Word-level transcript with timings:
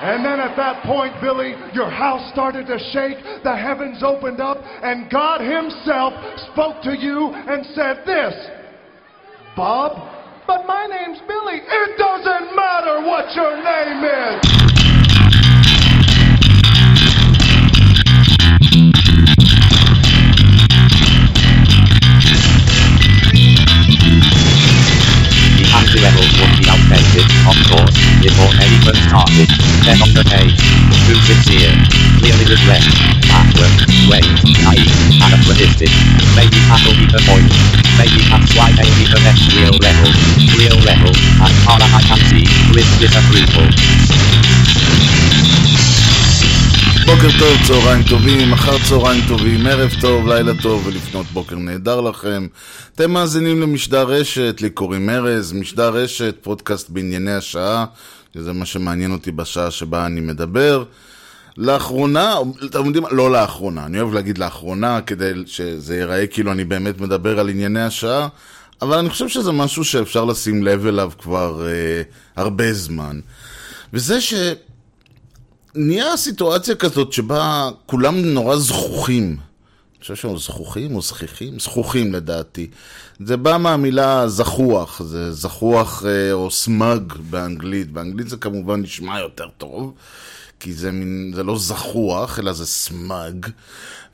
And 0.00 0.24
then 0.24 0.40
at 0.40 0.56
that 0.56 0.82
point, 0.84 1.14
Billy, 1.20 1.54
your 1.72 1.88
house 1.88 2.30
started 2.32 2.66
to 2.66 2.78
shake, 2.92 3.16
the 3.44 3.56
heavens 3.56 4.02
opened 4.02 4.40
up, 4.40 4.58
and 4.82 5.10
God 5.10 5.40
Himself 5.40 6.12
spoke 6.52 6.82
to 6.82 6.98
you 6.98 7.30
and 7.32 7.64
said 7.74 8.02
this 8.04 8.34
Bob, 9.56 9.92
but 10.46 10.66
my 10.66 10.86
name's 10.86 11.20
Billy. 11.28 11.60
It 11.62 11.96
doesn't 11.96 12.56
matter 12.56 13.06
what 13.06 13.34
your 13.34 13.56
name 13.56 14.04
is. 14.04 14.64
The 25.94 26.00
levels 26.00 26.34
would 26.40 26.58
be 26.58 26.66
outdated, 26.66 27.30
of 27.46 27.54
course, 27.70 28.03
before 28.24 28.52
anyone 28.56 28.96
started. 29.04 29.48
Then 29.84 30.00
on 30.00 30.12
the 30.16 30.24
page, 30.24 30.56
too 31.04 31.18
sincere, 31.28 31.76
clearly 32.16 32.46
regret, 32.48 32.80
backward, 33.28 33.76
way, 34.08 34.24
naive, 34.64 34.92
anachronistic. 35.20 35.92
Maybe 36.32 36.56
that'll 36.64 36.96
be 36.96 37.04
the 37.04 37.20
point. 37.28 37.52
Maybe 38.00 38.24
that's 38.32 38.50
why 38.56 38.72
they 38.72 38.88
be 38.96 39.04
the 39.12 39.20
next 39.28 39.44
real 39.52 39.76
level. 39.76 40.08
Real 40.56 40.78
level, 40.88 41.12
as 41.44 41.52
far 41.68 41.76
as 41.84 41.92
I 41.92 42.02
can 42.08 42.20
see, 42.32 42.48
with 42.72 42.88
disapproval. 42.96 43.68
בוקר 47.06 47.28
טוב, 47.38 47.56
צהריים 47.66 48.02
טובים, 48.02 48.52
אחר 48.52 48.78
צהריים 48.88 49.22
טובים, 49.28 49.66
ערב 49.66 49.90
טוב, 50.00 50.28
לילה 50.28 50.52
טוב 50.62 50.86
ולפנות 50.86 51.26
בוקר 51.26 51.56
נהדר 51.56 52.00
לכם. 52.00 52.46
אתם 52.94 53.10
מאזינים 53.10 53.60
למשדר 53.60 54.02
רשת, 54.02 54.60
לי 54.60 54.70
קוראים 54.70 55.10
ארז, 55.10 55.52
משדר 55.52 55.88
רשת, 55.88 56.34
פודקאסט 56.42 56.90
בענייני 56.90 57.32
השעה, 57.32 57.84
שזה 58.34 58.52
מה 58.52 58.66
שמעניין 58.66 59.12
אותי 59.12 59.32
בשעה 59.32 59.70
שבה 59.70 60.06
אני 60.06 60.20
מדבר. 60.20 60.84
לאחרונה, 61.56 62.36
אתם 62.64 62.86
יודעים, 62.86 63.04
לא 63.10 63.30
לאחרונה, 63.30 63.86
אני 63.86 64.00
אוהב 64.00 64.14
להגיד 64.14 64.38
לאחרונה 64.38 65.00
כדי 65.00 65.32
שזה 65.46 65.96
ייראה 65.96 66.26
כאילו 66.26 66.52
אני 66.52 66.64
באמת 66.64 67.00
מדבר 67.00 67.38
על 67.38 67.48
ענייני 67.48 67.82
השעה, 67.82 68.28
אבל 68.82 68.98
אני 68.98 69.10
חושב 69.10 69.28
שזה 69.28 69.52
משהו 69.52 69.84
שאפשר 69.84 70.24
לשים 70.24 70.62
לב 70.62 70.86
אליו 70.86 71.12
כבר 71.18 71.66
אה, 71.66 72.02
הרבה 72.36 72.72
זמן. 72.72 73.20
וזה 73.92 74.20
ש... 74.20 74.34
נהיה 75.74 76.16
סיטואציה 76.16 76.74
כזאת 76.74 77.12
שבה 77.12 77.70
כולם 77.86 78.16
נורא 78.16 78.56
זכוכים. 78.56 79.36
אני 80.04 80.16
חושב 80.16 80.28
שהם 80.28 80.38
זכוכים 80.38 80.94
או 80.94 81.02
זכיחים? 81.02 81.58
זכוכים 81.58 82.12
לדעתי. 82.12 82.66
זה 83.26 83.36
בא 83.36 83.56
מהמילה 83.56 84.28
זחוח, 84.28 85.02
זה 85.02 85.32
זחוח 85.32 86.04
אה, 86.06 86.32
או 86.32 86.50
סמג 86.50 87.12
באנגלית. 87.30 87.90
באנגלית 87.90 88.28
זה 88.28 88.36
כמובן 88.36 88.80
נשמע 88.80 89.20
יותר 89.20 89.48
טוב, 89.58 89.94
כי 90.60 90.72
זה, 90.72 90.92
מין, 90.92 91.32
זה 91.34 91.42
לא 91.42 91.58
זחוח, 91.58 92.38
אלא 92.38 92.52
זה 92.52 92.66
סמג. 92.66 93.46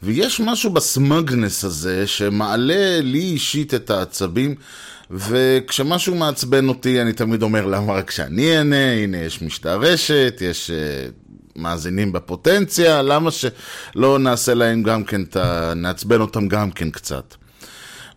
ויש 0.02 0.40
משהו 0.40 0.70
בסמגנס 0.70 1.64
הזה 1.64 2.06
שמעלה 2.06 3.00
לי 3.00 3.22
אישית 3.22 3.74
את 3.74 3.90
העצבים. 3.90 4.54
וכשמשהו 5.10 6.14
מעצבן 6.14 6.68
אותי, 6.68 7.02
אני 7.02 7.12
תמיד 7.12 7.42
אומר, 7.42 7.66
למה 7.66 7.92
רק 7.92 8.10
שאני 8.10 8.56
אענה? 8.58 8.92
הנה, 8.92 9.16
יש 9.16 9.42
משטר 9.42 9.80
רשת, 9.80 10.38
יש 10.40 10.70
uh, 10.70 11.19
מאזינים 11.60 12.12
בפוטנציה, 12.12 13.02
למה 13.02 13.30
שלא 13.30 14.18
נעשה 14.18 14.54
להם 14.54 14.82
גם 14.82 15.04
כן, 15.04 15.24
ת... 15.24 15.36
נעצבן 15.76 16.20
אותם 16.20 16.48
גם 16.48 16.70
כן 16.70 16.90
קצת? 16.90 17.34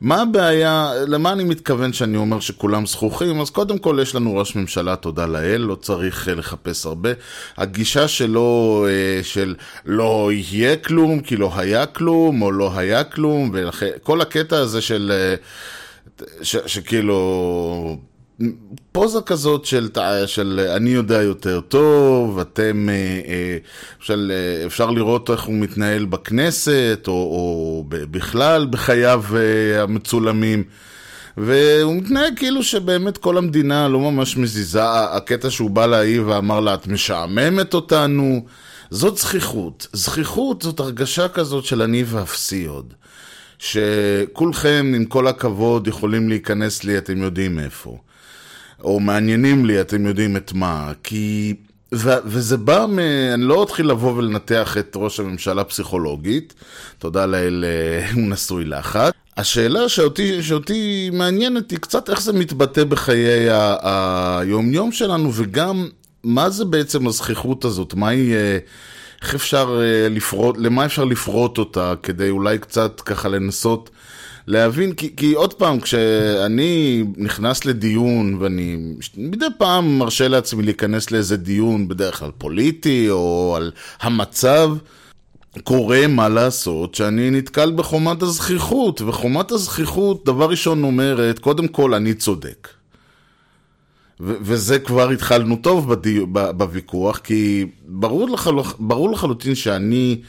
מה 0.03 0.21
הבעיה, 0.21 0.91
למה 1.07 1.33
אני 1.33 1.43
מתכוון 1.43 1.93
שאני 1.93 2.17
אומר 2.17 2.39
שכולם 2.39 2.85
זכוכים? 2.85 3.41
אז 3.41 3.49
קודם 3.49 3.77
כל 3.77 3.99
יש 4.01 4.15
לנו 4.15 4.35
ראש 4.35 4.55
ממשלה, 4.55 4.95
תודה 4.95 5.25
לאל, 5.25 5.61
לא 5.61 5.75
צריך 5.75 6.27
uh, 6.27 6.31
לחפש 6.31 6.85
הרבה. 6.85 7.09
הגישה 7.57 8.07
שלו, 8.07 8.85
uh, 8.87 9.25
של 9.25 9.55
לא 9.85 10.29
יהיה 10.33 10.75
כלום, 10.75 11.19
כי 11.19 11.35
לא 11.35 11.51
היה 11.55 11.85
כלום, 11.85 12.41
או 12.41 12.51
לא 12.51 12.71
היה 12.75 13.03
כלום, 13.03 13.51
וכל 13.53 14.21
הקטע 14.21 14.57
הזה 14.57 14.81
של... 14.81 15.11
Uh, 15.39 16.23
ש, 16.41 16.55
שכאילו 16.65 17.97
פוזה 18.91 19.21
כזאת 19.21 19.65
של, 19.65 19.89
של 20.25 20.67
אני 20.75 20.89
יודע 20.89 21.21
יותר 21.21 21.61
טוב, 21.61 22.39
אתם, 22.39 22.89
של, 23.99 24.31
אפשר 24.65 24.89
לראות 24.89 25.29
איך 25.29 25.41
הוא 25.41 25.55
מתנהל 25.55 26.05
בכנסת, 26.05 27.03
או, 27.07 27.13
או 27.13 27.83
בכלל 27.89 28.67
בחייו 28.69 29.23
המצולמים. 29.79 30.63
והוא 31.37 31.95
מתנהג 31.95 32.33
כאילו 32.35 32.63
שבאמת 32.63 33.17
כל 33.17 33.37
המדינה 33.37 33.87
לא 33.87 33.99
ממש 33.99 34.37
מזיזה, 34.37 34.83
הקטע 34.85 35.49
שהוא 35.49 35.69
בא 35.69 35.85
להעיב 35.85 36.27
ואמר 36.27 36.59
לה, 36.59 36.73
את 36.73 36.87
משעממת 36.87 37.73
אותנו, 37.73 38.45
זאת 38.89 39.17
זכיחות. 39.17 39.87
זכיחות 39.93 40.61
זאת 40.61 40.79
הרגשה 40.79 41.27
כזאת 41.27 41.65
של 41.65 41.81
אני 41.81 42.03
ואפסי 42.07 42.65
עוד. 42.65 42.93
שכולכם, 43.59 44.91
עם 44.95 45.05
כל 45.05 45.27
הכבוד, 45.27 45.87
יכולים 45.87 46.29
להיכנס 46.29 46.83
לי, 46.83 46.97
אתם 46.97 47.17
יודעים 47.17 47.59
איפה. 47.59 47.97
או 48.83 48.99
מעניינים 48.99 49.65
לי, 49.65 49.81
אתם 49.81 50.05
יודעים 50.05 50.37
את 50.37 50.53
מה. 50.53 50.91
כי... 51.03 51.53
ו- 51.93 52.23
וזה 52.25 52.57
בא 52.57 52.85
מ... 52.89 52.99
אני 53.33 53.43
לא 53.43 53.63
אתחיל 53.63 53.89
לבוא 53.89 54.13
ולנתח 54.13 54.77
את 54.77 54.93
ראש 54.95 55.19
הממשלה 55.19 55.63
פסיכולוגית, 55.63 56.53
תודה 56.99 57.25
לאל, 57.25 57.65
הוא 58.15 58.23
נשוי 58.23 58.65
לאחת. 58.65 59.13
השאלה 59.37 59.89
שאותי, 59.89 60.43
שאותי 60.43 61.09
מעניינת 61.13 61.71
היא 61.71 61.79
קצת 61.79 62.09
איך 62.09 62.21
זה 62.21 62.33
מתבטא 62.33 62.83
בחיי 62.83 63.47
היומיום 63.81 64.91
שלנו, 64.91 65.31
וגם 65.33 65.89
מה 66.23 66.49
זה 66.49 66.65
בעצם 66.65 67.07
הזכיחות 67.07 67.65
הזאת, 67.65 67.93
מה 67.93 68.09
היא... 68.09 68.35
איך 69.21 69.35
אפשר 69.35 69.81
לפרוט, 70.09 70.55
למה 70.59 70.85
אפשר 70.85 71.03
לפרוט 71.05 71.57
אותה, 71.57 71.93
כדי 72.03 72.29
אולי 72.29 72.57
קצת 72.57 73.01
ככה 73.01 73.29
לנסות 73.29 73.89
להבין, 74.47 74.93
כי, 74.93 75.15
כי 75.15 75.33
עוד 75.33 75.53
פעם, 75.53 75.79
כשאני 75.79 77.03
נכנס 77.17 77.65
לדיון, 77.65 78.37
ואני 78.39 78.77
מדי 79.17 79.45
פעם 79.57 79.99
מרשה 79.99 80.27
לעצמי 80.27 80.63
להיכנס 80.63 81.11
לאיזה 81.11 81.37
דיון, 81.37 81.87
בדרך 81.87 82.19
כלל 82.19 82.31
פוליטי, 82.37 83.09
או 83.09 83.53
על 83.57 83.71
המצב, 84.01 84.69
קורה 85.63 86.07
מה 86.07 86.29
לעשות 86.29 86.95
שאני 86.95 87.29
נתקל 87.31 87.71
בחומת 87.75 88.21
הזכיחות, 88.21 89.01
וחומת 89.01 89.51
הזכיחות, 89.51 90.25
דבר 90.25 90.49
ראשון 90.49 90.83
אומרת, 90.83 91.39
קודם 91.39 91.67
כל 91.67 91.93
אני 91.93 92.13
צודק. 92.13 92.67
ו- 94.19 94.35
וזה 94.41 94.79
כבר 94.79 95.09
התחלנו 95.09 95.55
טוב 95.55 95.93
בדי... 95.93 96.19
בוויכוח, 96.31 97.17
כי 97.17 97.65
ברור, 97.87 98.29
לחל... 98.29 98.51
ברור 98.79 99.11
לחלוטין 99.11 99.55
שאני 99.55 100.21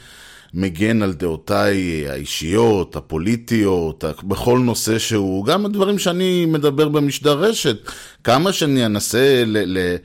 מגן 0.55 1.01
על 1.01 1.13
דעותיי 1.13 2.05
האישיות, 2.09 2.95
הפוליטיות, 2.95 4.03
בכל 4.23 4.59
נושא 4.59 4.99
שהוא, 4.99 5.45
גם 5.45 5.65
הדברים 5.65 5.99
שאני 5.99 6.45
מדבר 6.45 6.89
במשדר 6.89 7.39
רשת, 7.39 7.77
כמה 8.23 8.53
שאני 8.53 8.85
אנסה 8.85 9.43
ל... 9.45 9.57
ל... 9.77 9.95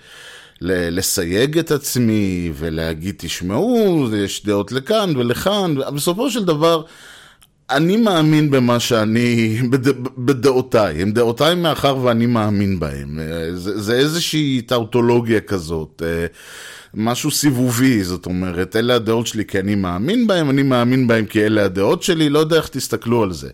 לסייג 0.63 1.59
את 1.59 1.71
עצמי 1.71 2.53
ולהגיד, 2.55 3.15
תשמעו, 3.19 4.07
יש 4.17 4.45
דעות 4.47 4.73
לכאן 4.73 5.17
ולכאן, 5.17 5.75
בסופו 5.95 6.31
של 6.31 6.45
דבר, 6.45 6.83
אני 7.71 7.97
מאמין 7.97 8.51
במה 8.51 8.81
שאני, 8.81 9.61
בד, 9.71 9.89
בדעותיי, 10.19 11.03
הם 11.03 11.13
דעותיי 11.13 11.55
מאחר 11.55 11.97
ואני 11.97 12.27
מאמין 12.27 12.81
בהם. 12.81 13.19
זה, 13.55 13.81
זה 13.81 13.95
איזושהי 13.95 14.63
טאוטולוגיה 14.67 15.41
כזאת, 15.41 16.03
משהו 16.95 17.31
סיבובי, 17.31 18.05
זאת 18.05 18.27
אומרת, 18.27 18.77
אלה 18.77 18.95
הדעות 18.95 19.27
שלי 19.27 19.45
כי 19.45 19.61
אני 19.61 19.75
מאמין 19.75 20.27
בהם, 20.27 20.51
אני 20.51 20.63
מאמין 20.63 21.07
בהם 21.07 21.25
כי 21.25 21.47
אלה 21.47 21.65
הדעות 21.65 22.03
שלי, 22.03 22.29
לא 22.29 22.39
יודע 22.39 22.57
איך 22.57 22.69
תסתכלו 22.69 23.23
על 23.23 23.33
זה. 23.33 23.49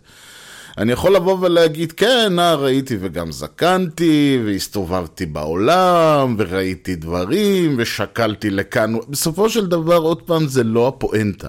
אני 0.78 0.92
יכול 0.92 1.16
לבוא 1.16 1.38
ולהגיד, 1.40 1.92
כן, 1.92 2.32
נע, 2.36 2.54
ראיתי 2.54 2.96
וגם 3.00 3.32
זקנתי, 3.32 4.40
והסתובבתי 4.46 5.26
בעולם, 5.26 6.34
וראיתי 6.38 6.96
דברים, 6.96 7.74
ושקלתי 7.78 8.50
לכאן. 8.50 8.94
בסופו 9.08 9.50
של 9.50 9.66
דבר, 9.66 9.96
עוד 9.96 10.22
פעם, 10.22 10.46
זה 10.46 10.64
לא 10.64 10.88
הפואנטה. 10.88 11.48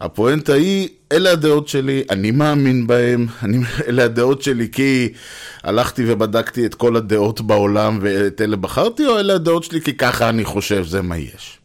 הפואנטה 0.00 0.52
היא, 0.52 0.88
אלה 1.12 1.32
הדעות 1.32 1.68
שלי, 1.68 2.02
אני 2.10 2.30
מאמין 2.30 2.86
בהן, 2.86 3.26
אני, 3.42 3.58
אלה 3.88 4.04
הדעות 4.04 4.42
שלי 4.42 4.68
כי 4.72 5.08
הלכתי 5.62 6.04
ובדקתי 6.06 6.66
את 6.66 6.74
כל 6.74 6.96
הדעות 6.96 7.40
בעולם 7.40 7.98
ואת 8.02 8.40
אלה 8.40 8.56
בחרתי, 8.56 9.06
או 9.06 9.18
אלה 9.18 9.34
הדעות 9.34 9.64
שלי 9.64 9.80
כי 9.80 9.92
ככה 9.92 10.28
אני 10.28 10.44
חושב, 10.44 10.84
זה 10.84 11.02
מה 11.02 11.16
יש. 11.18 11.58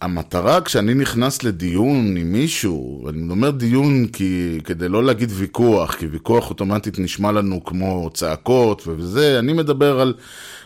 המטרה 0.00 0.60
כשאני 0.60 0.94
נכנס 0.94 1.42
לדיון 1.42 2.16
עם 2.16 2.32
מישהו, 2.32 3.08
אני 3.08 3.30
אומר 3.30 3.50
דיון 3.50 4.06
כי, 4.06 4.58
כדי 4.64 4.88
לא 4.88 5.04
להגיד 5.04 5.30
ויכוח, 5.34 5.94
כי 5.94 6.06
ויכוח 6.06 6.50
אוטומטית 6.50 6.98
נשמע 6.98 7.32
לנו 7.32 7.64
כמו 7.64 8.10
צעקות 8.14 8.82
וזה, 8.86 9.38
אני 9.38 9.52
מדבר 9.52 10.00
על 10.00 10.14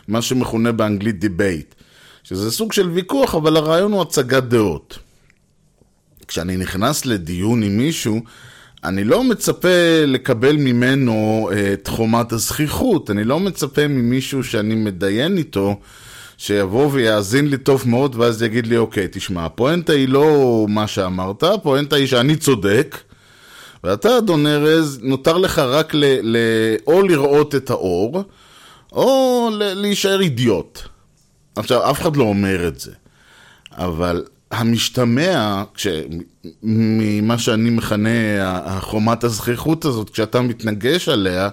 מה 0.07 0.21
שמכונה 0.21 0.71
באנגלית 0.71 1.19
debate, 1.19 1.75
שזה 2.23 2.51
סוג 2.51 2.73
של 2.73 2.89
ויכוח, 2.89 3.35
אבל 3.35 3.57
הרעיון 3.57 3.91
הוא 3.91 4.01
הצגת 4.01 4.43
דעות. 4.43 5.04
כשאני 6.27 6.57
נכנס 6.57 7.05
לדיון 7.05 7.63
עם 7.63 7.77
מישהו, 7.77 8.21
אני 8.83 9.03
לא 9.03 9.23
מצפה 9.23 10.03
לקבל 10.07 10.55
ממנו 10.55 11.49
את 11.73 11.87
חומת 11.87 12.31
הזחיחות, 12.31 13.11
אני 13.11 13.23
לא 13.23 13.39
מצפה 13.39 13.87
ממישהו 13.87 14.43
שאני 14.43 14.75
מדיין 14.75 15.37
איתו, 15.37 15.79
שיבוא 16.37 16.89
ויאזין 16.91 17.47
לי 17.47 17.57
טוב 17.57 17.83
מאוד, 17.85 18.15
ואז 18.15 18.43
יגיד 18.43 18.67
לי, 18.67 18.77
אוקיי, 18.77 19.07
תשמע, 19.11 19.45
הפואנטה 19.45 19.93
היא 19.93 20.09
לא 20.09 20.65
מה 20.69 20.87
שאמרת, 20.87 21.43
הפואנטה 21.43 21.95
היא 21.95 22.07
שאני 22.07 22.35
צודק, 22.35 22.97
ואתה, 23.83 24.17
אדון 24.17 24.47
ארז, 24.47 24.99
נותר 25.01 25.37
לך 25.37 25.59
רק 25.59 25.93
ל, 25.93 26.03
ל, 26.21 26.37
או 26.87 27.01
לראות 27.01 27.55
את 27.55 27.69
האור, 27.69 28.23
או 28.91 29.49
ל, 29.53 29.73
להישאר 29.73 30.21
אידיוט. 30.21 30.79
עכשיו, 31.55 31.91
אף 31.91 32.01
אחד 32.01 32.15
לא 32.15 32.23
אומר 32.23 32.67
את 32.67 32.79
זה, 32.79 32.91
אבל 33.71 34.23
המשתמע, 34.51 35.63
כש... 35.73 35.87
ממה 36.63 37.37
שאני 37.37 37.69
מכנה 37.69 38.09
החומת 38.65 39.23
הזכיחות 39.23 39.85
הזאת, 39.85 40.09
כשאתה 40.09 40.41
מתנגש 40.41 41.09
עליה, 41.09 41.49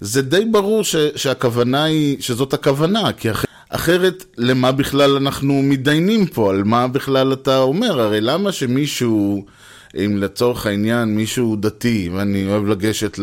זה 0.00 0.22
די 0.22 0.44
ברור 0.44 0.84
ש... 0.84 0.96
שהכוונה 1.16 1.84
היא, 1.84 2.16
שזאת 2.20 2.54
הכוונה, 2.54 3.12
כי 3.12 3.30
אח... 3.30 3.44
אחרת 3.68 4.24
למה 4.38 4.72
בכלל 4.72 5.16
אנחנו 5.16 5.62
מתדיינים 5.62 6.26
פה, 6.26 6.50
על 6.50 6.64
מה 6.64 6.88
בכלל 6.88 7.32
אתה 7.32 7.58
אומר? 7.58 8.00
הרי 8.00 8.20
למה 8.20 8.52
שמישהו... 8.52 9.46
אם 10.04 10.16
לצורך 10.16 10.66
העניין 10.66 11.16
מישהו 11.16 11.56
דתי, 11.56 12.10
ואני 12.14 12.46
אוהב 12.46 12.66
לגשת, 12.66 13.18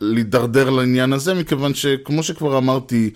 להידרדר 0.00 0.70
לעניין 0.70 1.12
הזה, 1.12 1.34
מכיוון 1.34 1.74
שכמו 1.74 2.22
שכבר 2.22 2.58
אמרתי, 2.58 3.10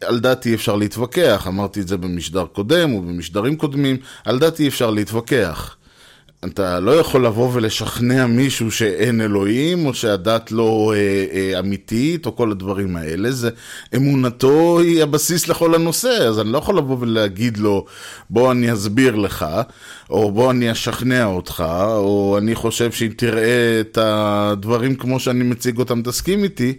על 0.00 0.20
דעתי 0.20 0.54
אפשר 0.54 0.76
להתווכח, 0.76 1.44
אמרתי 1.48 1.80
את 1.80 1.88
זה 1.88 1.96
במשדר 1.96 2.46
קודם 2.46 2.94
ובמשדרים 2.94 3.56
קודמים, 3.56 3.96
על 4.24 4.38
דעתי 4.38 4.68
אפשר 4.68 4.90
להתווכח. 4.90 5.76
אתה 6.44 6.80
לא 6.80 6.90
יכול 6.90 7.26
לבוא 7.26 7.50
ולשכנע 7.52 8.26
מישהו 8.26 8.70
שאין 8.70 9.20
אלוהים, 9.20 9.86
או 9.86 9.94
שהדת 9.94 10.52
לא 10.52 10.92
אה, 10.96 11.26
אה, 11.32 11.58
אמיתית, 11.58 12.26
או 12.26 12.36
כל 12.36 12.50
הדברים 12.50 12.96
האלה. 12.96 13.30
זה, 13.30 13.50
אמונתו 13.96 14.80
היא 14.80 15.02
הבסיס 15.02 15.48
לכל 15.48 15.74
הנושא, 15.74 16.08
אז 16.08 16.40
אני 16.40 16.52
לא 16.52 16.58
יכול 16.58 16.78
לבוא 16.78 16.96
ולהגיד 17.00 17.56
לו, 17.56 17.84
בוא 18.30 18.52
אני 18.52 18.72
אסביר 18.72 19.16
לך, 19.16 19.46
או 20.10 20.32
בוא 20.32 20.50
אני 20.50 20.72
אשכנע 20.72 21.24
אותך, 21.24 21.64
או 21.96 22.38
אני 22.38 22.54
חושב 22.54 22.92
שאם 22.92 23.12
תראה 23.16 23.80
את 23.80 23.98
הדברים 24.00 24.94
כמו 24.94 25.20
שאני 25.20 25.44
מציג 25.44 25.78
אותם, 25.78 26.02
תסכים 26.02 26.44
איתי. 26.44 26.74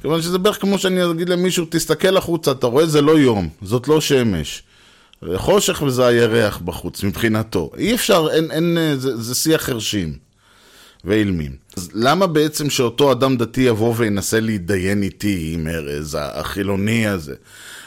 כיוון 0.00 0.22
שזה 0.22 0.38
בערך 0.38 0.60
כמו 0.60 0.78
שאני 0.78 1.10
אגיד 1.10 1.28
למישהו, 1.28 1.66
תסתכל 1.70 2.16
החוצה, 2.16 2.50
אתה 2.50 2.66
רואה? 2.66 2.86
זה 2.86 3.02
לא 3.02 3.18
יום, 3.18 3.48
זאת 3.62 3.88
לא 3.88 4.00
שמש. 4.00 4.62
חושך 5.34 5.82
וזה 5.86 6.06
הירח 6.06 6.58
בחוץ, 6.64 7.04
מבחינתו. 7.04 7.70
אי 7.78 7.94
אפשר, 7.94 8.28
אין, 8.32 8.50
אין, 8.50 8.78
זה, 8.96 9.16
זה 9.16 9.34
שיח 9.34 9.62
חרשים 9.62 10.14
ואילמים. 11.04 11.52
אז 11.76 11.90
למה 11.94 12.26
בעצם 12.26 12.70
שאותו 12.70 13.12
אדם 13.12 13.36
דתי 13.36 13.60
יבוא 13.60 13.94
וינסה 13.96 14.40
להתדיין 14.40 15.02
איתי 15.02 15.50
עם 15.54 15.68
ארז, 15.68 16.18
החילוני 16.20 17.06
הזה? 17.06 17.34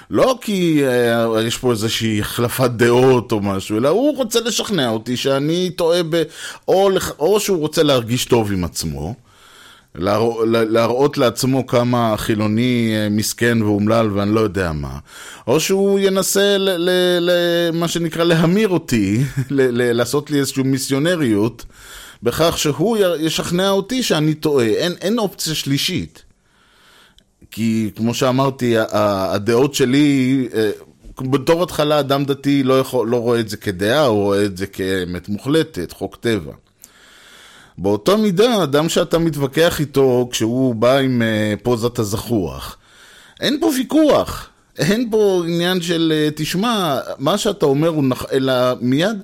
לא 0.09 0.37
כי 0.41 0.83
אה, 0.85 1.41
יש 1.41 1.57
פה 1.57 1.71
איזושהי 1.71 2.19
החלפת 2.19 2.71
דעות 2.71 3.31
או 3.31 3.39
משהו, 3.39 3.77
אלא 3.77 3.89
הוא 3.89 4.17
רוצה 4.17 4.39
לשכנע 4.39 4.89
אותי 4.89 5.17
שאני 5.17 5.69
טועה 5.75 6.03
ב... 6.09 6.23
או, 6.67 6.89
או 7.19 7.39
שהוא 7.39 7.59
רוצה 7.59 7.83
להרגיש 7.83 8.25
טוב 8.25 8.51
עם 8.51 8.63
עצמו. 8.63 9.15
להרא, 9.95 10.45
להראות 10.45 11.17
לעצמו 11.17 11.67
כמה 11.67 12.17
חילוני 12.17 12.93
אה, 12.95 13.09
מסכן 13.09 13.61
ואומלל 13.61 14.09
ואני 14.13 14.35
לא 14.35 14.39
יודע 14.39 14.71
מה, 14.71 14.99
או 15.47 15.59
שהוא 15.59 15.99
ינסה 15.99 16.57
למה 17.19 17.87
שנקרא 17.87 18.23
להמיר 18.23 18.69
אותי, 18.69 19.23
לעשות 19.97 20.31
לי 20.31 20.39
איזושהי 20.39 20.63
מיסיונריות, 20.63 21.65
בכך 22.23 22.57
שהוא 22.57 22.97
ישכנע 23.19 23.69
אותי 23.69 24.03
שאני 24.03 24.33
טועה, 24.33 24.65
אין, 24.65 24.93
אין 25.01 25.19
אופציה 25.19 25.55
שלישית. 25.55 26.23
כי 27.51 27.91
כמו 27.95 28.13
שאמרתי, 28.13 28.75
הדעות 28.91 29.73
שלי, 29.73 30.47
אה, 30.53 30.71
בתור 31.21 31.63
התחלה 31.63 31.99
אדם 31.99 32.25
דתי 32.25 32.63
לא, 32.63 32.79
יכול, 32.79 33.07
לא 33.07 33.17
רואה 33.17 33.39
את 33.39 33.49
זה 33.49 33.57
כדעה, 33.57 34.05
הוא 34.05 34.23
רואה 34.23 34.45
את 34.45 34.57
זה 34.57 34.67
כאמת 34.67 35.29
מוחלטת, 35.29 35.91
חוק 35.91 36.15
טבע. 36.15 36.53
באותו 37.77 38.17
מידה, 38.17 38.63
אדם 38.63 38.89
שאתה 38.89 39.19
מתווכח 39.19 39.79
איתו 39.79 40.29
כשהוא 40.31 40.75
בא 40.75 40.97
עם 40.97 41.21
uh, 41.21 41.63
פוזת 41.63 41.99
הזחוח, 41.99 42.77
אין 43.39 43.57
פה 43.59 43.71
ויכוח. 43.77 44.47
אין 44.77 45.07
פה 45.11 45.43
עניין 45.47 45.81
של, 45.81 46.13
uh, 46.29 46.33
תשמע, 46.35 46.99
מה 47.17 47.37
שאתה 47.37 47.65
אומר 47.65 47.87
הוא 47.87 48.03
נכון, 48.03 48.27
אלא 48.31 48.53
מיד, 48.81 49.21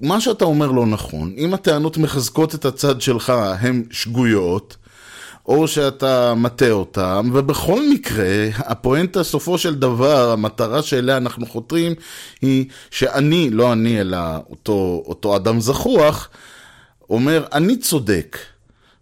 מה 0.00 0.20
שאתה 0.20 0.44
אומר 0.44 0.70
לא 0.70 0.86
נכון. 0.86 1.34
אם 1.36 1.54
הטענות 1.54 1.98
מחזקות 1.98 2.54
את 2.54 2.64
הצד 2.64 3.00
שלך, 3.00 3.32
הן 3.60 3.82
שגויות, 3.90 4.76
או 5.46 5.68
שאתה 5.68 6.34
מטה 6.34 6.70
אותם, 6.70 7.30
ובכל 7.32 7.88
מקרה, 7.90 8.48
הפואנטה 8.56 9.24
סופו 9.24 9.58
של 9.58 9.74
דבר, 9.74 10.30
המטרה 10.30 10.82
שאליה 10.82 11.16
אנחנו 11.16 11.46
חותרים, 11.46 11.94
היא 12.42 12.64
שאני, 12.90 13.50
לא 13.50 13.72
אני, 13.72 14.00
אלא 14.00 14.18
אותו, 14.50 15.02
אותו 15.06 15.36
אדם 15.36 15.60
זחוח, 15.60 16.28
אומר, 17.12 17.44
אני 17.52 17.76
צודק. 17.76 18.38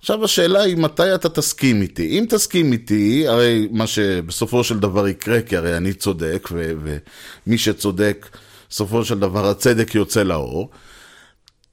עכשיו 0.01 0.25
השאלה 0.25 0.63
היא 0.63 0.77
מתי 0.77 1.15
אתה 1.15 1.29
תסכים 1.29 1.83
איתי. 1.83 2.19
אם 2.19 2.25
תסכים 2.29 2.73
איתי, 2.73 3.29
הרי 3.29 3.69
מה 3.71 3.87
שבסופו 3.87 4.65
של 4.65 4.79
דבר 4.79 5.09
יקרה, 5.09 5.43
כי 5.43 5.57
הרי 5.57 5.77
אני 5.77 5.93
צודק, 5.93 6.49
ומי 6.53 7.59
שצודק, 7.59 8.27
בסופו 8.71 9.05
של 9.05 9.19
דבר 9.19 9.47
הצדק 9.47 9.95
יוצא 9.95 10.23
לאור. 10.23 10.71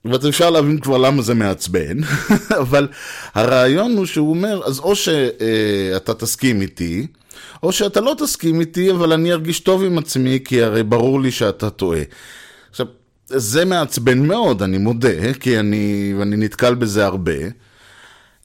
ואז 0.06 0.28
אפשר 0.28 0.50
להבין 0.50 0.80
כבר 0.80 0.98
למה 0.98 1.22
זה 1.22 1.34
מעצבן, 1.34 1.98
אבל 2.63 2.88
הרעיון 3.34 3.98
הוא 3.98 4.06
שהוא 4.06 4.30
אומר, 4.30 4.62
אז 4.66 4.80
או 4.80 4.95
שאתה 4.95 6.13
תסכים 6.13 6.62
איתי, 6.62 7.07
או 7.63 7.72
שאתה 7.72 8.01
לא 8.01 8.16
תסכים 8.18 8.60
איתי, 8.60 8.92
אבל 8.92 9.13
אני 9.13 9.31
ארגיש 9.34 9.60
טוב 9.60 9.84
עם 9.84 9.98
עצמי, 9.98 10.39
כי 10.45 10.63
הרי 10.63 10.84
ברור 10.84 11.22
לי 11.22 11.31
שאתה 11.31 11.69
טועה. 11.69 12.01
זה 13.27 13.65
מעצבן 13.65 14.19
מאוד, 14.27 14.62
אני 14.63 14.77
מודה, 14.77 15.33
כי 15.39 15.59
אני, 15.59 16.13
אני 16.21 16.38
נתקל 16.38 16.75
בזה 16.75 17.06
הרבה. 17.06 17.33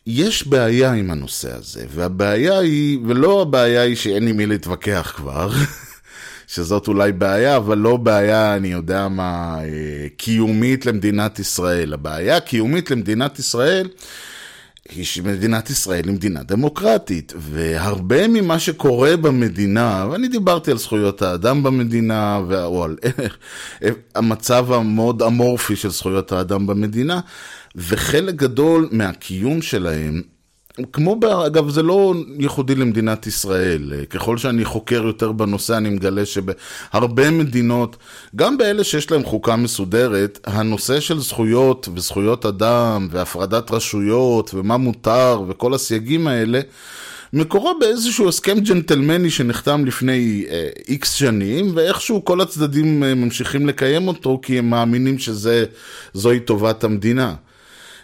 יש 0.07 0.47
בעיה 0.47 0.93
עם 0.93 1.11
הנושא 1.11 1.57
הזה, 1.57 1.85
והבעיה 1.95 2.59
היא, 2.59 2.99
ולא 3.07 3.43
הבעיה 3.43 3.83
היא 3.83 3.97
שאין 3.97 4.25
לי 4.25 4.33
מי 4.33 4.47
להתווכח 4.47 5.13
כבר, 5.17 5.51
שזאת 6.55 6.89
אולי 6.89 7.13
בעיה, 7.13 7.57
אבל 7.57 7.79
לא 7.79 7.97
בעיה, 7.97 8.57
אני 8.57 8.69
יודע 8.69 9.09
מה, 9.09 9.59
אה, 9.65 10.09
קיומית 10.17 10.87
למדינת 10.87 11.39
ישראל. 11.39 11.93
הבעיה 11.93 12.37
הקיומית 12.37 12.91
למדינת 12.91 13.39
ישראל 13.39 13.89
היא 14.89 15.05
שמדינת 15.05 15.71
ישראל 15.71 16.05
היא 16.05 16.15
מדינה 16.15 16.43
דמוקרטית, 16.43 17.33
והרבה 17.37 18.29
ממה 18.29 18.59
שקורה 18.59 19.17
במדינה, 19.17 20.07
ואני 20.11 20.29
דיברתי 20.29 20.71
על 20.71 20.79
זכויות 20.79 21.23
האדם 21.23 21.63
במדינה, 21.63 22.41
או 22.65 22.85
על 22.85 22.97
המצב 24.15 24.73
המאוד 24.73 25.23
אמורפי 25.23 25.77
של 25.77 25.91
זכויות 25.91 26.33
האדם 26.33 26.67
במדינה, 26.67 27.21
וחלק 27.77 28.35
גדול 28.35 28.89
מהקיום 28.93 29.63
שלהם 29.63 30.23
כמו, 30.93 31.19
אגב, 31.47 31.69
זה 31.69 31.83
לא 31.83 32.15
ייחודי 32.39 32.75
למדינת 32.75 33.27
ישראל. 33.27 34.05
ככל 34.11 34.39
שאני 34.39 34.65
חוקר 34.65 35.03
יותר 35.07 35.33
בנושא, 35.33 35.77
אני 35.77 35.91
מגלה 35.91 36.27
שבהרבה 36.27 37.31
מדינות, 37.31 37.97
גם 38.37 38.59
באלה 38.59 38.85
שיש 38.85 39.11
להם 39.11 39.25
חוקה 39.25 39.57
מסודרת, 39.57 40.41
הנושא 40.45 41.01
של 41.01 41.21
זכויות 41.21 41.89
וזכויות 41.95 42.47
אדם 42.47 43.09
והפרדת 43.11 43.71
רשויות 43.71 44.55
ומה 44.55 44.77
מותר 44.77 45.43
וכל 45.49 45.75
הסייגים 45.75 46.27
האלה, 46.27 46.61
מקורו 47.33 47.79
באיזשהו 47.81 48.29
הסכם 48.29 48.61
ג'נטלמני 48.61 49.31
שנחתם 49.31 49.85
לפני 49.85 50.45
איקס 50.89 51.15
אה, 51.15 51.19
שנים, 51.19 51.73
ואיכשהו 51.75 52.25
כל 52.25 52.41
הצדדים 52.41 53.03
אה, 53.03 53.07
ממשיכים 53.15 53.67
לקיים 53.67 54.09
אותו 54.09 54.41
כי 54.43 54.59
הם 54.59 54.71
מאמינים 54.71 55.17
שזוהי 55.19 56.41
טובת 56.41 56.85
המדינה. 56.85 57.35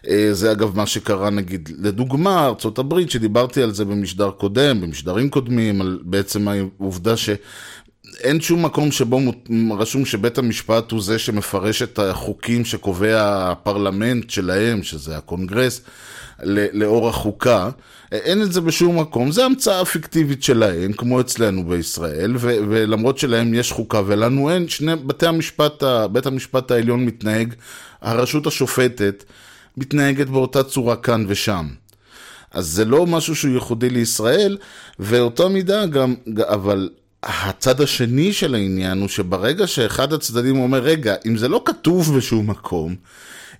אה, 0.08 0.28
זה 0.32 0.52
אגב 0.52 0.76
מה 0.76 0.86
שקרה 0.86 1.30
נגיד, 1.30 1.70
לדוגמה, 1.78 2.52
הברית, 2.78 3.10
שדיברתי 3.10 3.62
על 3.62 3.74
זה 3.74 3.84
במשדר 3.84 4.30
קודם, 4.30 4.80
במשדרים 4.80 5.30
קודמים, 5.30 5.80
על 5.80 5.98
בעצם 6.02 6.48
העובדה 6.48 7.16
ש... 7.16 7.30
אין 8.20 8.40
שום 8.40 8.64
מקום 8.64 8.92
שבו 8.92 9.20
רשום 9.78 10.04
שבית 10.04 10.38
המשפט 10.38 10.90
הוא 10.90 11.02
זה 11.02 11.18
שמפרש 11.18 11.82
את 11.82 11.98
החוקים 11.98 12.64
שקובע 12.64 13.48
הפרלמנט 13.50 14.30
שלהם, 14.30 14.82
שזה 14.82 15.16
הקונגרס, 15.16 15.80
לאור 16.72 17.08
החוקה. 17.08 17.70
אין 18.12 18.42
את 18.42 18.52
זה 18.52 18.60
בשום 18.60 19.00
מקום, 19.00 19.32
זה 19.32 19.44
המצאה 19.44 19.84
פיקטיבית 19.84 20.42
שלהם, 20.42 20.92
כמו 20.92 21.20
אצלנו 21.20 21.64
בישראל, 21.64 22.36
ו- 22.36 22.56
ולמרות 22.68 23.18
שלהם 23.18 23.54
יש 23.54 23.72
חוקה 23.72 24.02
ולנו 24.06 24.50
אין, 24.50 24.68
שני 24.68 24.96
בתי 24.96 25.26
המשפט, 25.26 25.82
בית 26.12 26.26
המשפט 26.26 26.70
העליון 26.70 27.04
מתנהג, 27.04 27.54
הרשות 28.00 28.46
השופטת, 28.46 29.24
מתנהגת 29.78 30.26
באותה 30.26 30.62
צורה 30.62 30.96
כאן 30.96 31.24
ושם. 31.28 31.66
אז 32.50 32.66
זה 32.66 32.84
לא 32.84 33.06
משהו 33.06 33.36
שהוא 33.36 33.54
ייחודי 33.54 33.90
לישראל, 33.90 34.58
ואותה 34.98 35.48
מידה 35.48 35.86
גם, 35.86 36.14
אבל 36.48 36.88
הצד 37.22 37.80
השני 37.80 38.32
של 38.32 38.54
העניין 38.54 39.00
הוא 39.00 39.08
שברגע 39.08 39.66
שאחד 39.66 40.12
הצדדים 40.12 40.60
אומר, 40.60 40.78
רגע, 40.78 41.14
אם 41.26 41.36
זה 41.36 41.48
לא 41.48 41.62
כתוב 41.64 42.16
בשום 42.16 42.50
מקום, 42.50 42.94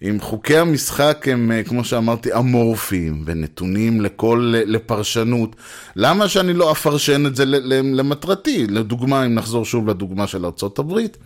אם 0.03 0.19
חוקי 0.21 0.57
המשחק 0.57 1.27
הם, 1.31 1.53
אה, 1.53 1.63
כמו 1.63 1.85
שאמרתי, 1.85 2.35
אמורפיים 2.35 3.23
ונתונים 3.27 4.01
לכל, 4.01 4.55
לפרשנות, 4.67 5.57
למה 5.97 6.29
שאני 6.29 6.53
לא 6.53 6.73
אפרשן 6.73 7.27
את 7.27 7.37
זה 7.37 7.45
למטרתי? 7.83 8.67
לדוגמה, 8.67 9.27
אם 9.27 9.35
נחזור 9.35 9.65
שוב 9.65 9.89
לדוגמה 9.89 10.27
של 10.27 10.45
ארצות 10.45 10.79
הברית, 10.79 11.17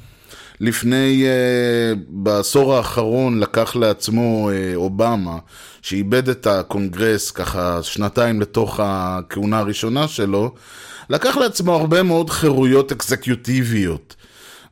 לפני, 0.62 1.25
uh, 1.25 1.99
בעשור 2.09 2.75
האחרון 2.75 3.40
לקח 3.40 3.76
לעצמו 3.76 4.50
uh, 4.50 4.76
אובמה, 4.76 5.38
שאיבד 5.83 6.28
את 6.28 6.47
הקונגרס 6.47 7.31
ככה 7.31 7.83
שנתיים 7.83 8.40
לתוך 8.40 8.81
הכהונה 8.83 9.59
הראשונה 9.59 10.09
שלו, 10.09 10.54
לקח 11.11 11.37
לעצמו 11.37 11.75
הרבה 11.75 12.02
מאוד 12.02 12.31
חירויות 12.31 12.92
אקזקיוטיביות. 12.92 14.16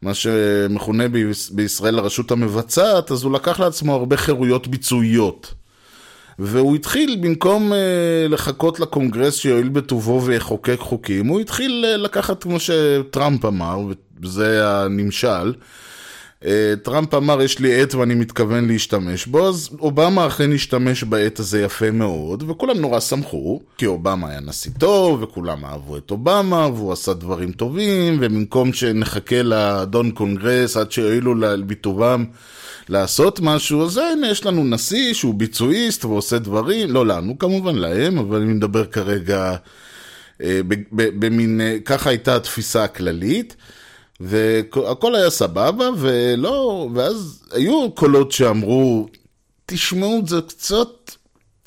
מה 0.02 0.14
שמכונה 0.14 1.04
בישראל 1.50 1.99
הרשות 1.99 2.30
המבצעת, 2.30 3.11
אז 3.11 3.23
הוא 3.23 3.32
לקח 3.32 3.61
לעצמו 3.61 3.94
הרבה 3.94 4.16
חירויות 4.16 4.68
ביצועיות. 4.68 5.54
והוא 6.38 6.76
התחיל, 6.76 7.18
במקום 7.20 7.73
uh, 7.73 7.76
לחכות 8.32 8.80
לקונגרס 8.80 9.35
שיועיל 9.35 9.68
בטובו 9.68 10.23
ויחוקק 10.25 10.78
חוקים, 10.78 11.26
הוא 11.26 11.40
התחיל 11.40 11.85
uh, 11.94 11.97
לקחת, 11.97 12.42
כמו 12.42 12.56
שטראמפ 12.61 13.44
אמר, 13.44 13.78
וזה 14.22 14.68
הנמשל, 14.68 15.52
אה, 16.44 16.74
טראמפ 16.82 17.14
אמר, 17.14 17.42
יש 17.42 17.58
לי 17.58 17.82
עט 17.82 17.94
ואני 17.94 18.14
מתכוון 18.14 18.68
להשתמש 18.68 19.26
בו, 19.26 19.48
אז 19.48 19.68
אובמה 19.80 20.26
אכן 20.26 20.52
השתמש 20.52 21.04
בעט 21.04 21.38
הזה 21.38 21.62
יפה 21.62 21.90
מאוד, 21.90 22.44
וכולם 22.48 22.78
נורא 22.78 23.00
שמחו, 23.00 23.60
כי 23.78 23.86
אובמה 23.86 24.28
היה 24.28 24.40
נשיא 24.40 24.70
טוב, 24.78 25.22
וכולם 25.22 25.64
אהבו 25.64 25.96
את 25.96 26.10
אובמה, 26.10 26.68
והוא 26.74 26.92
עשה 26.92 27.14
דברים 27.14 27.52
טובים, 27.52 28.16
ובמקום 28.20 28.72
שנחכה 28.72 29.42
לאדון 29.42 30.10
קונגרס 30.10 30.76
עד 30.76 30.92
שיועילו 30.92 31.34
בטובם 31.66 32.24
לעשות 32.88 33.40
משהו, 33.40 33.84
אז 33.84 33.96
הנה 33.96 34.30
יש 34.30 34.46
לנו 34.46 34.64
נשיא 34.64 35.14
שהוא 35.14 35.34
ביצועיסט 35.34 36.04
ועושה 36.04 36.38
דברים, 36.38 36.90
לא 36.90 37.06
לנו 37.06 37.38
כמובן, 37.38 37.74
להם, 37.74 38.18
אבל 38.18 38.40
אני 38.40 38.52
מדבר 38.52 38.84
כרגע 38.84 39.56
אה, 40.42 40.60
במין, 40.92 41.60
אה, 41.60 41.76
ככה 41.84 42.10
הייתה 42.10 42.36
התפיסה 42.36 42.84
הכללית. 42.84 43.56
והכל 44.20 45.14
היה 45.14 45.30
סבבה, 45.30 45.88
ולא, 45.98 46.88
ואז 46.94 47.42
היו 47.52 47.90
קולות 47.90 48.32
שאמרו, 48.32 49.08
תשמעו, 49.66 50.22
זה 50.26 50.40
קצת, 50.48 50.88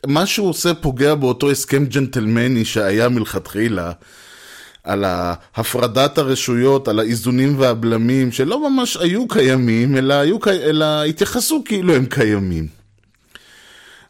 מה 0.06 0.26
שהוא 0.26 0.50
עושה 0.50 0.74
פוגע 0.74 1.16
באותו 1.16 1.52
הסכם 1.52 1.86
ג'נטלמני 1.86 2.66
שהיה 2.66 3.10
מלכתחילה, 3.10 3.92
על 4.84 5.06
הפרדת 5.56 6.18
הרשויות, 6.18 6.88
על 6.88 7.00
האיזונים 7.00 7.60
והבלמים, 7.60 8.32
שלא 8.32 8.70
ממש 8.70 8.98
היו 8.98 9.28
קיימים, 9.28 9.98
אלא, 9.98 10.14
היו, 10.14 10.38
אלא 10.48 11.04
התייחסו 11.04 11.64
כאילו 11.66 11.96
הם 11.96 12.06
קיימים. 12.06 12.83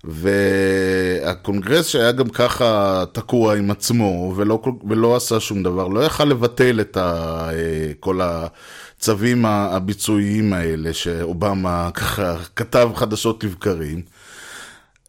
והקונגרס 0.03 1.87
שהיה 1.87 2.11
גם 2.11 2.29
ככה 2.29 3.03
תקוע 3.11 3.55
עם 3.57 3.71
עצמו 3.71 4.33
ולא, 4.37 4.61
ולא 4.89 5.15
עשה 5.15 5.39
שום 5.39 5.63
דבר, 5.63 5.87
לא 5.87 5.99
יכל 5.99 6.25
לבטל 6.25 6.81
את 6.81 6.97
ה, 6.97 7.49
כל 7.99 8.19
הצווים 8.23 9.45
הביצועיים 9.45 10.53
האלה 10.53 10.93
שאובמה 10.93 11.89
ככה 11.93 12.35
כתב 12.55 12.89
חדשות 12.95 13.43
לבקרים. 13.43 14.01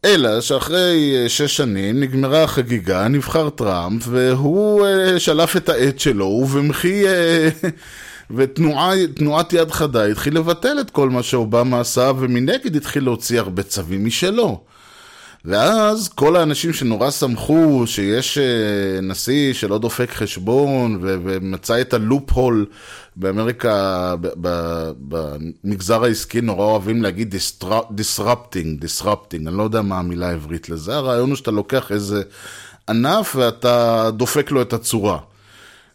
אלא 0.05 0.41
שאחרי 0.41 1.25
שש 1.27 1.57
שנים 1.57 1.99
נגמרה 1.99 2.43
החגיגה, 2.43 3.07
נבחר 3.07 3.49
טראמפ, 3.49 4.03
והוא 4.07 4.85
uh, 4.85 5.19
שלף 5.19 5.57
את 5.57 5.69
העט 5.69 5.99
שלו, 5.99 6.25
ובמחי... 6.25 7.03
ותנועת 8.35 9.53
יד 9.53 9.71
חדה 9.71 10.05
התחיל 10.05 10.37
לבטל 10.37 10.77
את 10.81 10.89
כל 10.89 11.09
מה 11.09 11.23
שאובמה 11.23 11.79
עשה, 11.79 12.11
ומנגד 12.19 12.75
התחיל 12.75 13.03
להוציא 13.03 13.39
הרבה 13.39 13.63
צווים 13.63 14.05
משלו. 14.05 14.61
ואז 15.45 16.07
כל 16.07 16.35
האנשים 16.35 16.73
שנורא 16.73 17.11
שמחו 17.11 17.83
שיש 17.85 18.37
אה, 18.37 19.01
נשיא 19.01 19.53
שלא 19.53 19.77
דופק 19.77 20.11
חשבון 20.11 20.97
ו- 21.01 21.15
ומצא 21.23 21.81
את 21.81 21.93
הלופ 21.93 22.31
הול 22.31 22.65
באמריקה, 23.15 24.15
במגזר 24.99 26.03
העסקי 26.03 26.41
נורא 26.41 26.65
אוהבים 26.65 27.03
להגיד 27.03 27.35
disrupting, 27.97 28.83
disrupting, 28.83 29.47
אני 29.47 29.57
לא 29.57 29.63
יודע 29.63 29.81
מה 29.81 29.99
המילה 29.99 30.29
העברית 30.29 30.69
לזה, 30.69 30.95
הרעיון 30.95 31.29
הוא 31.29 31.35
שאתה 31.35 31.51
לוקח 31.51 31.91
איזה 31.91 32.23
ענף 32.89 33.35
ואתה 33.35 34.09
דופק 34.11 34.51
לו 34.51 34.61
את 34.61 34.73
הצורה. 34.73 35.19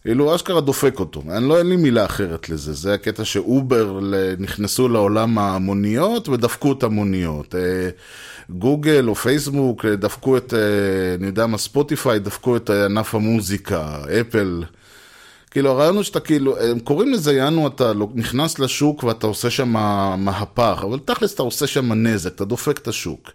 כאילו, 0.03 0.35
אשכרה 0.35 0.61
דופק 0.61 1.01
אותו. 1.01 1.23
אני 1.31 1.49
לא, 1.49 1.59
אין 1.59 1.69
לי 1.69 1.77
מילה 1.77 2.05
אחרת 2.05 2.49
לזה. 2.49 2.73
זה 2.73 2.95
הקטע 2.95 3.25
שאובר 3.25 4.01
נכנסו 4.39 4.89
לעולם 4.89 5.39
המוניות 5.39 6.29
ודפקו 6.29 6.73
את 6.73 6.83
המוניות. 6.83 7.55
אה, 8.51 8.59
גוגל 8.59 9.09
או 9.09 9.15
פייסבוק 9.15 9.87
דפקו 9.87 10.37
את, 10.37 10.55
אה, 10.55 11.15
אני 11.15 11.27
יודע 11.27 11.47
מה, 11.47 11.59
ספוטיפיי 11.59 12.19
דפקו 12.19 12.57
את 12.57 12.71
ענף 12.71 13.15
המוזיקה, 13.15 14.03
אפל. 14.21 14.65
כאילו 15.51 15.71
הרעיון 15.71 15.97
הוא 15.97 16.03
שאתה 16.03 16.21
כאילו, 16.21 16.59
הם 16.59 16.79
קוראים 16.79 17.13
לזה 17.13 17.33
יענו, 17.33 17.67
אתה 17.67 17.93
לא, 17.93 18.09
נכנס 18.15 18.59
לשוק 18.59 19.05
ואתה 19.05 19.27
עושה 19.27 19.51
שם 19.51 19.69
מהפך, 20.19 20.81
אבל 20.83 20.99
תכלס 21.05 21.35
אתה 21.35 21.43
עושה 21.43 21.67
שם 21.67 21.93
נזק, 21.93 22.35
אתה 22.35 22.45
דופק 22.45 22.79
את 22.79 22.89
השוק. 22.89 23.31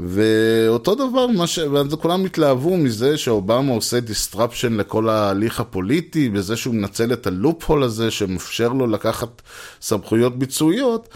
ואותו 0.00 0.94
דבר, 0.94 1.46
ש... 1.46 1.58
וכולם 1.90 2.24
התלהבו 2.24 2.76
מזה 2.76 3.18
שאובמה 3.18 3.72
עושה 3.72 3.98
disruption 3.98 4.70
לכל 4.70 5.08
ההליך 5.08 5.60
הפוליטי, 5.60 6.28
בזה 6.28 6.56
שהוא 6.56 6.74
מנצל 6.74 7.12
את 7.12 7.26
הלופ-הול 7.26 7.82
הזה 7.82 8.10
שמאפשר 8.10 8.68
לו 8.68 8.86
לקחת 8.86 9.42
סמכויות 9.80 10.38
ביצועיות. 10.38 11.08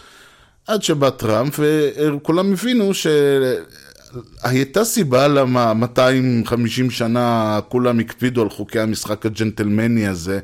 עד 0.66 0.82
שבא 0.82 1.10
טראמפ, 1.10 1.58
וכולם 1.58 2.52
הבינו 2.52 2.90
שהייתה 4.44 4.84
סיבה 4.84 5.28
למה 5.28 5.74
250 5.74 6.90
שנה 6.90 7.60
כולם 7.68 7.98
הקפידו 7.98 8.42
על 8.42 8.50
חוקי 8.50 8.80
המשחק 8.80 9.26
הג'נטלמני 9.26 10.06
הזה, 10.06 10.40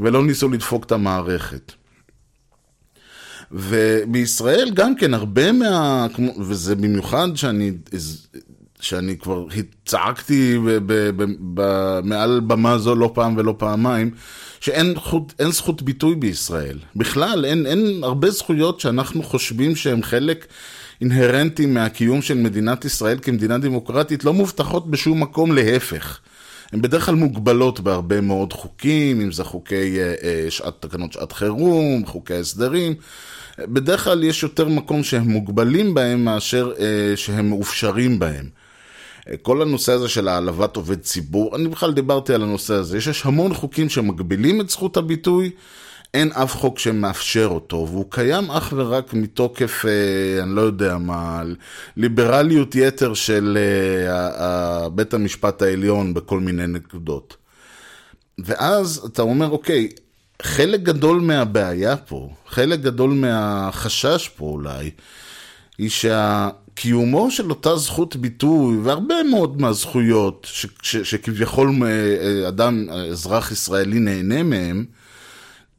ולא 0.00 0.26
ניסו 0.26 0.48
לדפוק 0.48 0.84
את 0.84 0.92
המערכת. 0.92 1.72
ובישראל 3.52 4.70
גם 4.74 4.96
כן 4.96 5.14
הרבה 5.14 5.52
מה... 5.52 6.06
וזה 6.38 6.74
במיוחד 6.74 7.28
שאני, 7.34 7.72
שאני 8.80 9.18
כבר 9.18 9.46
צעקתי 9.84 10.58
מעל 12.02 12.40
במה 12.40 12.78
זו 12.78 12.94
לא 12.94 13.10
פעם 13.14 13.36
ולא 13.36 13.54
פעמיים, 13.58 14.10
שאין 14.60 14.94
חוט, 14.96 15.32
זכות 15.50 15.82
ביטוי 15.82 16.14
בישראל. 16.14 16.78
בכלל, 16.96 17.44
אין, 17.44 17.66
אין 17.66 18.00
הרבה 18.02 18.30
זכויות 18.30 18.80
שאנחנו 18.80 19.22
חושבים 19.22 19.76
שהן 19.76 20.02
חלק 20.02 20.46
אינהרנטי 21.00 21.66
מהקיום 21.66 22.22
של 22.22 22.34
מדינת 22.34 22.84
ישראל 22.84 23.18
כמדינה 23.22 23.58
דמוקרטית, 23.58 24.24
לא 24.24 24.32
מובטחות 24.32 24.90
בשום 24.90 25.22
מקום, 25.22 25.52
להפך. 25.52 26.20
הן 26.72 26.82
בדרך 26.82 27.06
כלל 27.06 27.14
מוגבלות 27.14 27.80
בהרבה 27.80 28.20
מאוד 28.20 28.52
חוקים, 28.52 29.20
אם 29.20 29.32
זה 29.32 29.44
חוקי 29.44 30.00
אה, 30.00 30.14
אה, 30.22 30.46
שעת, 30.50 30.74
תקנות 30.80 31.12
שעת 31.12 31.32
חירום, 31.32 32.06
חוקי 32.06 32.34
הסדרים. 32.34 32.94
בדרך 33.58 34.04
כלל 34.04 34.24
יש 34.24 34.42
יותר 34.42 34.68
מקום 34.68 35.04
שהם 35.04 35.28
מוגבלים 35.30 35.94
בהם 35.94 36.24
מאשר 36.24 36.72
אה, 36.78 37.16
שהם 37.16 37.48
מאופשרים 37.48 38.18
בהם. 38.18 38.48
כל 39.42 39.62
הנושא 39.62 39.92
הזה 39.92 40.08
של 40.08 40.28
העלבת 40.28 40.76
עובד 40.76 41.00
ציבור, 41.00 41.56
אני 41.56 41.68
בכלל 41.68 41.92
דיברתי 41.92 42.34
על 42.34 42.42
הנושא 42.42 42.74
הזה, 42.74 42.98
יש 42.98 43.26
המון 43.26 43.54
חוקים 43.54 43.88
שמגבילים 43.88 44.60
את 44.60 44.70
זכות 44.70 44.96
הביטוי, 44.96 45.50
אין 46.14 46.32
אף 46.32 46.56
חוק 46.56 46.78
שמאפשר 46.78 47.48
אותו, 47.50 47.88
והוא 47.90 48.04
קיים 48.10 48.50
אך 48.50 48.72
ורק 48.76 49.14
מתוקף, 49.14 49.84
אה, 49.84 50.42
אני 50.42 50.54
לא 50.54 50.60
יודע 50.60 50.98
מה, 50.98 51.42
ליברליות 51.96 52.74
יתר 52.74 53.14
של 53.14 53.58
אה, 54.38 54.88
בית 54.88 55.14
המשפט 55.14 55.62
העליון 55.62 56.14
בכל 56.14 56.40
מיני 56.40 56.66
נקודות. 56.66 57.36
ואז 58.38 59.02
אתה 59.12 59.22
אומר, 59.22 59.50
אוקיי, 59.50 59.88
חלק 60.42 60.80
גדול 60.80 61.20
מהבעיה 61.20 61.96
פה, 61.96 62.30
חלק 62.48 62.80
גדול 62.80 63.10
מהחשש 63.10 64.30
פה 64.36 64.44
אולי, 64.44 64.90
היא 65.78 65.90
שה... 65.90 66.48
קיומו 66.76 67.30
של 67.30 67.50
אותה 67.50 67.76
זכות 67.76 68.16
ביטוי, 68.16 68.76
והרבה 68.82 69.14
מאוד 69.30 69.60
מהזכויות 69.60 70.46
ש, 70.50 70.66
ש, 70.82 70.96
שכביכול 70.96 71.70
אה, 71.82 71.86
אה, 71.88 72.48
אדם, 72.48 72.88
אזרח 73.10 73.52
ישראלי 73.52 73.98
נהנה 73.98 74.42
מהם, 74.42 74.84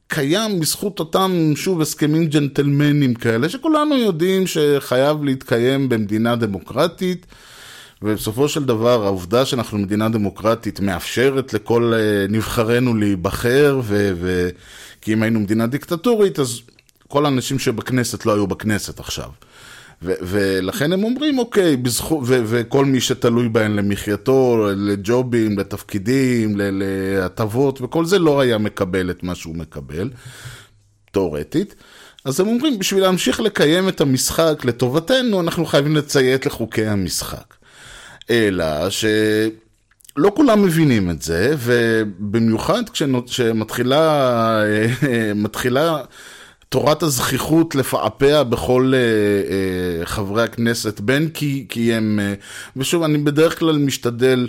קיים 0.08 0.60
בזכות 0.60 1.00
אותם, 1.00 1.52
שוב, 1.56 1.80
הסכמים 1.80 2.26
ג'נטלמנים 2.26 3.14
כאלה, 3.14 3.48
שכולנו 3.48 3.96
יודעים 3.96 4.46
שחייב 4.46 5.24
להתקיים 5.24 5.88
במדינה 5.88 6.36
דמוקרטית, 6.36 7.26
ובסופו 8.02 8.48
של 8.48 8.64
דבר 8.64 9.04
העובדה 9.04 9.46
שאנחנו 9.46 9.78
מדינה 9.78 10.08
דמוקרטית 10.08 10.80
מאפשרת 10.80 11.54
לכל 11.54 11.92
אה, 11.94 12.26
נבחרינו 12.28 12.94
להיבחר, 12.94 13.80
ו, 13.84 14.12
ו, 14.20 14.48
כי 15.00 15.12
אם 15.12 15.22
היינו 15.22 15.40
מדינה 15.40 15.66
דיקטטורית, 15.66 16.38
אז 16.38 16.60
כל 17.08 17.24
האנשים 17.24 17.58
שבכנסת 17.58 18.26
לא 18.26 18.34
היו 18.34 18.46
בכנסת 18.46 19.00
עכשיו. 19.00 19.28
ולכן 20.02 20.92
הם 20.92 21.04
אומרים, 21.04 21.38
אוקיי, 21.38 21.76
בזכו, 21.76 22.22
וכל 22.26 22.84
מי 22.84 23.00
שתלוי 23.00 23.48
בהם 23.48 23.76
למחייתו, 23.76 24.68
לג'ובים, 24.76 25.58
לתפקידים, 25.58 26.56
להטבות, 26.56 27.82
וכל 27.82 28.04
זה 28.04 28.18
לא 28.18 28.40
היה 28.40 28.58
מקבל 28.58 29.10
את 29.10 29.22
מה 29.22 29.34
שהוא 29.34 29.56
מקבל, 29.56 30.10
תאורטית. 31.10 31.74
אז 32.24 32.40
הם 32.40 32.48
אומרים, 32.48 32.78
בשביל 32.78 33.02
להמשיך 33.02 33.40
לקיים 33.40 33.88
את 33.88 34.00
המשחק 34.00 34.64
לטובתנו, 34.64 35.40
אנחנו 35.40 35.66
חייבים 35.66 35.96
לציית 35.96 36.46
לחוקי 36.46 36.86
המשחק. 36.86 37.54
אלא 38.30 38.90
שלא 38.90 40.32
כולם 40.36 40.62
מבינים 40.62 41.10
את 41.10 41.22
זה, 41.22 41.54
ובמיוחד 41.58 42.82
כשמתחילה 43.26 44.62
מתחילה 45.34 46.02
תורת 46.68 47.02
הזכיחות 47.02 47.74
לפעפע 47.74 48.42
בכל 48.42 48.92
uh, 48.94 50.02
uh, 50.02 50.06
חברי 50.06 50.42
הכנסת, 50.42 51.00
בין 51.00 51.28
כי, 51.28 51.66
כי 51.68 51.94
הם, 51.94 52.20
uh, 52.20 52.42
ושוב, 52.76 53.02
אני 53.02 53.18
בדרך 53.18 53.58
כלל 53.58 53.78
משתדל 53.78 54.48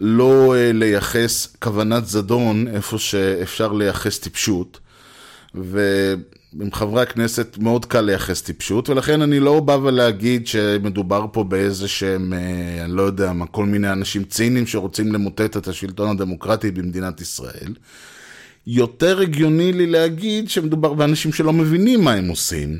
לא 0.00 0.54
uh, 0.54 0.72
לייחס 0.72 1.56
כוונת 1.62 2.06
זדון 2.06 2.68
איפה 2.68 2.98
שאפשר 2.98 3.72
לייחס 3.72 4.18
טיפשות, 4.18 4.80
ועם 5.54 6.72
חברי 6.72 7.02
הכנסת 7.02 7.56
מאוד 7.60 7.84
קל 7.84 8.00
לייחס 8.00 8.42
טיפשות, 8.42 8.88
ולכן 8.88 9.22
אני 9.22 9.40
לא 9.40 9.60
בא 9.60 9.72
ולהגיד 9.82 10.46
שמדובר 10.46 11.26
פה 11.32 11.44
באיזה 11.44 11.88
שהם, 11.88 12.32
uh, 12.32 12.84
אני 12.84 12.96
לא 12.96 13.02
יודע 13.02 13.32
מה, 13.32 13.46
כל 13.46 13.64
מיני 13.64 13.92
אנשים 13.92 14.24
ציניים 14.24 14.66
שרוצים 14.66 15.12
למוטט 15.12 15.56
את 15.56 15.68
השלטון 15.68 16.08
הדמוקרטי 16.10 16.70
במדינת 16.70 17.20
ישראל. 17.20 17.72
יותר 18.66 19.20
הגיוני 19.20 19.72
לי 19.72 19.86
להגיד 19.86 20.50
שמדובר 20.50 20.94
באנשים 20.94 21.32
שלא 21.32 21.52
מבינים 21.52 22.04
מה 22.04 22.12
הם 22.12 22.28
עושים. 22.28 22.78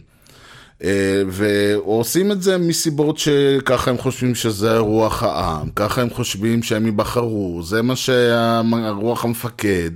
אה, 0.85 1.23
ועושים 1.29 2.33
את 2.33 2.43
זה 2.43 2.59
מסיבות 2.59 3.19
שככה 3.19 3.91
הם 3.91 3.99
חושבים 3.99 4.35
שזה 4.35 4.79
רוח 4.79 5.23
העם, 5.23 5.69
ככה 5.77 6.03
הם 6.03 6.11
חושבים 6.11 6.63
שהם 6.63 6.87
ייבחרו, 6.87 7.61
זה 7.65 7.83
מה 7.83 7.97
שרוח 7.97 9.25
המפקד, 9.25 9.91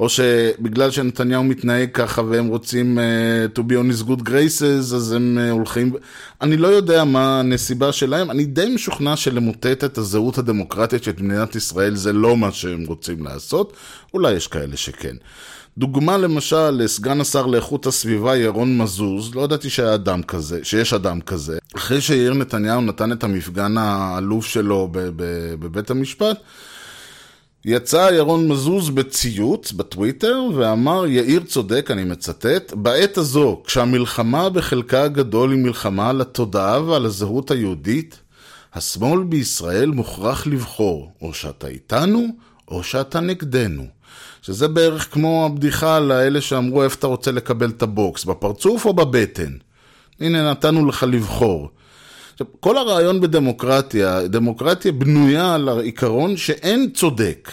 או 0.00 0.08
שבגלל 0.08 0.90
שנתניהו 0.90 1.44
מתנהג 1.44 1.88
ככה 1.92 2.22
והם 2.22 2.46
רוצים 2.46 2.98
uh, 2.98 3.58
to 3.58 3.62
be 3.62 3.72
on 3.72 4.02
his 4.02 4.08
good 4.08 4.28
graces, 4.28 4.94
אז 4.94 5.12
הם 5.12 5.38
uh, 5.38 5.52
הולכים... 5.52 5.92
אני 6.40 6.56
לא 6.56 6.68
יודע 6.68 7.04
מה 7.04 7.40
הנסיבה 7.40 7.92
שלהם, 7.92 8.30
אני 8.30 8.44
די 8.44 8.70
משוכנע 8.74 9.16
שלמוטט 9.16 9.84
את 9.84 9.98
הזהות 9.98 10.38
הדמוקרטית 10.38 11.04
של 11.04 11.12
מדינת 11.18 11.56
ישראל 11.56 11.94
זה 11.94 12.12
לא 12.12 12.36
מה 12.36 12.52
שהם 12.52 12.84
רוצים 12.86 13.24
לעשות, 13.24 13.76
אולי 14.14 14.32
יש 14.32 14.46
כאלה 14.46 14.76
שכן. 14.76 15.16
דוגמה 15.78 16.16
למשל 16.16 16.70
לסגן 16.70 17.20
השר 17.20 17.46
לאיכות 17.46 17.86
הסביבה 17.86 18.36
ירון 18.36 18.78
מזוז, 18.78 19.34
לא 19.34 19.40
ידעתי 19.40 19.70
שיש 20.62 20.92
אדם 20.92 21.20
כזה. 21.20 21.58
אחרי 21.76 22.00
שיאיר 22.00 22.34
נתניהו 22.34 22.80
נתן 22.80 23.12
את 23.12 23.24
המפגן 23.24 23.78
העלוב 23.78 24.44
שלו 24.44 24.88
בבית 25.60 25.90
המשפט, 25.90 26.36
יצא 27.64 28.10
ירון 28.12 28.48
מזוז 28.48 28.90
בציוץ 28.90 29.72
בטוויטר 29.72 30.42
ואמר 30.54 31.06
יאיר 31.06 31.40
צודק, 31.40 31.90
אני 31.90 32.04
מצטט, 32.04 32.72
בעת 32.72 33.18
הזו, 33.18 33.62
כשהמלחמה 33.64 34.48
בחלקה 34.48 35.02
הגדול 35.02 35.50
היא 35.50 35.58
מלחמה 35.58 36.10
על 36.10 36.20
התודעה 36.20 36.82
ועל 36.82 37.06
הזהות 37.06 37.50
היהודית, 37.50 38.18
השמאל 38.74 39.22
בישראל 39.24 39.90
מוכרח 39.90 40.46
לבחור, 40.46 41.12
או 41.22 41.34
שאתה 41.34 41.68
איתנו, 41.68 42.26
או 42.70 42.82
שאתה 42.82 43.20
נגדנו. 43.20 43.86
שזה 44.42 44.68
בערך 44.68 45.12
כמו 45.12 45.46
הבדיחה 45.46 45.96
על 45.96 46.10
האלה 46.10 46.40
שאמרו 46.40 46.82
איפה 46.82 46.96
אתה 46.98 47.06
רוצה 47.06 47.32
לקבל 47.32 47.70
את 47.70 47.82
הבוקס, 47.82 48.24
בפרצוף 48.24 48.84
או 48.84 48.92
בבטן. 48.92 49.52
הנה 50.20 50.50
נתנו 50.50 50.86
לך 50.86 51.02
לבחור. 51.02 51.68
עכשיו, 52.32 52.46
כל 52.60 52.78
הרעיון 52.78 53.20
בדמוקרטיה, 53.20 54.28
דמוקרטיה 54.28 54.92
בנויה 54.92 55.54
על 55.54 55.68
העיקרון 55.68 56.36
שאין 56.36 56.90
צודק. 56.94 57.50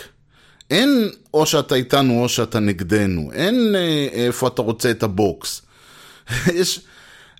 אין 0.72 1.10
או 1.34 1.46
שאתה 1.46 1.76
איתנו 1.76 2.24
או 2.24 2.30
שאתה 2.30 2.60
נגדנו, 2.60 3.32
אין 3.34 3.76
אה, 3.76 4.08
איפה 4.12 4.48
אתה 4.48 4.62
רוצה 4.62 4.92
את 4.92 5.04
הבוקס. 5.04 5.62
יש, 6.60 6.80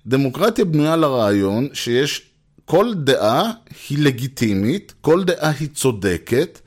דמוקרטיה 0.06 0.64
בנויה 0.64 0.92
על 0.92 1.04
הרעיון 1.04 1.68
שיש 1.72 2.22
כל 2.64 2.94
דעה 2.94 3.50
היא 3.88 3.98
לגיטימית, 3.98 4.94
כל 5.00 5.24
דעה 5.24 5.50
היא 5.50 5.68
צודקת, 5.74 6.58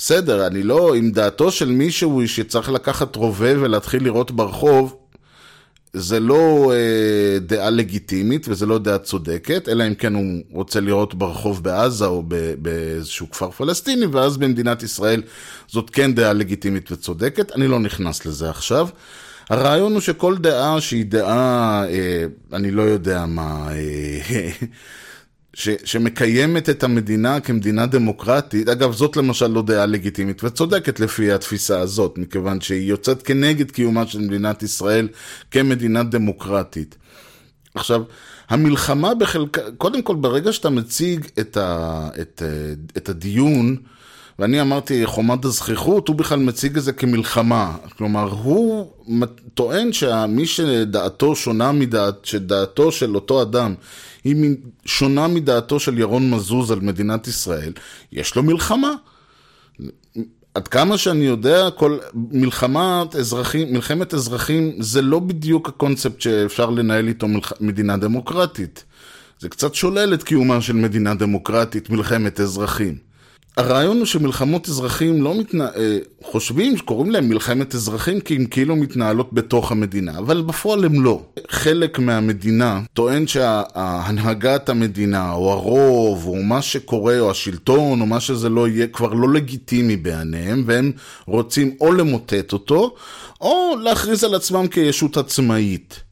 בסדר, 0.00 0.46
אני 0.46 0.62
לא, 0.62 0.94
עם 0.94 1.10
דעתו 1.10 1.50
של 1.50 1.68
מישהו 1.68 2.28
שצריך 2.28 2.68
לקחת 2.68 3.16
רובה 3.16 3.62
ולהתחיל 3.62 4.04
לראות 4.04 4.30
ברחוב, 4.30 4.96
זה 5.92 6.20
לא 6.20 6.72
אה, 6.74 7.38
דעה 7.38 7.70
לגיטימית 7.70 8.46
וזה 8.48 8.66
לא 8.66 8.78
דעה 8.78 8.98
צודקת, 8.98 9.68
אלא 9.68 9.86
אם 9.86 9.94
כן 9.94 10.14
הוא 10.14 10.24
רוצה 10.50 10.80
לראות 10.80 11.14
ברחוב 11.14 11.64
בעזה 11.64 12.06
או 12.06 12.22
באיזשהו 12.58 13.30
כפר 13.30 13.50
פלסטיני, 13.50 14.06
ואז 14.06 14.36
במדינת 14.36 14.82
ישראל 14.82 15.22
זאת 15.68 15.90
כן 15.90 16.14
דעה 16.14 16.32
לגיטימית 16.32 16.92
וצודקת. 16.92 17.52
אני 17.52 17.66
לא 17.68 17.80
נכנס 17.80 18.26
לזה 18.26 18.50
עכשיו. 18.50 18.88
הרעיון 19.50 19.92
הוא 19.92 20.00
שכל 20.00 20.36
דעה 20.36 20.80
שהיא 20.80 21.04
דעה, 21.04 21.84
אה, 21.88 22.24
אני 22.52 22.70
לא 22.70 22.82
יודע 22.82 23.26
מה, 23.26 23.68
אה, 23.70 24.50
ש, 25.58 25.68
שמקיימת 25.84 26.68
את 26.68 26.82
המדינה 26.82 27.40
כמדינה 27.40 27.86
דמוקרטית, 27.86 28.68
אגב 28.68 28.92
זאת 28.92 29.16
למשל 29.16 29.46
לא 29.46 29.62
דעה 29.62 29.86
לגיטימית 29.86 30.44
וצודקת 30.44 31.00
לפי 31.00 31.32
התפיסה 31.32 31.80
הזאת, 31.80 32.18
מכיוון 32.18 32.60
שהיא 32.60 32.88
יוצאת 32.88 33.22
כנגד 33.22 33.70
קיומה 33.70 34.06
של 34.06 34.20
מדינת 34.20 34.62
ישראל 34.62 35.08
כמדינה 35.50 36.02
דמוקרטית. 36.02 36.96
עכשיו, 37.74 38.02
המלחמה 38.48 39.14
בחלקה, 39.14 39.60
קודם 39.78 40.02
כל 40.02 40.16
ברגע 40.16 40.52
שאתה 40.52 40.70
מציג 40.70 41.26
את, 41.40 41.56
ה, 41.56 42.08
את, 42.20 42.42
את 42.96 43.08
הדיון, 43.08 43.76
ואני 44.38 44.60
אמרתי 44.60 45.06
חומת 45.06 45.44
הזכיחות, 45.44 46.08
הוא 46.08 46.16
בכלל 46.16 46.38
מציג 46.38 46.76
את 46.76 46.82
זה 46.82 46.92
כמלחמה. 46.92 47.76
כלומר, 47.96 48.30
הוא 48.30 48.92
טוען 49.54 49.92
שמי 49.92 50.46
שדעתו 50.46 51.36
שונה 51.36 51.72
מדעת, 51.72 52.24
שדעתו 52.24 52.92
של 52.92 53.14
אותו 53.14 53.42
אדם 53.42 53.74
היא 54.24 54.56
שונה 54.84 55.28
מדעתו 55.28 55.80
של 55.80 55.98
ירון 55.98 56.30
מזוז 56.30 56.70
על 56.70 56.80
מדינת 56.80 57.28
ישראל, 57.28 57.72
יש 58.12 58.36
לו 58.36 58.42
מלחמה. 58.42 58.92
עד 60.54 60.68
כמה 60.68 60.98
שאני 60.98 61.24
יודע, 61.24 61.70
כל 61.70 61.98
מלחמת 62.14 63.16
אזרחים, 63.16 63.72
מלחמת 63.72 64.14
אזרחים 64.14 64.76
זה 64.80 65.02
לא 65.02 65.18
בדיוק 65.18 65.68
הקונספט 65.68 66.20
שאפשר 66.20 66.70
לנהל 66.70 67.08
איתו 67.08 67.28
מלח... 67.28 67.52
מדינה 67.60 67.96
דמוקרטית. 67.96 68.84
זה 69.40 69.48
קצת 69.48 69.74
שולל 69.74 70.14
את 70.14 70.22
קיומה 70.22 70.60
של 70.60 70.72
מדינה 70.72 71.14
דמוקרטית, 71.14 71.90
מלחמת 71.90 72.40
אזרחים. 72.40 73.07
הרעיון 73.58 73.98
הוא 73.98 74.06
שמלחמות 74.06 74.68
אזרחים 74.68 75.22
לא 75.22 75.34
מתנ... 75.34 75.60
אה, 75.60 75.98
חושבים 76.22 76.76
שקוראים 76.76 77.10
להם 77.10 77.28
מלחמת 77.28 77.74
אזרחים 77.74 78.20
כי 78.20 78.34
הן 78.34 78.46
כאילו 78.50 78.76
מתנהלות 78.76 79.32
בתוך 79.32 79.72
המדינה, 79.72 80.18
אבל 80.18 80.42
בפועל 80.42 80.84
הם 80.84 81.04
לא. 81.04 81.22
חלק 81.48 81.98
מהמדינה 81.98 82.80
טוען 82.92 83.26
שהנהגת 83.26 84.68
המדינה, 84.68 85.32
או 85.32 85.52
הרוב, 85.52 86.26
או 86.26 86.42
מה 86.42 86.62
שקורה, 86.62 87.18
או 87.18 87.30
השלטון, 87.30 88.00
או 88.00 88.06
מה 88.06 88.20
שזה 88.20 88.48
לא 88.48 88.68
יהיה, 88.68 88.86
כבר 88.86 89.12
לא 89.12 89.32
לגיטימי 89.32 89.96
בעיניהם, 89.96 90.64
והם 90.66 90.92
רוצים 91.26 91.76
או 91.80 91.92
למוטט 91.92 92.52
אותו, 92.52 92.94
או 93.40 93.74
להכריז 93.82 94.24
על 94.24 94.34
עצמם 94.34 94.66
כישות 94.66 95.16
עצמאית. 95.16 96.07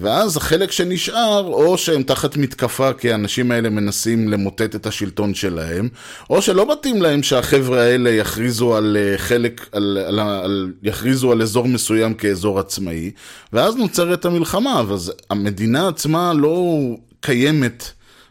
ואז 0.00 0.36
החלק 0.36 0.70
שנשאר, 0.70 1.46
או 1.46 1.78
שהם 1.78 2.02
תחת 2.02 2.36
מתקפה 2.36 2.92
כי 2.92 3.12
האנשים 3.12 3.50
האלה 3.50 3.70
מנסים 3.70 4.28
למוטט 4.28 4.74
את 4.74 4.86
השלטון 4.86 5.34
שלהם, 5.34 5.88
או 6.30 6.42
שלא 6.42 6.72
מתאים 6.72 7.02
להם 7.02 7.22
שהחבר'ה 7.22 7.82
האלה 7.82 8.10
יכריזו 8.10 8.76
על 8.76 8.96
אה, 9.00 9.18
חלק, 9.18 9.68
על, 9.72 9.98
על, 10.06 10.20
על, 10.20 10.72
יכריזו 10.82 11.32
על 11.32 11.42
אזור 11.42 11.68
מסוים 11.68 12.14
כאזור 12.14 12.58
עצמאי, 12.58 13.10
ואז 13.52 13.76
נוצרת 13.76 14.24
המלחמה, 14.24 14.82
אז 14.92 15.12
המדינה 15.30 15.88
עצמה 15.88 16.32
לא 16.34 16.78
קיימת 17.20 17.90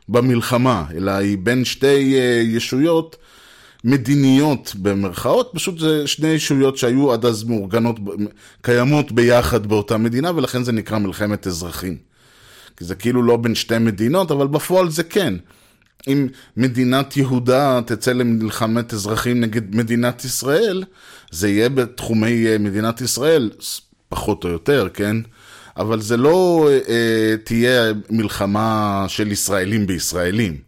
במלחמה, 0.09 0.83
אלא 0.95 1.11
היא 1.11 1.37
בין 1.37 1.65
שתי 1.65 2.15
אה, 2.19 2.41
ישויות. 2.45 3.15
מדיניות 3.83 4.75
במרכאות, 4.81 5.51
פשוט 5.53 5.79
זה 5.79 6.07
שני 6.07 6.27
ישויות 6.27 6.77
שהיו 6.77 7.13
עד 7.13 7.25
אז 7.25 7.43
מאורגנות, 7.43 7.99
קיימות 8.61 9.11
ביחד 9.11 9.67
באותה 9.67 9.97
מדינה, 9.97 10.31
ולכן 10.35 10.63
זה 10.63 10.71
נקרא 10.71 10.97
מלחמת 10.97 11.47
אזרחים. 11.47 11.97
כי 12.77 12.85
זה 12.85 12.95
כאילו 12.95 13.23
לא 13.23 13.37
בין 13.37 13.55
שתי 13.55 13.77
מדינות, 13.77 14.31
אבל 14.31 14.47
בפועל 14.47 14.89
זה 14.89 15.03
כן. 15.03 15.33
אם 16.07 16.27
מדינת 16.57 17.17
יהודה 17.17 17.79
תצא 17.85 18.11
למלחמת 18.11 18.93
אזרחים 18.93 19.41
נגד 19.41 19.75
מדינת 19.75 20.25
ישראל, 20.25 20.83
זה 21.31 21.49
יהיה 21.49 21.69
בתחומי 21.69 22.47
אה, 22.47 22.57
מדינת 22.57 23.01
ישראל, 23.01 23.51
פחות 24.09 24.43
או 24.43 24.49
יותר, 24.49 24.87
כן? 24.93 25.17
אבל 25.77 26.01
זה 26.01 26.17
לא 26.17 26.69
אה, 26.87 27.35
תהיה 27.43 27.93
מלחמה 28.09 29.05
של 29.07 29.31
ישראלים 29.31 29.87
בישראלים. 29.87 30.66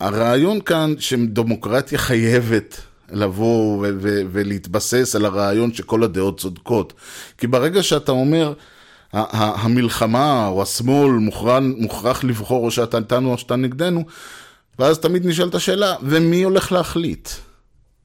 הרעיון 0.00 0.60
כאן 0.60 0.94
שדמוקרטיה 0.98 1.98
חייבת 1.98 2.80
לבוא 3.12 3.76
ו- 3.76 3.90
ו- 4.00 4.22
ולהתבסס 4.32 5.16
על 5.16 5.24
הרעיון 5.24 5.74
שכל 5.74 6.04
הדעות 6.04 6.40
צודקות. 6.40 6.92
כי 7.38 7.46
ברגע 7.46 7.82
שאתה 7.82 8.12
אומר, 8.12 8.52
המלחמה 9.12 10.46
או 10.46 10.62
השמאל 10.62 11.10
מוכרח, 11.10 11.62
מוכרח 11.76 12.24
לבחור 12.24 12.64
או 12.64 12.70
שאתה 12.70 12.98
איתנו 12.98 13.32
או 13.32 13.38
שאתה 13.38 13.56
נגדנו, 13.56 14.04
ואז 14.78 14.98
תמיד 14.98 15.26
נשאלת 15.26 15.54
השאלה, 15.54 15.94
ומי 16.02 16.42
הולך 16.42 16.72
להחליט? 16.72 17.28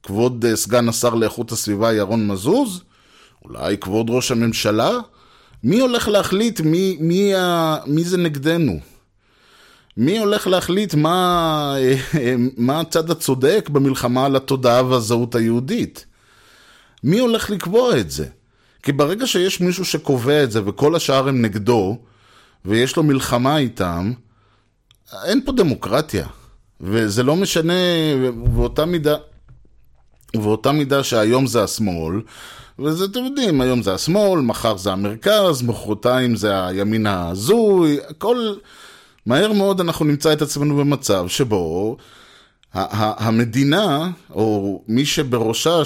כבוד 0.02 0.44
אה, 0.44 0.56
סגן 0.56 0.88
השר 0.88 1.14
לאיכות 1.14 1.52
הסביבה 1.52 1.92
ירון 1.92 2.26
מזוז? 2.26 2.82
אולי 3.44 3.78
כבוד 3.78 4.10
ראש 4.10 4.30
הממשלה? 4.30 4.90
מי 5.64 5.80
הולך 5.80 6.08
להחליט 6.08 6.60
מי, 6.60 6.96
מי, 7.00 7.32
מי 7.86 8.04
זה 8.04 8.16
נגדנו? 8.16 8.93
מי 9.96 10.18
הולך 10.18 10.46
להחליט 10.46 10.94
מה, 10.94 11.76
מה 12.56 12.80
הצד 12.80 13.10
הצודק 13.10 13.68
במלחמה 13.72 14.26
על 14.26 14.36
התודעה 14.36 14.84
והזהות 14.84 15.34
היהודית? 15.34 16.06
מי 17.04 17.18
הולך 17.18 17.50
לקבוע 17.50 17.98
את 17.98 18.10
זה? 18.10 18.26
כי 18.82 18.92
ברגע 18.92 19.26
שיש 19.26 19.60
מישהו 19.60 19.84
שקובע 19.84 20.44
את 20.44 20.50
זה 20.50 20.60
וכל 20.66 20.96
השאר 20.96 21.28
הם 21.28 21.42
נגדו, 21.42 21.98
ויש 22.64 22.96
לו 22.96 23.02
מלחמה 23.02 23.58
איתם, 23.58 24.12
אין 25.24 25.40
פה 25.44 25.52
דמוקרטיה. 25.52 26.26
וזה 26.80 27.22
לא 27.22 27.36
משנה, 27.36 27.72
באותה 28.34 28.84
מידה, 28.84 29.16
באותה 30.34 30.72
מידה 30.72 31.04
שהיום 31.04 31.46
זה 31.46 31.64
השמאל, 31.64 32.20
וזה 32.78 33.04
אתם 33.04 33.24
יודעים, 33.24 33.60
היום 33.60 33.82
זה 33.82 33.94
השמאל, 33.94 34.40
מחר 34.40 34.76
זה 34.76 34.92
המרכז, 34.92 35.62
מחרתיים 35.62 36.36
זה 36.36 36.66
הימין 36.66 37.06
ההזוי, 37.06 37.98
הכל... 38.08 38.54
מהר 39.26 39.52
מאוד 39.52 39.80
אנחנו 39.80 40.04
נמצא 40.04 40.32
את 40.32 40.42
עצמנו 40.42 40.76
במצב 40.76 41.28
שבו 41.28 41.96
המדינה, 42.74 44.10
או 44.30 44.82
מי 44.88 45.06
שבראשה, 45.06 45.82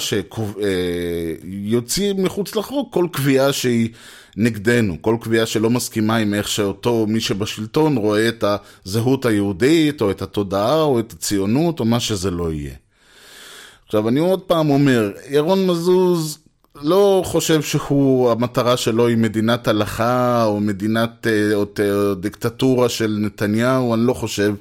שיוציא 1.49 2.13
מחוץ 2.13 2.55
לחוק 2.55 2.93
כל 2.93 3.07
קביעה 3.11 3.53
שהיא 3.53 3.89
נגדנו, 4.37 4.97
כל 5.01 5.17
קביעה 5.21 5.45
שלא 5.45 5.69
מסכימה 5.69 6.15
עם 6.15 6.33
איך 6.33 6.47
שאותו 6.47 7.05
מי 7.07 7.19
שבשלטון 7.19 7.97
רואה 7.97 8.27
את 8.27 8.43
הזהות 8.85 9.25
היהודית, 9.25 10.01
או 10.01 10.11
את 10.11 10.21
התודעה, 10.21 10.81
או 10.81 10.99
את 10.99 11.13
הציונות, 11.13 11.79
או 11.79 11.85
מה 11.85 11.99
שזה 11.99 12.31
לא 12.31 12.51
יהיה. 12.53 12.73
עכשיו, 13.85 14.09
אני 14.09 14.19
עוד 14.19 14.41
פעם 14.41 14.69
אומר, 14.69 15.11
ירון 15.29 15.67
מזוז 15.67 16.38
לא 16.81 17.21
חושב 17.25 17.61
שהוא, 17.61 18.31
המטרה 18.31 18.77
שלו 18.77 19.07
היא 19.07 19.17
מדינת 19.17 19.67
הלכה, 19.67 20.43
או 20.43 20.59
מדינת, 20.59 21.27
או, 21.53 21.65
או 21.79 22.15
דיקטטורה 22.15 22.89
של 22.89 23.17
נתניהו, 23.19 23.93
אני 23.93 24.07
לא 24.07 24.13
חושב. 24.13 24.55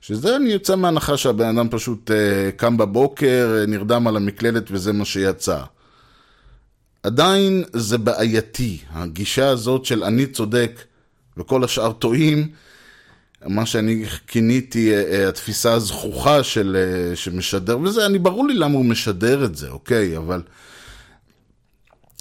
שזה 0.00 0.36
אני 0.36 0.52
יוצא 0.52 0.76
מהנחה 0.76 1.16
שהבן 1.16 1.58
אדם 1.58 1.68
פשוט 1.70 2.10
uh, 2.10 2.14
קם 2.56 2.76
בבוקר, 2.76 3.62
uh, 3.62 3.70
נרדם 3.70 4.06
על 4.06 4.16
המקלדת 4.16 4.66
וזה 4.70 4.92
מה 4.92 5.04
שיצא. 5.04 5.60
עדיין 7.02 7.64
זה 7.72 7.98
בעייתי, 7.98 8.78
הגישה 8.92 9.48
הזאת 9.48 9.84
של 9.84 10.04
אני 10.04 10.26
צודק 10.26 10.80
וכל 11.36 11.64
השאר 11.64 11.92
טועים, 11.92 12.48
מה 13.46 13.66
שאני 13.66 14.04
כיניתי 14.26 14.92
התפיסה 15.28 15.72
הזכוכה 15.72 16.42
של, 16.42 16.76
שמשדר, 17.14 17.78
וזה, 17.78 18.06
אני 18.06 18.18
ברור 18.18 18.46
לי 18.46 18.54
למה 18.54 18.74
הוא 18.74 18.84
משדר 18.84 19.44
את 19.44 19.56
זה, 19.56 19.68
אוקיי, 19.70 20.16
אבל 20.16 20.42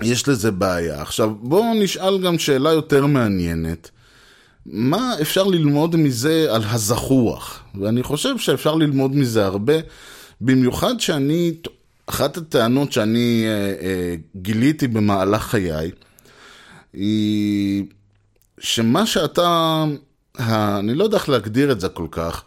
יש 0.06 0.28
לזה 0.28 0.52
בעיה. 0.52 1.02
עכשיו, 1.02 1.32
בואו 1.42 1.74
נשאל 1.74 2.22
גם 2.22 2.40
שאלה 2.40 2.72
יותר 2.72 3.06
מעניינת. 3.06 3.90
מה 4.66 5.14
אפשר 5.22 5.44
ללמוד 5.44 5.96
מזה 5.96 6.48
על 6.50 6.62
הזחוח? 6.66 7.64
ואני 7.82 8.04
חושב 8.04 8.38
שאפשר 8.38 8.76
ללמוד 8.76 9.16
מזה 9.16 9.46
הרבה, 9.46 9.74
במיוחד 10.42 11.00
שאני, 11.00 11.54
אחת 12.06 12.38
הטענות 12.38 12.92
שאני 12.92 13.44
אה, 13.46 13.52
אה, 13.86 14.16
גיליתי 14.36 14.88
במהלך 14.88 15.42
חיי, 15.42 15.92
היא 16.94 17.86
שמה 18.60 19.06
שאתה, 19.06 19.84
אני 20.40 20.96
לא 20.96 21.04
יודע 21.04 21.18
איך 21.18 21.30
להגדיר 21.30 21.72
את 21.72 21.80
זה 21.80 21.90
כל 21.90 22.08
כך, 22.12 22.44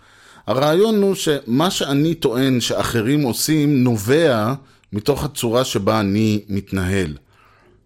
הרעיון 0.46 1.02
הוא 1.02 1.14
שמה 1.14 1.70
שאני 1.70 2.14
טוען 2.14 2.60
שאחרים 2.60 3.22
עושים 3.22 3.84
נובע 3.84 4.54
מתוך 4.92 5.24
הצורה 5.24 5.64
שבה 5.64 6.00
אני 6.00 6.40
מתנהל. 6.48 7.16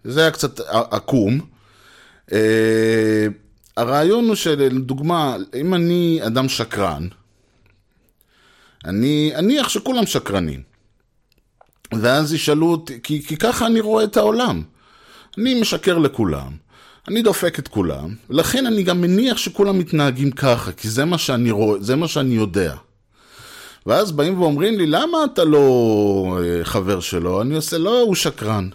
זה 0.05 0.21
היה 0.21 0.31
קצת 0.31 0.61
עקום. 0.71 1.41
אה, 2.33 3.27
הרעיון 3.77 4.27
הוא 4.27 4.35
שלדוגמה, 4.35 5.37
אם 5.55 5.75
אני 5.75 6.21
אדם 6.27 6.49
שקרן, 6.49 7.09
אני 8.85 9.33
אניח 9.35 9.69
שכולם 9.69 10.07
שקרנים. 10.07 10.63
ואז 11.93 12.35
ישאלו 12.35 12.71
אותי, 12.71 12.99
כי, 13.03 13.23
כי 13.23 13.37
ככה 13.37 13.67
אני 13.67 13.81
רואה 13.81 14.05
את 14.05 14.17
העולם. 14.17 14.63
אני 15.39 15.61
משקר 15.61 15.99
לכולם, 15.99 16.53
אני 17.09 17.23
דופק 17.23 17.59
את 17.59 17.69
כולם, 17.69 18.15
ולכן 18.31 18.67
אני 18.67 18.83
גם 18.83 19.01
מניח 19.01 19.37
שכולם 19.37 19.79
מתנהגים 19.79 20.31
ככה, 20.31 20.73
כי 20.73 20.91
זה 20.91 21.05
מה 21.05 21.19
שאני 21.19 21.51
רואה, 21.51 21.81
זה 21.81 21.97
מה 21.97 22.09
שאני 22.09 22.35
יודע. 22.35 22.75
ואז 23.87 24.13
באים 24.13 24.41
ואומרים 24.41 24.79
לי, 24.79 24.87
למה 24.87 25.19
אתה 25.25 25.45
לא 25.45 26.39
אה, 26.43 26.65
חבר 26.65 27.01
שלו? 27.01 27.43
אני 27.43 27.55
עושה, 27.55 27.79
לא, 27.79 28.01
הוא 28.01 28.15
שקרן. 28.15 28.69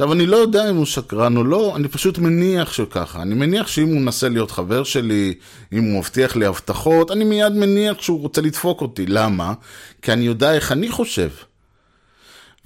עכשיו, 0.00 0.12
אני 0.12 0.26
לא 0.26 0.36
יודע 0.36 0.70
אם 0.70 0.76
הוא 0.76 0.86
שקרן 0.86 1.36
או 1.36 1.44
לא, 1.44 1.76
אני 1.76 1.88
פשוט 1.88 2.18
מניח 2.18 2.72
שככה. 2.72 3.22
אני 3.22 3.34
מניח 3.34 3.66
שאם 3.66 3.88
הוא 3.88 4.00
מנסה 4.00 4.28
להיות 4.28 4.50
חבר 4.50 4.84
שלי, 4.84 5.34
אם 5.72 5.84
הוא 5.84 5.98
מבטיח 5.98 6.36
לי 6.36 6.46
הבטחות, 6.46 7.10
אני 7.10 7.24
מיד 7.24 7.52
מניח 7.52 8.02
שהוא 8.02 8.20
רוצה 8.20 8.40
לדפוק 8.40 8.80
אותי. 8.80 9.06
למה? 9.06 9.54
כי 10.02 10.12
אני 10.12 10.24
יודע 10.24 10.54
איך 10.54 10.72
אני 10.72 10.90
חושב. 10.90 11.28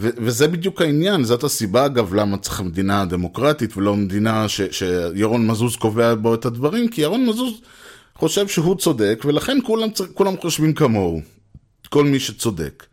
ו- 0.01 0.09
וזה 0.17 0.49
בדיוק 0.49 0.83
העניין, 0.83 1.25
זאת 1.25 1.45
הסיבה 1.45 1.87
אגב 1.87 2.15
למה 2.15 2.39
צריך 2.39 2.61
מדינה 2.61 3.05
דמוקרטית 3.05 3.77
ולא 3.77 3.97
מדינה 3.97 4.49
ש- 4.49 4.61
שירון 4.71 5.47
מזוז 5.47 5.77
קובע 5.77 6.15
בו 6.15 6.35
את 6.35 6.45
הדברים, 6.45 6.89
כי 6.89 7.01
ירון 7.01 7.27
מזוז 7.27 7.53
חושב 8.15 8.49
שהוא 8.49 8.77
צודק, 8.77 9.23
ולכן 9.25 9.59
כולם, 9.65 9.89
כולם 10.15 10.35
חושבים 10.41 10.75
כמוהו, 10.75 11.21
כל 11.89 12.05
מי 12.05 12.21
שצודק. 12.21 12.87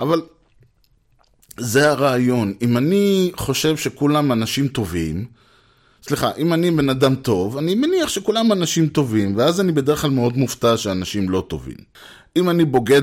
אבל 0.00 0.20
זה 1.60 1.90
הרעיון. 1.90 2.54
אם 2.62 2.76
אני 2.76 3.30
חושב 3.36 3.76
שכולם 3.76 4.32
אנשים 4.32 4.68
טובים, 4.68 5.24
סליחה, 6.02 6.30
אם 6.38 6.52
אני 6.52 6.70
בן 6.70 6.88
אדם 6.88 7.14
טוב, 7.14 7.56
אני 7.56 7.74
מניח 7.74 8.08
שכולם 8.08 8.52
אנשים 8.52 8.88
טובים, 8.88 9.36
ואז 9.36 9.60
אני 9.60 9.72
בדרך 9.72 10.00
כלל 10.00 10.10
מאוד 10.10 10.36
מופתע 10.36 10.76
שאנשים 10.76 11.28
לא 11.28 11.46
טובים. 11.48 11.76
אם 12.36 12.50
אני 12.50 12.64
בוגד 12.64 13.02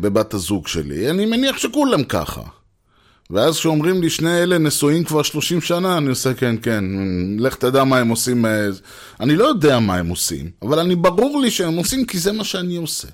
בבת 0.00 0.34
הזוג 0.34 0.66
שלי, 0.68 1.10
אני 1.10 1.26
מניח 1.26 1.58
שכולם 1.58 2.04
ככה. 2.04 2.42
ואז 3.30 3.58
כשאומרים 3.58 4.02
לי 4.02 4.10
שני 4.10 4.42
אלה 4.42 4.58
נשואים 4.58 5.04
כבר 5.04 5.22
30 5.22 5.60
שנה, 5.60 5.98
אני 5.98 6.08
עושה 6.08 6.34
כן, 6.34 6.56
כן, 6.62 6.84
לך 7.38 7.56
תדע 7.56 7.84
מה 7.84 7.98
הם 7.98 8.08
עושים. 8.08 8.46
אה, 8.46 8.68
אני 9.20 9.36
לא 9.36 9.44
יודע 9.44 9.78
מה 9.78 9.96
הם 9.96 10.08
עושים, 10.08 10.50
אבל 10.62 10.78
אני 10.78 10.96
ברור 10.96 11.40
לי 11.40 11.50
שהם 11.50 11.76
עושים 11.76 12.06
כי 12.06 12.18
זה 12.18 12.32
מה 12.32 12.44
שאני 12.44 12.76
עושה. 12.76 13.08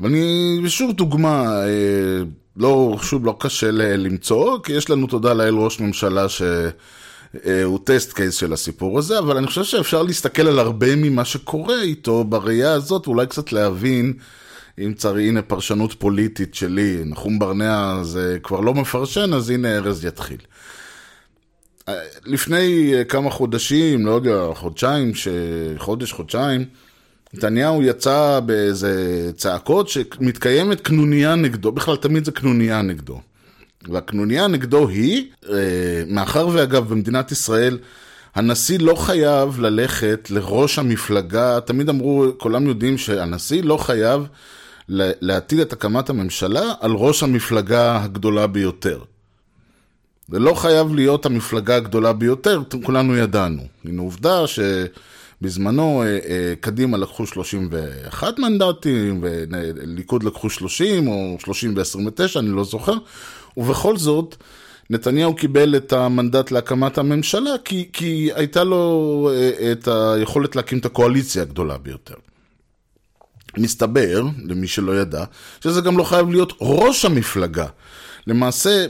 ואני, 0.00 0.60
שוב 0.66 0.92
דוגמה, 0.92 1.62
אה, 1.64 2.22
לא, 2.56 2.96
שוב, 3.02 3.26
לא 3.26 3.36
קשה 3.40 3.70
למצוא, 3.70 4.58
כי 4.62 4.72
יש 4.72 4.90
לנו, 4.90 5.06
תודה 5.06 5.32
לאל, 5.32 5.54
ראש 5.54 5.80
ממשלה 5.80 6.26
שהוא 6.28 7.78
טסט 7.84 8.12
קייס 8.12 8.34
של 8.34 8.52
הסיפור 8.52 8.98
הזה, 8.98 9.18
אבל 9.18 9.36
אני 9.36 9.46
חושב 9.46 9.64
שאפשר 9.64 10.02
להסתכל 10.02 10.46
על 10.46 10.58
הרבה 10.58 10.96
ממה 10.96 11.24
שקורה 11.24 11.82
איתו 11.82 12.24
בראייה 12.24 12.72
הזאת, 12.72 13.08
ואולי 13.08 13.26
קצת 13.26 13.52
להבין, 13.52 14.12
אם 14.78 14.92
צריך, 14.96 15.28
הנה 15.28 15.42
פרשנות 15.42 15.92
פוליטית 15.92 16.54
שלי, 16.54 17.02
נחום 17.04 17.38
ברנע 17.38 18.02
זה 18.02 18.38
כבר 18.42 18.60
לא 18.60 18.74
מפרשן, 18.74 19.34
אז 19.34 19.50
הנה 19.50 19.76
ארז 19.76 20.04
יתחיל. 20.04 20.40
לפני 22.24 22.94
כמה 23.08 23.30
חודשים, 23.30 24.06
לא 24.06 24.10
יודע, 24.10 24.54
חודשיים, 24.54 25.12
חודש, 25.78 26.12
חודשיים, 26.12 26.64
נתניהו 27.36 27.82
יצא 27.82 28.40
באיזה 28.46 29.30
צעקות 29.36 29.88
שמתקיימת 29.88 30.80
קנוניה 30.80 31.34
נגדו, 31.34 31.72
בכלל 31.72 31.96
תמיד 31.96 32.24
זה 32.24 32.32
קנוניה 32.32 32.82
נגדו. 32.82 33.20
והקנוניה 33.88 34.46
נגדו 34.46 34.88
היא, 34.88 35.26
אה, 35.48 35.56
מאחר 36.06 36.48
ואגב 36.52 36.88
במדינת 36.88 37.32
ישראל 37.32 37.78
הנשיא 38.34 38.78
לא 38.78 38.94
חייב 38.94 39.60
ללכת 39.60 40.28
לראש 40.30 40.78
המפלגה, 40.78 41.60
תמיד 41.60 41.88
אמרו, 41.88 42.26
כולם 42.38 42.66
יודעים 42.66 42.98
שהנשיא 42.98 43.62
לא 43.62 43.76
חייב 43.76 44.26
להטיל 44.88 45.62
את 45.62 45.72
הקמת 45.72 46.10
הממשלה 46.10 46.72
על 46.80 46.92
ראש 46.92 47.22
המפלגה 47.22 48.02
הגדולה 48.02 48.46
ביותר. 48.46 49.00
זה 50.28 50.38
לא 50.38 50.54
חייב 50.54 50.94
להיות 50.94 51.26
המפלגה 51.26 51.76
הגדולה 51.76 52.12
ביותר, 52.12 52.62
כולנו 52.82 53.16
ידענו. 53.16 53.62
הנה 53.84 54.02
עובדה 54.02 54.46
ש... 54.46 54.58
בזמנו 55.40 56.02
אה, 56.02 56.06
אה, 56.06 56.54
קדימה 56.60 56.98
לקחו 56.98 57.26
31 57.26 58.38
מנדטים, 58.38 59.20
וליכוד 59.22 60.22
לקחו 60.22 60.50
30 60.50 61.08
או 61.08 61.36
30 61.40 61.74
ו-29, 61.76 62.38
אני 62.38 62.48
לא 62.48 62.64
זוכר, 62.64 62.94
ובכל 63.56 63.96
זאת, 63.96 64.36
נתניהו 64.90 65.34
קיבל 65.34 65.76
את 65.76 65.92
המנדט 65.92 66.50
להקמת 66.50 66.98
הממשלה 66.98 67.50
כי, 67.64 67.88
כי 67.92 68.30
הייתה 68.34 68.64
לו 68.64 69.30
אה, 69.32 69.72
את 69.72 69.88
היכולת 69.88 70.56
להקים 70.56 70.78
את 70.78 70.86
הקואליציה 70.86 71.42
הגדולה 71.42 71.78
ביותר. 71.78 72.14
מסתבר, 73.58 74.22
למי 74.44 74.66
שלא 74.66 75.00
ידע, 75.00 75.24
שזה 75.60 75.80
גם 75.80 75.98
לא 75.98 76.04
חייב 76.04 76.30
להיות 76.30 76.52
ראש 76.60 77.04
המפלגה. 77.04 77.66
למעשה, 78.26 78.86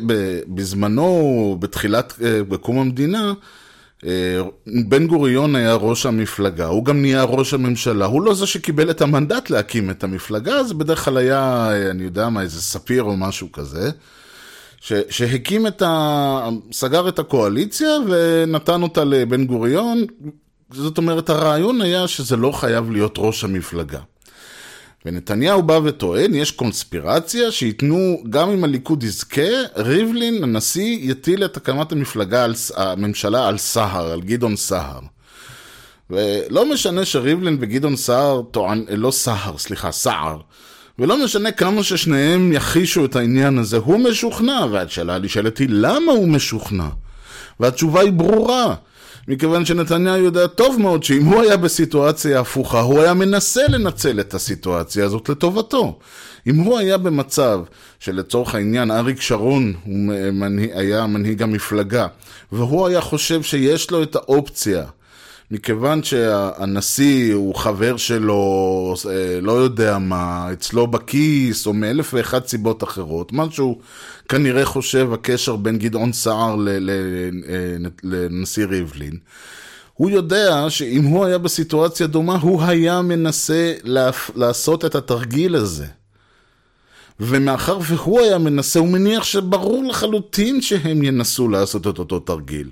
בזמנו, 0.48 1.56
בתחילת, 1.60 2.14
בקום 2.48 2.78
המדינה, 2.78 3.32
בן 4.88 5.06
גוריון 5.06 5.56
היה 5.56 5.74
ראש 5.74 6.06
המפלגה, 6.06 6.66
הוא 6.66 6.84
גם 6.84 7.00
נהיה 7.00 7.24
ראש 7.24 7.54
הממשלה, 7.54 8.06
הוא 8.06 8.22
לא 8.22 8.34
זה 8.34 8.46
שקיבל 8.46 8.90
את 8.90 9.02
המנדט 9.02 9.50
להקים 9.50 9.90
את 9.90 10.04
המפלגה, 10.04 10.64
זה 10.64 10.74
בדרך 10.74 11.04
כלל 11.04 11.16
היה, 11.16 11.68
אני 11.90 12.04
יודע 12.04 12.28
מה, 12.28 12.42
איזה 12.42 12.62
ספיר 12.62 13.02
או 13.02 13.16
משהו 13.16 13.52
כזה, 13.52 13.90
ש, 14.80 14.92
שהקים 15.10 15.66
את 15.66 15.82
ה... 15.82 16.48
סגר 16.72 17.08
את 17.08 17.18
הקואליציה 17.18 17.88
ונתן 18.08 18.82
אותה 18.82 19.04
לבן 19.04 19.46
גוריון. 19.46 20.04
זאת 20.70 20.98
אומרת, 20.98 21.30
הרעיון 21.30 21.80
היה 21.80 22.08
שזה 22.08 22.36
לא 22.36 22.52
חייב 22.52 22.90
להיות 22.90 23.14
ראש 23.18 23.44
המפלגה. 23.44 24.00
ונתניהו 25.06 25.62
בא 25.62 25.80
וטוען, 25.84 26.34
יש 26.34 26.50
קונספירציה 26.50 27.50
שייתנו, 27.50 28.22
גם 28.30 28.50
אם 28.50 28.64
הליכוד 28.64 29.02
יזכה, 29.02 29.50
ריבלין, 29.76 30.42
הנשיא, 30.42 30.98
יטיל 31.00 31.44
את 31.44 31.56
הקמת 31.56 31.92
המפלגה, 31.92 32.44
על, 32.44 32.54
הממשלה 32.76 33.48
על 33.48 33.58
סהר, 33.58 34.12
על 34.12 34.20
גדעון 34.20 34.56
סהר. 34.56 35.00
ולא 36.10 36.72
משנה 36.72 37.04
שריבלין 37.04 37.56
וגדעון 37.60 37.96
סער 37.96 38.42
טוען, 38.50 38.84
לא 38.88 39.10
סהר, 39.10 39.58
סליחה, 39.58 39.92
סער. 39.92 40.40
ולא 40.98 41.24
משנה 41.24 41.52
כמה 41.52 41.82
ששניהם 41.82 42.52
יכחישו 42.52 43.04
את 43.04 43.16
העניין 43.16 43.58
הזה, 43.58 43.76
הוא 43.76 43.98
משוכנע, 43.98 44.66
והשאלה 44.70 45.18
נשאלת 45.18 45.58
היא 45.58 45.68
למה 45.70 46.12
הוא 46.12 46.28
משוכנע? 46.28 46.88
והתשובה 47.60 48.00
היא 48.00 48.12
ברורה. 48.12 48.74
מכיוון 49.28 49.64
שנתניהו 49.64 50.16
יודע 50.16 50.46
טוב 50.46 50.80
מאוד 50.80 51.04
שאם 51.04 51.24
הוא 51.24 51.42
היה 51.42 51.56
בסיטואציה 51.56 52.40
הפוכה, 52.40 52.80
הוא 52.80 53.00
היה 53.00 53.14
מנסה 53.14 53.60
לנצל 53.68 54.20
את 54.20 54.34
הסיטואציה 54.34 55.04
הזאת 55.04 55.28
לטובתו. 55.28 55.98
אם 56.46 56.56
הוא 56.56 56.78
היה 56.78 56.98
במצב 56.98 57.60
שלצורך 57.98 58.54
העניין 58.54 58.90
אריק 58.90 59.20
שרון 59.20 59.74
הוא 59.84 60.12
היה 60.74 61.06
מנהיג 61.06 61.42
המפלגה, 61.42 62.06
והוא 62.52 62.86
היה 62.86 63.00
חושב 63.00 63.42
שיש 63.42 63.90
לו 63.90 64.02
את 64.02 64.16
האופציה 64.16 64.84
מכיוון 65.50 66.02
שהנשיא 66.02 67.34
הוא 67.34 67.54
חבר 67.54 67.96
שלו, 67.96 68.94
אה, 69.10 69.40
לא 69.40 69.52
יודע 69.52 69.98
מה, 69.98 70.52
אצלו 70.52 70.86
בכיס, 70.86 71.66
או 71.66 71.72
מאלף 71.72 72.14
ואחת 72.14 72.46
סיבות 72.46 72.84
אחרות, 72.84 73.32
מה 73.32 73.44
שהוא 73.50 73.76
כנראה 74.28 74.64
חושב 74.64 75.12
הקשר 75.12 75.56
בין 75.56 75.78
גדעון 75.78 76.12
סער 76.12 76.56
אה, 76.68 77.76
לנשיא 78.02 78.66
ריבלין. 78.66 79.16
הוא 79.94 80.10
יודע 80.10 80.66
שאם 80.68 81.04
הוא 81.04 81.24
היה 81.24 81.38
בסיטואציה 81.38 82.06
דומה, 82.06 82.36
הוא 82.36 82.62
היה 82.62 83.02
מנסה 83.02 83.74
לעשות 84.34 84.84
את 84.84 84.94
התרגיל 84.94 85.56
הזה. 85.56 85.86
ומאחר 87.20 87.78
והוא 87.82 88.20
היה 88.20 88.38
מנסה, 88.38 88.78
הוא 88.78 88.88
מניח 88.88 89.24
שברור 89.24 89.84
לחלוטין 89.84 90.62
שהם 90.62 91.02
ינסו 91.02 91.48
לעשות 91.48 91.86
את 91.86 91.98
אותו 91.98 92.20
תרגיל. 92.20 92.70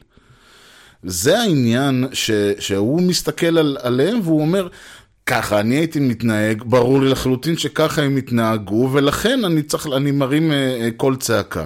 זה 1.07 1.39
העניין 1.39 2.07
ש, 2.13 2.31
שהוא 2.59 3.03
מסתכל 3.03 3.59
על, 3.59 3.77
עליהם 3.83 4.21
והוא 4.23 4.41
אומר, 4.41 4.69
ככה 5.27 5.61
אני 5.61 5.75
הייתי 5.75 6.01
מתנהג, 6.01 6.63
ברור 6.67 7.01
לי 7.01 7.09
לחלוטין 7.09 7.57
שככה 7.57 8.03
הם 8.03 8.17
התנהגו, 8.17 8.91
ולכן 8.93 9.45
אני 9.45 9.63
צריך, 9.63 9.87
אני 9.97 10.11
מרים 10.11 10.51
uh, 10.51 10.55
קול 10.97 11.17
צעקה. 11.17 11.65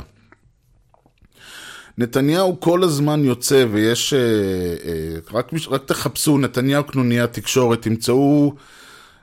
נתניהו 1.99 2.61
כל 2.61 2.83
הזמן 2.83 3.25
יוצא, 3.25 3.65
ויש, 3.71 4.15
uh, 4.15 5.35
רק, 5.35 5.51
רק 5.71 5.85
תחפשו, 5.85 6.39
נתניהו 6.39 6.85
קנוניה 6.85 7.27
תקשורת, 7.27 7.83
תמצאו 7.83 8.55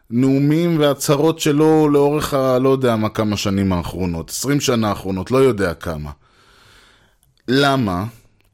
נאומים 0.09 0.79
והצהרות 0.79 1.39
שלו 1.39 1.89
לאורך 1.89 2.33
ה... 2.33 2.59
לא 2.59 2.69
יודע 2.69 2.95
מה 2.95 3.09
כמה 3.09 3.37
שנים 3.37 3.73
האחרונות, 3.73 4.29
20 4.29 4.59
שנה 4.61 4.89
האחרונות, 4.89 5.31
לא 5.31 5.37
יודע 5.37 5.73
כמה. 5.73 6.11
למה? 7.47 8.05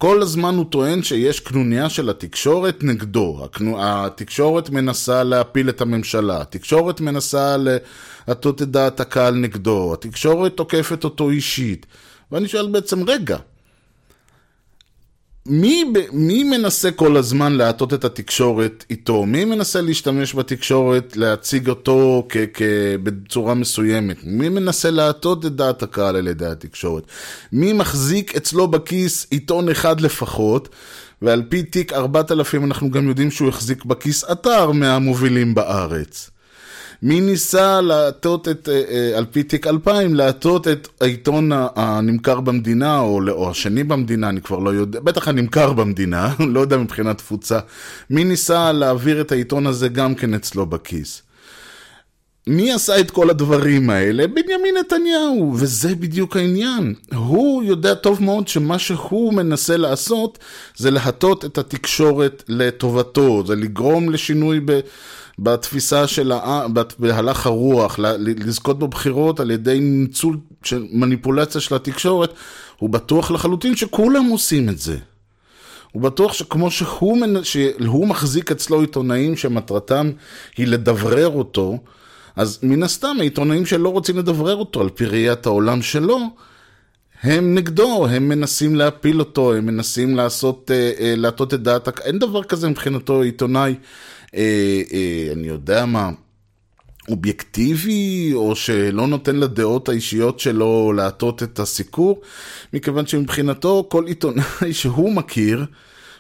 כל 0.02 0.22
הזמן 0.22 0.56
הוא 0.56 0.66
טוען 0.70 1.04
שיש 1.04 1.40
קנוניה 1.40 1.90
של 1.90 2.10
התקשורת 2.10 2.84
נגדו. 2.84 3.48
התקשורת 3.78 4.70
מנסה 4.70 5.24
להפיל 5.24 5.70
את 5.70 5.82
הממשלה, 5.82 6.42
התקשורת 6.42 7.02
מנסה 7.02 7.56
להטות 8.28 8.62
את 8.62 8.68
דעת 8.72 9.00
הקהל 9.00 9.36
נגדו, 9.36 9.94
התקשורת 9.94 10.58
תוקפת 10.58 11.04
אותו 11.04 11.30
אישית. 11.30 11.86
ואני 12.32 12.48
שואל 12.48 12.68
בעצם, 12.68 13.10
רגע, 13.10 13.38
מי, 15.52 15.84
מי 16.12 16.44
מנסה 16.44 16.92
כל 16.92 17.18
הזמן 17.18 17.54
להטות 17.54 17.94
את 17.94 18.06
התקשורת 18.06 18.86
איתו? 18.90 19.26
מי 19.26 19.46
מנסה 19.46 19.82
להשתמש 19.82 20.36
בתקשורת, 20.36 21.18
להציג 21.18 21.70
אותו 21.70 22.28
כ, 22.30 22.38
כ, 22.54 22.62
בצורה 23.04 23.54
מסוימת? 23.54 24.18
מי 24.24 24.50
מנסה 24.50 24.92
להטות 24.92 25.46
את 25.46 25.56
דעת 25.56 25.84
הקהל 25.84 26.16
על 26.16 26.28
ידי 26.28 26.46
התקשורת? 26.46 27.04
מי 27.52 27.74
מחזיק 27.74 28.36
אצלו 28.36 28.68
בכיס 28.68 29.28
עיתון 29.30 29.70
אחד 29.70 30.02
לפחות? 30.02 30.70
ועל 31.22 31.44
פי 31.50 31.64
תיק 31.64 31.94
4000 31.94 32.66
אנחנו 32.66 32.92
גם 32.92 33.08
יודעים 33.08 33.32
שהוא 33.32 33.50
החזיק 33.50 33.86
בכיס 33.86 34.24
אתר 34.32 34.72
מהמובילים 34.72 35.56
בארץ. 35.56 36.31
מי 37.04 37.22
ניסה 37.22 37.82
להטות 37.82 38.48
את, 38.48 38.70
אה, 38.70 38.84
אה, 38.90 39.18
על 39.18 39.26
פי 39.32 39.44
תיק 39.44 39.68
2000, 39.68 40.16
להטות 40.16 40.68
את 40.68 40.88
העיתון 41.02 41.52
הנמכר 41.76 42.40
במדינה, 42.40 43.00
או, 43.00 43.22
או 43.30 43.50
השני 43.50 43.84
במדינה, 43.84 44.30
אני 44.30 44.42
כבר 44.42 44.60
לא 44.60 44.70
יודע, 44.70 45.00
בטח 45.00 45.28
הנמכר 45.28 45.74
במדינה, 45.74 46.34
לא 46.54 46.60
יודע 46.60 46.78
מבחינת 46.78 47.18
תפוצה. 47.18 47.60
מי 48.10 48.24
ניסה 48.24 48.72
להעביר 48.72 49.22
את 49.22 49.32
העיתון 49.32 49.68
הזה 49.68 49.90
גם 49.90 50.16
כן 50.16 50.34
אצלו 50.34 50.66
בכיס? 50.66 51.22
מי 52.48 52.72
עשה 52.72 53.00
את 53.00 53.12
כל 53.12 53.30
הדברים 53.30 53.90
האלה? 53.90 54.28
בנימין 54.28 54.76
נתניהו, 54.80 55.54
וזה 55.56 55.96
בדיוק 55.96 56.38
העניין. 56.38 56.94
הוא 57.16 57.64
יודע 57.64 57.94
טוב 57.94 58.24
מאוד 58.24 58.48
שמה 58.48 58.80
שהוא 58.80 59.34
מנסה 59.34 59.78
לעשות 59.78 60.40
זה 60.78 60.92
להטות 60.92 61.46
את 61.46 61.58
התקשורת 61.58 62.44
לטובתו, 62.48 63.44
זה 63.48 63.56
לגרום 63.56 64.10
לשינוי 64.10 64.60
ב... 64.66 64.80
בתפיסה 65.40 66.08
של 66.08 66.32
העם, 66.32 66.74
בהלך 67.00 67.46
הרוח, 67.46 68.00
לזכות 68.00 68.80
בבחירות 68.80 69.40
על 69.40 69.52
ידי 69.52 69.80
ניצול 69.80 70.38
של 70.64 70.86
מניפולציה 70.92 71.62
של 71.62 71.76
התקשורת, 71.76 72.34
הוא 72.78 72.90
בטוח 72.90 73.32
לחלוטין 73.32 73.76
שכולם 73.76 74.26
עושים 74.26 74.70
את 74.70 74.80
זה. 74.80 74.98
הוא 75.92 76.02
בטוח 76.02 76.34
שכמו 76.34 76.72
שהוא, 76.72 77.18
שהוא 77.44 78.08
מחזיק 78.08 78.52
אצלו 78.52 78.82
עיתונאים 78.82 79.38
שמטרתם 79.38 80.12
היא 80.58 80.68
לדברר 80.68 81.28
אותו, 81.28 81.78
אז 82.36 82.60
מן 82.64 82.84
הסתם 82.84 83.16
העיתונאים 83.20 83.66
שלא 83.66 83.90
רוצים 83.90 84.18
לדברר 84.18 84.56
אותו 84.56 84.82
על 84.82 84.90
פי 84.90 85.06
ראיית 85.06 85.46
העולם 85.46 85.82
שלו, 85.82 86.20
הם 87.24 87.56
נגדו, 87.56 88.08
הם 88.08 88.30
מנסים 88.30 88.76
להפיל 88.76 89.20
אותו, 89.20 89.54
הם 89.54 89.66
מנסים 89.66 90.16
לעשות, 90.16 90.72
אה, 90.72 90.92
אה, 91.00 91.14
להטות 91.18 91.54
את 91.54 91.64
דעת, 91.64 92.00
אין 92.00 92.20
דבר 92.20 92.44
כזה 92.44 92.70
מבחינתו 92.70 93.22
עיתונאי 93.22 93.76
אה, 94.36 94.82
אה, 94.94 95.34
אני 95.34 95.48
יודע 95.48 95.86
מה, 95.86 96.10
אובייקטיבי, 97.10 98.32
או 98.34 98.56
שלא 98.56 99.08
נותן 99.08 99.36
לדעות 99.36 99.90
האישיות 99.90 100.40
שלו 100.40 100.94
להטות 100.94 101.44
את 101.44 101.60
הסיקור, 101.60 102.22
מכיוון 102.74 103.08
שמבחינתו 103.08 103.88
כל 103.90 104.08
עיתונאי 104.08 104.74
שהוא 104.74 105.14
מכיר 105.14 105.66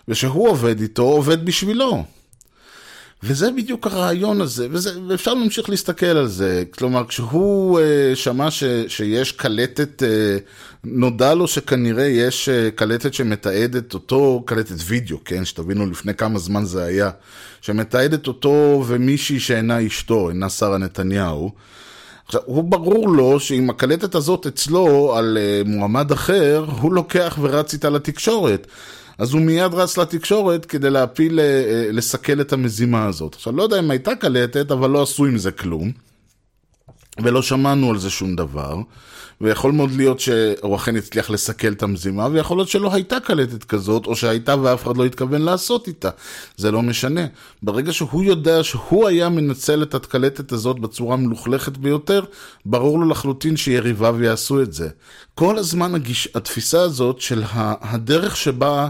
ושהוא 0.08 0.50
עובד 0.50 0.82
איתו, 0.82 1.04
עובד 1.04 1.45
בשבילו. 1.45 2.04
וזה 3.23 3.51
בדיוק 3.51 3.88
הרעיון 3.88 4.41
הזה, 4.41 4.67
וזה, 4.71 4.91
ואפשר 5.07 5.34
להמשיך 5.34 5.69
להסתכל 5.69 6.05
על 6.05 6.27
זה. 6.27 6.63
כלומר, 6.71 7.07
כשהוא 7.07 7.79
uh, 7.79 8.15
שמע 8.15 8.51
ש, 8.51 8.63
שיש 8.88 9.31
קלטת, 9.31 10.03
uh, 10.03 10.41
נודע 10.84 11.34
לו 11.34 11.47
שכנראה 11.47 12.05
יש 12.05 12.49
uh, 12.49 12.71
קלטת 12.75 13.13
שמתעדת 13.13 13.93
אותו, 13.93 14.43
קלטת 14.45 14.75
וידאו, 14.86 15.17
כן? 15.25 15.45
שתבינו 15.45 15.86
לפני 15.86 16.13
כמה 16.13 16.39
זמן 16.39 16.65
זה 16.65 16.84
היה, 16.84 17.10
שמתעדת 17.62 18.27
אותו 18.27 18.84
ומישהי 18.88 19.39
שאינה 19.39 19.88
אשתו, 19.88 20.29
אינה 20.29 20.49
שרה 20.49 20.77
נתניהו. 20.77 21.51
עכשיו, 22.25 22.41
הוא 22.45 22.63
ברור 22.63 23.10
לו 23.10 23.39
שאם 23.39 23.69
הקלטת 23.69 24.15
הזאת 24.15 24.47
אצלו 24.47 25.15
על 25.15 25.38
uh, 25.38 25.67
מועמד 25.67 26.12
אחר, 26.12 26.65
הוא 26.81 26.93
לוקח 26.93 27.38
ורץ 27.41 27.73
איתה 27.73 27.89
לתקשורת. 27.89 28.67
אז 29.21 29.34
הוא 29.34 29.41
מיד 29.41 29.73
רץ 29.73 29.97
לתקשורת 29.97 30.65
כדי 30.65 30.89
להפיל, 30.89 31.39
אה, 31.39 31.45
אה, 31.45 31.91
לסכל 31.91 32.41
את 32.41 32.53
המזימה 32.53 33.05
הזאת. 33.05 33.36
עכשיו, 33.36 33.55
לא 33.55 33.63
יודע 33.63 33.79
אם 33.79 33.91
הייתה 33.91 34.15
קלטת, 34.15 34.71
אבל 34.71 34.89
לא 34.89 35.01
עשו 35.01 35.25
עם 35.25 35.38
זה 35.38 35.51
כלום. 35.51 35.91
ולא 37.23 37.41
שמענו 37.41 37.91
על 37.91 37.97
זה 37.97 38.10
שום 38.10 38.36
דבר. 38.36 38.75
ויכול 39.41 39.71
מאוד 39.71 39.91
להיות 39.91 40.19
שהוא 40.19 40.75
אכן 40.75 40.95
הצליח 40.95 41.29
לסכל 41.29 41.71
את 41.71 41.84
המזימה, 41.84 42.27
ויכול 42.31 42.57
להיות 42.57 42.69
שלא 42.69 42.93
הייתה 42.93 43.19
קלטת 43.19 43.63
כזאת, 43.63 44.05
או 44.05 44.15
שהייתה 44.15 44.55
ואף 44.62 44.84
אחד 44.84 44.97
לא 44.97 45.05
התכוון 45.05 45.41
לעשות 45.41 45.88
איתה. 45.88 46.10
זה 46.57 46.71
לא 46.71 46.81
משנה. 46.81 47.21
ברגע 47.63 47.93
שהוא 47.93 48.23
יודע 48.23 48.63
שהוא 48.63 49.07
היה 49.07 49.29
מנצל 49.29 49.84
את 49.84 49.95
הקלטת 49.95 50.51
הזאת 50.51 50.79
בצורה 50.79 51.13
המלוכלכת 51.13 51.77
ביותר, 51.77 52.23
ברור 52.65 52.99
לו 52.99 53.10
לחלוטין 53.10 53.57
שיריביו 53.57 54.23
יעשו 54.23 54.62
את 54.62 54.73
זה. 54.73 54.89
כל 55.36 55.57
הזמן 55.57 55.95
הגיש, 55.95 56.29
התפיסה 56.36 56.81
הזאת 56.81 57.21
של 57.21 57.43
הדרך 57.81 58.38
שבה 58.38 58.88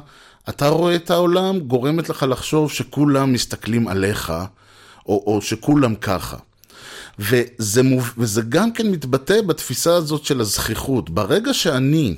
אתה 0.49 0.67
רואה 0.67 0.95
את 0.95 1.11
העולם, 1.11 1.59
גורמת 1.59 2.09
לך 2.09 2.25
לחשוב 2.29 2.71
שכולם 2.71 3.33
מסתכלים 3.33 3.87
עליך, 3.87 4.33
או, 5.05 5.23
או 5.27 5.41
שכולם 5.41 5.95
ככה. 5.95 6.37
וזה, 7.21 7.83
מוב... 7.83 8.13
וזה 8.17 8.41
גם 8.49 8.71
כן 8.71 8.91
מתבטא 8.91 9.41
בתפיסה 9.41 9.95
הזאת 9.95 10.25
של 10.25 10.41
הזכיחות. 10.41 11.09
ברגע 11.09 11.53
שאני, 11.53 12.15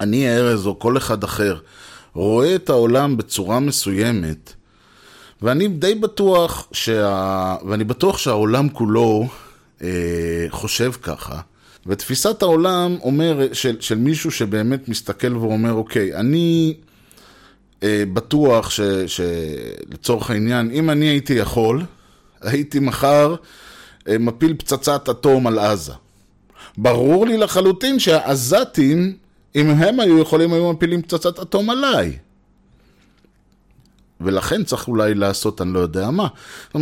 אני 0.00 0.36
ארז 0.36 0.66
או 0.66 0.78
כל 0.78 0.96
אחד 0.96 1.24
אחר, 1.24 1.58
רואה 2.14 2.54
את 2.54 2.68
העולם 2.68 3.16
בצורה 3.16 3.60
מסוימת, 3.60 4.52
ואני 5.42 5.68
די 5.68 5.94
בטוח, 5.94 6.68
שה... 6.72 7.56
ואני 7.68 7.84
בטוח 7.84 8.18
שהעולם 8.18 8.68
כולו 8.68 9.28
אה, 9.82 10.46
חושב 10.48 10.92
ככה, 11.02 11.40
ותפיסת 11.86 12.42
העולם 12.42 12.96
אומר, 13.02 13.52
של, 13.52 13.76
של 13.80 13.98
מישהו 13.98 14.30
שבאמת 14.30 14.88
מסתכל 14.88 15.36
ואומר, 15.36 15.72
אוקיי, 15.72 16.14
אני 16.14 16.74
אה, 17.82 18.04
בטוח 18.12 18.70
שלצורך 19.06 20.30
העניין, 20.30 20.70
אם 20.70 20.90
אני 20.90 21.06
הייתי 21.06 21.34
יכול, 21.34 21.82
הייתי 22.40 22.78
מחר 22.78 23.34
מפיל 24.20 24.54
פצצת 24.58 25.08
אטום 25.08 25.46
על 25.46 25.58
עזה. 25.58 25.92
ברור 26.78 27.26
לי 27.26 27.36
לחלוטין 27.36 27.98
שהעזתים, 27.98 29.16
אם 29.56 29.70
הם 29.70 30.00
היו 30.00 30.18
יכולים, 30.18 30.52
היו 30.52 30.72
מפילים 30.72 31.02
פצצת 31.02 31.38
אטום 31.38 31.70
עליי. 31.70 32.18
ולכן 34.20 34.64
צריך 34.64 34.88
אולי 34.88 35.14
לעשות, 35.14 35.60
אני 35.60 35.72
לא 35.72 35.78
יודע 35.78 36.10
מה. 36.10 36.26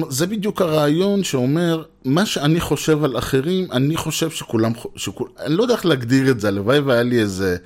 זה 0.08 0.26
בדיוק 0.26 0.62
הרעיון 0.62 1.24
שאומר, 1.24 1.82
מה 2.04 2.26
שאני 2.26 2.60
חושב 2.60 3.04
על 3.04 3.18
אחרים, 3.18 3.72
אני 3.72 3.96
חושב 3.96 4.30
שכולם, 4.30 4.72
שכול, 4.96 5.28
אני 5.40 5.56
לא 5.56 5.62
יודע 5.62 5.74
איך 5.74 5.86
להגדיר 5.86 6.30
את 6.30 6.40
זה, 6.40 6.48
הלוואי 6.48 6.78
והיה 6.78 7.02
לי 7.02 7.20
איזה 7.20 7.56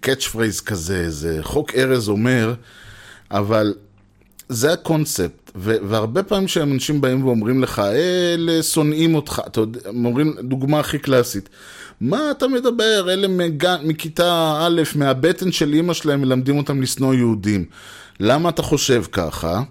catch 0.00 0.24
אה, 0.26 0.30
phrase 0.32 0.60
כזה, 0.60 0.96
איזה 0.96 1.38
חוק 1.42 1.74
ארז 1.74 2.08
אומר, 2.08 2.54
אבל 3.30 3.74
זה 4.52 4.72
הקונספט, 4.72 5.50
ו- 5.56 5.76
והרבה 5.88 6.22
פעמים 6.22 6.48
שאנשים 6.48 7.00
באים 7.00 7.24
ואומרים 7.24 7.62
לך, 7.62 7.78
אלה 7.78 8.62
שונאים 8.62 9.14
אותך, 9.14 9.42
אתה 9.46 9.60
יודע, 9.60 9.80
אומרים, 9.86 10.34
דוגמה 10.40 10.80
הכי 10.80 10.98
קלאסית, 10.98 11.48
מה 12.00 12.30
אתה 12.30 12.48
מדבר, 12.48 13.06
אלה 13.12 13.28
מג... 13.28 13.66
מכיתה 13.84 14.58
א', 14.60 14.82
מהבטן 14.94 15.52
של 15.52 15.72
אימא 15.72 15.94
שלהם 15.94 16.20
מלמדים 16.20 16.58
אותם 16.58 16.82
לשנוא 16.82 17.14
יהודים. 17.14 17.64
למה 18.20 18.48
אתה 18.48 18.62
חושב 18.62 19.02
ככה? 19.12 19.62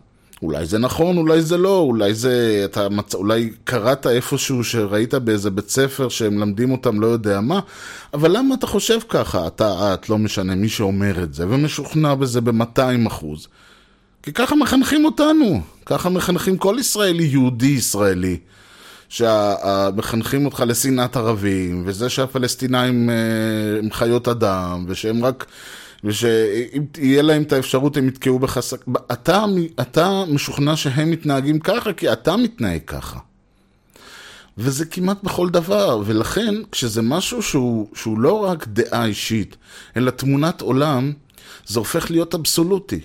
אולי 0.41 0.65
זה 0.65 0.77
נכון, 0.77 1.17
אולי 1.17 1.41
זה 1.41 1.57
לא, 1.57 1.77
אולי 1.77 2.13
זה, 2.13 2.61
אתה 2.65 2.89
מצ... 2.89 3.15
אולי 3.15 3.49
קראת 3.63 4.07
איפשהו 4.07 4.63
שראית 4.63 5.13
באיזה 5.13 5.49
בית 5.49 5.69
ספר 5.69 6.09
שהם 6.09 6.35
מלמדים 6.35 6.71
אותם 6.71 6.99
לא 6.99 7.07
יודע 7.07 7.41
מה, 7.41 7.59
אבל 8.13 8.37
למה 8.37 8.55
אתה 8.55 8.67
חושב 8.67 8.99
ככה? 9.09 9.47
אתה, 9.47 9.93
את, 9.93 10.09
לא 10.09 10.17
משנה, 10.17 10.55
מי 10.55 10.69
שאומר 10.69 11.23
את 11.23 11.33
זה, 11.33 11.45
ומשוכנע 11.49 12.15
בזה 12.15 12.41
ב-200 12.41 13.07
אחוז. 13.07 13.47
כי 14.23 14.34
ככה 14.34 14.55
מחנכים 14.55 15.05
אותנו, 15.05 15.62
ככה 15.86 16.10
מחנכים 16.10 16.57
כל 16.57 16.75
ישראלי, 16.79 17.23
יהודי 17.23 17.67
ישראלי. 17.67 18.38
שמחנכים 19.12 20.45
אותך 20.45 20.63
לשנאת 20.67 21.15
ערבים, 21.15 21.84
וזה 21.86 22.10
שהפלסטינאים 22.10 23.10
אה, 23.10 23.15
הם 23.79 23.91
חיות 23.91 24.27
אדם, 24.27 24.86
ושהם 24.88 25.25
רק... 25.25 25.45
ושאם 26.03 26.86
תהיה 26.91 27.21
להם 27.21 27.41
את 27.41 27.53
האפשרות 27.53 27.97
הם 27.97 28.07
יתקעו 28.07 28.39
בך... 28.39 28.60
אתה, 29.12 29.45
אתה 29.81 30.23
משוכנע 30.27 30.75
שהם 30.75 31.12
מתנהגים 31.12 31.60
ככה, 31.60 31.93
כי 31.93 32.13
אתה 32.13 32.38
מתנהג 32.38 32.81
ככה. 32.88 33.19
וזה 34.57 34.86
כמעט 34.86 35.23
בכל 35.23 35.49
דבר, 35.49 36.01
ולכן 36.05 36.55
כשזה 36.71 37.01
משהו 37.01 37.41
שהוא, 37.41 37.88
שהוא 37.93 38.19
לא 38.19 38.43
רק 38.43 38.67
דעה 38.67 39.05
אישית, 39.05 39.57
אלא 39.97 40.12
תמונת 40.12 40.62
עולם, 40.62 41.13
זה 41.67 41.79
הופך 41.79 42.12
להיות 42.12 42.36
אבסולוטי. 42.36 42.99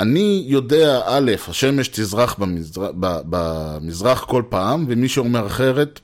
אני 0.00 0.44
יודע, 0.46 1.00
א', 1.04 1.32
השמש 1.48 1.88
תזרח 1.88 2.34
במזרח, 2.38 2.90
במזרח 3.00 4.24
כל 4.24 4.42
פעם, 4.48 4.84
ומי 4.88 5.08
שאומר 5.08 5.46
אחרת, 5.46 6.00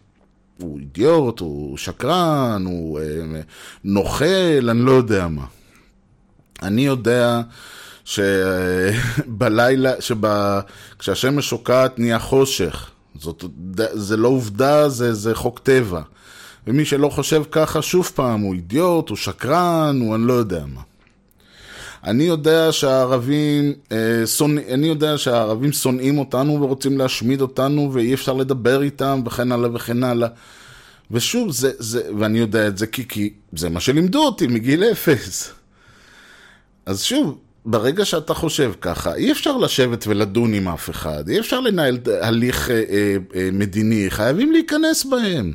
הוא 0.61 0.79
אידיוט, 0.79 1.41
הוא 1.41 1.77
שקרן, 1.77 2.65
הוא 2.67 3.01
אה, 3.01 3.05
נוכל, 3.85 4.69
אני 4.71 4.81
לא 4.81 4.91
יודע 4.91 5.29
מה. 5.29 5.45
אני 6.63 6.87
יודע 6.87 7.41
שבלילה, 8.05 9.93
שבה, 10.01 10.61
כשהשמש 10.99 11.49
שוקעת 11.49 11.99
נהיה 11.99 12.19
חושך. 12.19 12.91
זאת, 13.19 13.45
זה 13.93 14.17
לא 14.17 14.29
עובדה, 14.29 14.89
זה, 14.89 15.15
זה 15.15 15.35
חוק 15.35 15.59
טבע. 15.59 16.03
ומי 16.67 16.85
שלא 16.85 17.09
חושב 17.09 17.43
ככה, 17.51 17.83
שוב 17.83 18.11
פעם, 18.15 18.41
הוא 18.41 18.55
אידיוט, 18.55 19.09
הוא 19.09 19.17
שקרן, 19.17 19.99
הוא 20.01 20.15
אני 20.15 20.27
לא 20.27 20.33
יודע 20.33 20.65
מה. 20.75 20.81
אני 22.07 22.25
יודע 22.25 22.73
שהערבים, 22.73 23.73
אה, 23.93 24.27
שונא, 24.27 24.61
אני 24.71 24.87
יודע 24.87 25.19
שהערבים 25.19 25.73
שונאים 25.73 26.19
אותנו 26.19 26.61
ורוצים 26.61 26.99
להשמיד 26.99 27.41
אותנו 27.41 27.91
ואי 27.93 28.15
אפשר 28.15 28.33
לדבר 28.33 28.83
איתם 28.83 29.23
וכן 29.27 29.53
הלאה 29.53 29.71
וכן 29.75 30.05
הלאה. 30.05 30.29
ושוב, 31.11 31.51
זה, 31.51 31.71
זה, 31.79 32.03
ואני 32.19 32.39
יודע 32.39 32.69
את 32.69 32.79
זה 32.79 32.87
כי, 32.87 33.09
כי 33.09 33.33
זה 33.53 33.69
מה 33.69 33.81
שלימדו 33.81 34.25
אותי 34.25 34.47
מגיל 34.47 34.85
אפס. 34.85 35.53
אז 36.87 37.03
שוב, 37.03 37.39
ברגע 37.67 38.05
שאתה 38.05 38.35
חושב 38.35 38.73
ככה, 38.81 39.15
אי 39.15 39.33
אפשר 39.33 39.57
לשבת 39.57 40.07
ולדון 40.07 40.55
עם 40.55 40.69
אף 40.69 40.91
אחד, 40.91 41.29
אי 41.29 41.41
אפשר 41.41 41.61
לנהל 41.61 41.99
הליך 42.23 42.71
אה, 42.71 42.75
אה, 42.91 43.17
אה, 43.35 43.49
מדיני, 43.53 44.11
חייבים 44.11 44.53
להיכנס 44.53 45.05
בהם. 45.05 45.53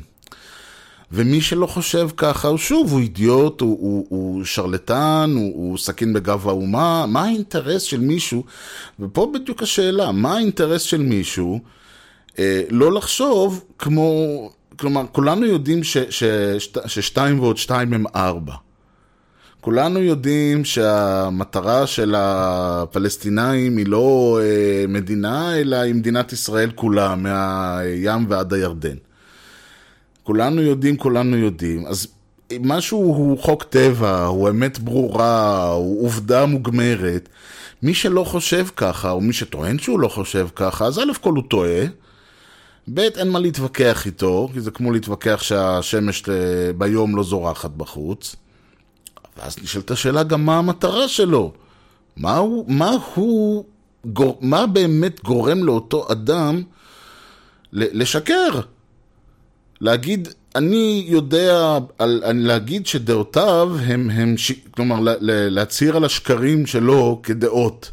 ומי 1.12 1.40
שלא 1.40 1.66
חושב 1.66 2.08
ככה, 2.16 2.48
הוא 2.48 2.58
שוב, 2.58 2.92
הוא 2.92 3.00
אידיוט, 3.00 3.60
הוא, 3.60 3.78
הוא, 3.80 4.06
הוא 4.08 4.44
שרלטן, 4.44 5.32
הוא, 5.34 5.52
הוא 5.54 5.78
סכין 5.78 6.12
בגב 6.12 6.48
האומה, 6.48 7.06
מה 7.08 7.24
האינטרס 7.24 7.82
של 7.82 8.00
מישהו, 8.00 8.44
ופה 9.00 9.32
בדיוק 9.34 9.62
השאלה, 9.62 10.12
מה 10.12 10.36
האינטרס 10.36 10.82
של 10.82 11.02
מישהו 11.02 11.60
אה, 12.38 12.62
לא 12.70 12.92
לחשוב 12.92 13.64
כמו, 13.78 14.50
כלומר, 14.76 15.04
כולנו 15.12 15.46
יודעים 15.46 15.84
ש, 15.84 15.96
ש, 15.96 16.24
ש, 16.58 16.68
ששתיים 16.86 17.40
ועוד 17.40 17.56
שתיים 17.56 17.92
הם 17.92 18.04
ארבע. 18.14 18.54
כולנו 19.60 19.98
יודעים 19.98 20.64
שהמטרה 20.64 21.86
של 21.86 22.14
הפלסטינאים 22.18 23.76
היא 23.76 23.86
לא 23.86 24.38
אה, 24.42 24.84
מדינה, 24.88 25.56
אלא 25.56 25.76
היא 25.76 25.94
מדינת 25.94 26.32
ישראל 26.32 26.70
כולה, 26.74 27.14
מהים 27.14 28.26
ועד 28.28 28.52
הירדן. 28.52 28.96
כולנו 30.22 30.62
יודעים, 30.62 30.96
כולנו 30.96 31.36
יודעים. 31.36 31.86
אז 31.86 32.06
משהו 32.60 32.98
הוא 32.98 33.38
חוק 33.38 33.64
טבע, 33.64 34.24
הוא 34.24 34.50
אמת 34.50 34.78
ברורה, 34.78 35.68
הוא 35.68 36.06
עובדה 36.06 36.46
מוגמרת. 36.46 37.28
מי 37.82 37.94
שלא 37.94 38.24
חושב 38.24 38.66
ככה, 38.76 39.10
או 39.10 39.20
מי 39.20 39.32
שטוען 39.32 39.78
שהוא 39.78 40.00
לא 40.00 40.08
חושב 40.08 40.48
ככה, 40.56 40.86
אז 40.86 40.98
א' 40.98 41.12
כל 41.20 41.32
הוא 41.32 41.42
טועה. 41.48 41.84
ב', 42.94 42.98
אין 42.98 43.30
מה 43.30 43.38
להתווכח 43.38 44.06
איתו, 44.06 44.48
כי 44.52 44.60
זה 44.60 44.70
כמו 44.70 44.92
להתווכח 44.92 45.42
שהשמש 45.42 46.22
ביום 46.78 47.16
לא 47.16 47.22
זורחת 47.22 47.70
בחוץ. 47.70 48.36
ואז 49.36 49.56
נשאלת 49.62 49.90
השאלה 49.90 50.22
גם 50.22 50.46
מה 50.46 50.58
המטרה 50.58 51.08
שלו. 51.08 51.52
מה 52.16 52.36
הוא, 52.36 52.64
מה 52.68 52.96
הוא, 53.14 53.64
גור, 54.04 54.38
מה 54.40 54.66
באמת 54.66 55.24
גורם 55.24 55.64
לאותו 55.64 56.12
אדם 56.12 56.62
לשקר? 57.72 58.60
להגיד, 59.82 60.28
אני 60.54 61.04
יודע, 61.08 61.78
על, 61.98 62.22
להגיד 62.34 62.86
שדעותיו 62.86 63.70
הם, 63.86 64.10
הם 64.10 64.36
ש... 64.36 64.52
כלומר, 64.70 64.96
להצהיר 65.20 65.96
על 65.96 66.04
השקרים 66.04 66.66
שלו 66.66 67.20
כדעות. 67.22 67.90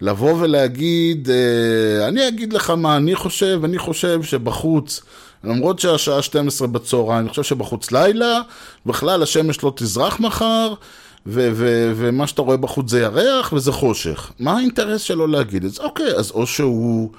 לבוא 0.00 0.34
ולהגיד, 0.40 1.30
אה, 1.30 2.08
אני 2.08 2.28
אגיד 2.28 2.52
לך 2.52 2.70
מה 2.70 2.96
אני 2.96 3.14
חושב, 3.14 3.60
אני 3.64 3.78
חושב 3.78 4.22
שבחוץ, 4.22 5.00
למרות 5.44 5.78
שהשעה 5.78 6.22
12 6.22 6.68
בצהריים, 6.68 7.20
אני 7.20 7.28
חושב 7.28 7.42
שבחוץ 7.42 7.92
לילה, 7.92 8.40
בכלל 8.86 9.22
השמש 9.22 9.62
לא 9.62 9.72
תזרח 9.76 10.20
מחר, 10.20 10.74
ו- 11.26 11.50
ו- 11.54 11.92
ומה 11.96 12.26
שאתה 12.26 12.42
רואה 12.42 12.56
בחוץ 12.56 12.90
זה 12.90 13.00
ירח 13.00 13.52
וזה 13.52 13.72
חושך. 13.72 14.30
מה 14.38 14.56
האינטרס 14.56 15.02
שלו 15.02 15.26
להגיד 15.26 15.64
את 15.64 15.72
זה? 15.72 15.82
אוקיי, 15.82 16.14
אז 16.16 16.30
או 16.30 16.46
שהוא... 16.46 17.10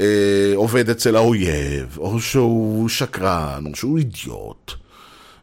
אה, 0.00 0.52
עובד 0.54 0.90
אצל 0.90 1.16
האויב, 1.16 1.98
או 1.98 2.20
שהוא 2.20 2.88
שקרן, 2.88 3.64
או 3.66 3.76
שהוא 3.76 3.98
אידיוט. 3.98 4.72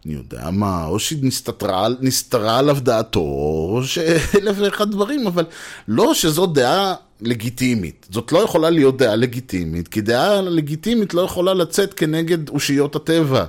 אני 0.06 0.14
יודע 0.14 0.50
מה, 0.50 0.86
או 0.86 1.00
שנסתרה 1.00 2.60
עליו 2.60 2.78
דעתו, 2.80 3.20
או 3.20 3.82
שאלף 3.84 4.56
ואחד 4.60 4.92
דברים, 4.92 5.28
אבל 5.28 5.46
לא 5.88 6.14
שזו 6.14 6.46
דעה 6.46 6.96
לגיטימית. 7.22 8.08
זאת 8.12 8.32
לא 8.32 8.40
יכולה 8.40 8.70
להיות 8.70 8.98
דעה 8.98 9.16
לגיטימית, 9.16 9.88
כי 9.88 10.02
דעה 10.02 10.42
לגיטימית 10.42 11.14
לא 11.14 11.22
יכולה 11.22 11.54
לצאת 11.54 11.94
כנגד 11.94 12.50
אושיות 12.50 12.96
הטבע. 12.96 13.46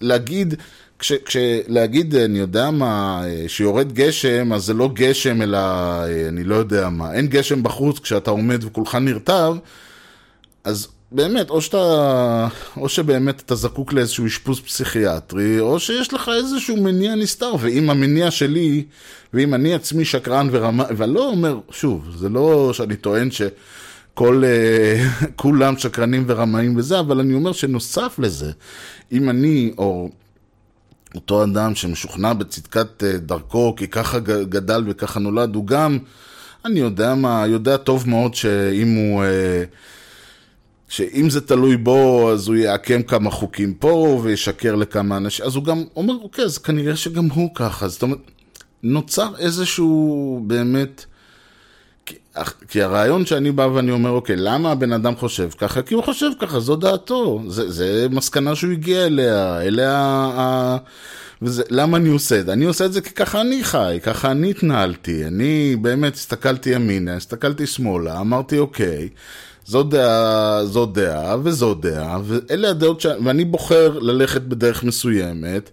להגיד, 0.00 0.54
כש, 0.98 1.12
כשלהגיד, 1.12 2.14
אני 2.14 2.38
יודע 2.38 2.70
מה, 2.70 3.22
שיורד 3.46 3.92
גשם, 3.92 4.52
אז 4.52 4.64
זה 4.64 4.74
לא 4.74 4.90
גשם, 4.94 5.42
אלא 5.42 5.58
אני 6.28 6.44
לא 6.44 6.54
יודע 6.54 6.88
מה, 6.88 7.12
אין 7.12 7.26
גשם 7.26 7.62
בחוץ 7.62 7.98
כשאתה 7.98 8.30
עומד 8.30 8.64
וכולך 8.64 8.94
נרטב, 8.94 9.56
אז 10.64 10.88
באמת, 11.12 11.50
או 11.50 11.60
שאתה, 11.60 12.48
או 12.76 12.88
שבאמת 12.88 13.40
אתה 13.40 13.54
זקוק 13.54 13.92
לאיזשהו 13.92 14.26
אשפוז 14.26 14.60
פסיכיאטרי, 14.60 15.60
או 15.60 15.80
שיש 15.80 16.12
לך 16.12 16.30
איזשהו 16.36 16.76
מניע 16.76 17.14
נסתר, 17.14 17.52
ואם 17.60 17.90
המניע 17.90 18.30
שלי, 18.30 18.84
ואם 19.34 19.54
אני 19.54 19.74
עצמי 19.74 20.04
שקרן 20.04 20.48
ורמה, 20.50 20.84
ואני 20.96 21.14
לא 21.14 21.28
אומר, 21.28 21.58
שוב, 21.70 22.10
זה 22.18 22.28
לא 22.28 22.70
שאני 22.72 22.96
טוען 22.96 23.28
שכל, 23.30 24.42
uh, 24.44 25.24
כולם 25.42 25.78
שקרנים 25.78 26.24
ורמאים 26.26 26.76
וזה, 26.76 27.00
אבל 27.00 27.20
אני 27.20 27.34
אומר 27.34 27.52
שנוסף 27.52 28.18
לזה, 28.18 28.52
אם 29.12 29.30
אני, 29.30 29.72
או 29.78 30.10
אותו 31.14 31.44
אדם 31.44 31.74
שמשוכנע 31.74 32.32
בצדקת 32.32 33.02
uh, 33.02 33.18
דרכו, 33.18 33.74
כי 33.76 33.88
ככה 33.88 34.18
גדל 34.48 34.84
וככה 34.86 35.20
נולד, 35.20 35.54
הוא 35.54 35.66
גם, 35.66 35.98
אני 36.64 36.80
יודע 36.80 37.14
מה, 37.14 37.44
יודע 37.46 37.76
טוב 37.76 38.08
מאוד 38.08 38.34
שאם 38.34 38.94
הוא... 38.94 39.24
שאם 40.94 41.30
זה 41.30 41.40
תלוי 41.40 41.76
בו, 41.76 42.30
אז 42.32 42.48
הוא 42.48 42.56
יעקם 42.56 43.02
כמה 43.02 43.30
חוקים 43.30 43.74
פה 43.74 44.20
וישקר 44.22 44.74
לכמה 44.74 45.16
אנשים. 45.16 45.46
אז 45.46 45.56
הוא 45.56 45.64
גם 45.64 45.84
אומר, 45.96 46.14
אוקיי, 46.22 46.44
אז 46.44 46.58
כנראה 46.58 46.96
שגם 46.96 47.28
הוא 47.30 47.50
ככה. 47.54 47.88
זאת 47.88 48.02
אומרת, 48.02 48.18
נוצר 48.82 49.32
איזשהו 49.38 50.40
באמת... 50.46 51.04
כי, 52.06 52.14
כי 52.68 52.82
הרעיון 52.82 53.26
שאני 53.26 53.52
בא 53.52 53.62
ואני 53.62 53.90
אומר, 53.90 54.10
אוקיי, 54.10 54.36
למה 54.36 54.72
הבן 54.72 54.92
אדם 54.92 55.16
חושב 55.16 55.48
ככה? 55.58 55.82
כי 55.82 55.94
הוא 55.94 56.04
חושב 56.04 56.30
ככה, 56.40 56.60
זו 56.60 56.76
דעתו. 56.76 57.42
זה, 57.48 57.70
זה 57.70 58.06
מסקנה 58.10 58.54
שהוא 58.54 58.72
הגיע 58.72 59.06
אליה, 59.06 59.62
אליה... 59.62 59.92
ה... 60.36 60.76
וזה, 61.42 61.62
למה 61.70 61.96
אני 61.96 62.08
עושה 62.08 62.40
את 62.40 62.46
זה? 62.46 62.52
אני 62.52 62.64
עושה 62.64 62.84
את 62.84 62.92
זה 62.92 63.00
כי 63.00 63.10
ככה 63.10 63.40
אני 63.40 63.64
חי, 63.64 63.98
ככה 64.02 64.30
אני 64.30 64.50
התנהלתי. 64.50 65.24
אני 65.26 65.76
באמת 65.76 66.14
הסתכלתי 66.14 66.70
ימינה, 66.70 67.16
הסתכלתי 67.16 67.66
שמאלה, 67.66 68.20
אמרתי, 68.20 68.58
אוקיי, 68.58 69.08
זו 69.66 69.82
דעה, 69.82 70.64
זו 70.64 70.86
דעה 70.86 71.36
וזו 71.42 71.74
דעה, 71.74 72.18
ואלה 72.24 72.70
הדעות 72.70 73.00
ש... 73.00 73.06
ואני 73.24 73.44
בוחר 73.44 73.98
ללכת 73.98 74.42
בדרך 74.42 74.84
מסוימת. 74.84 75.70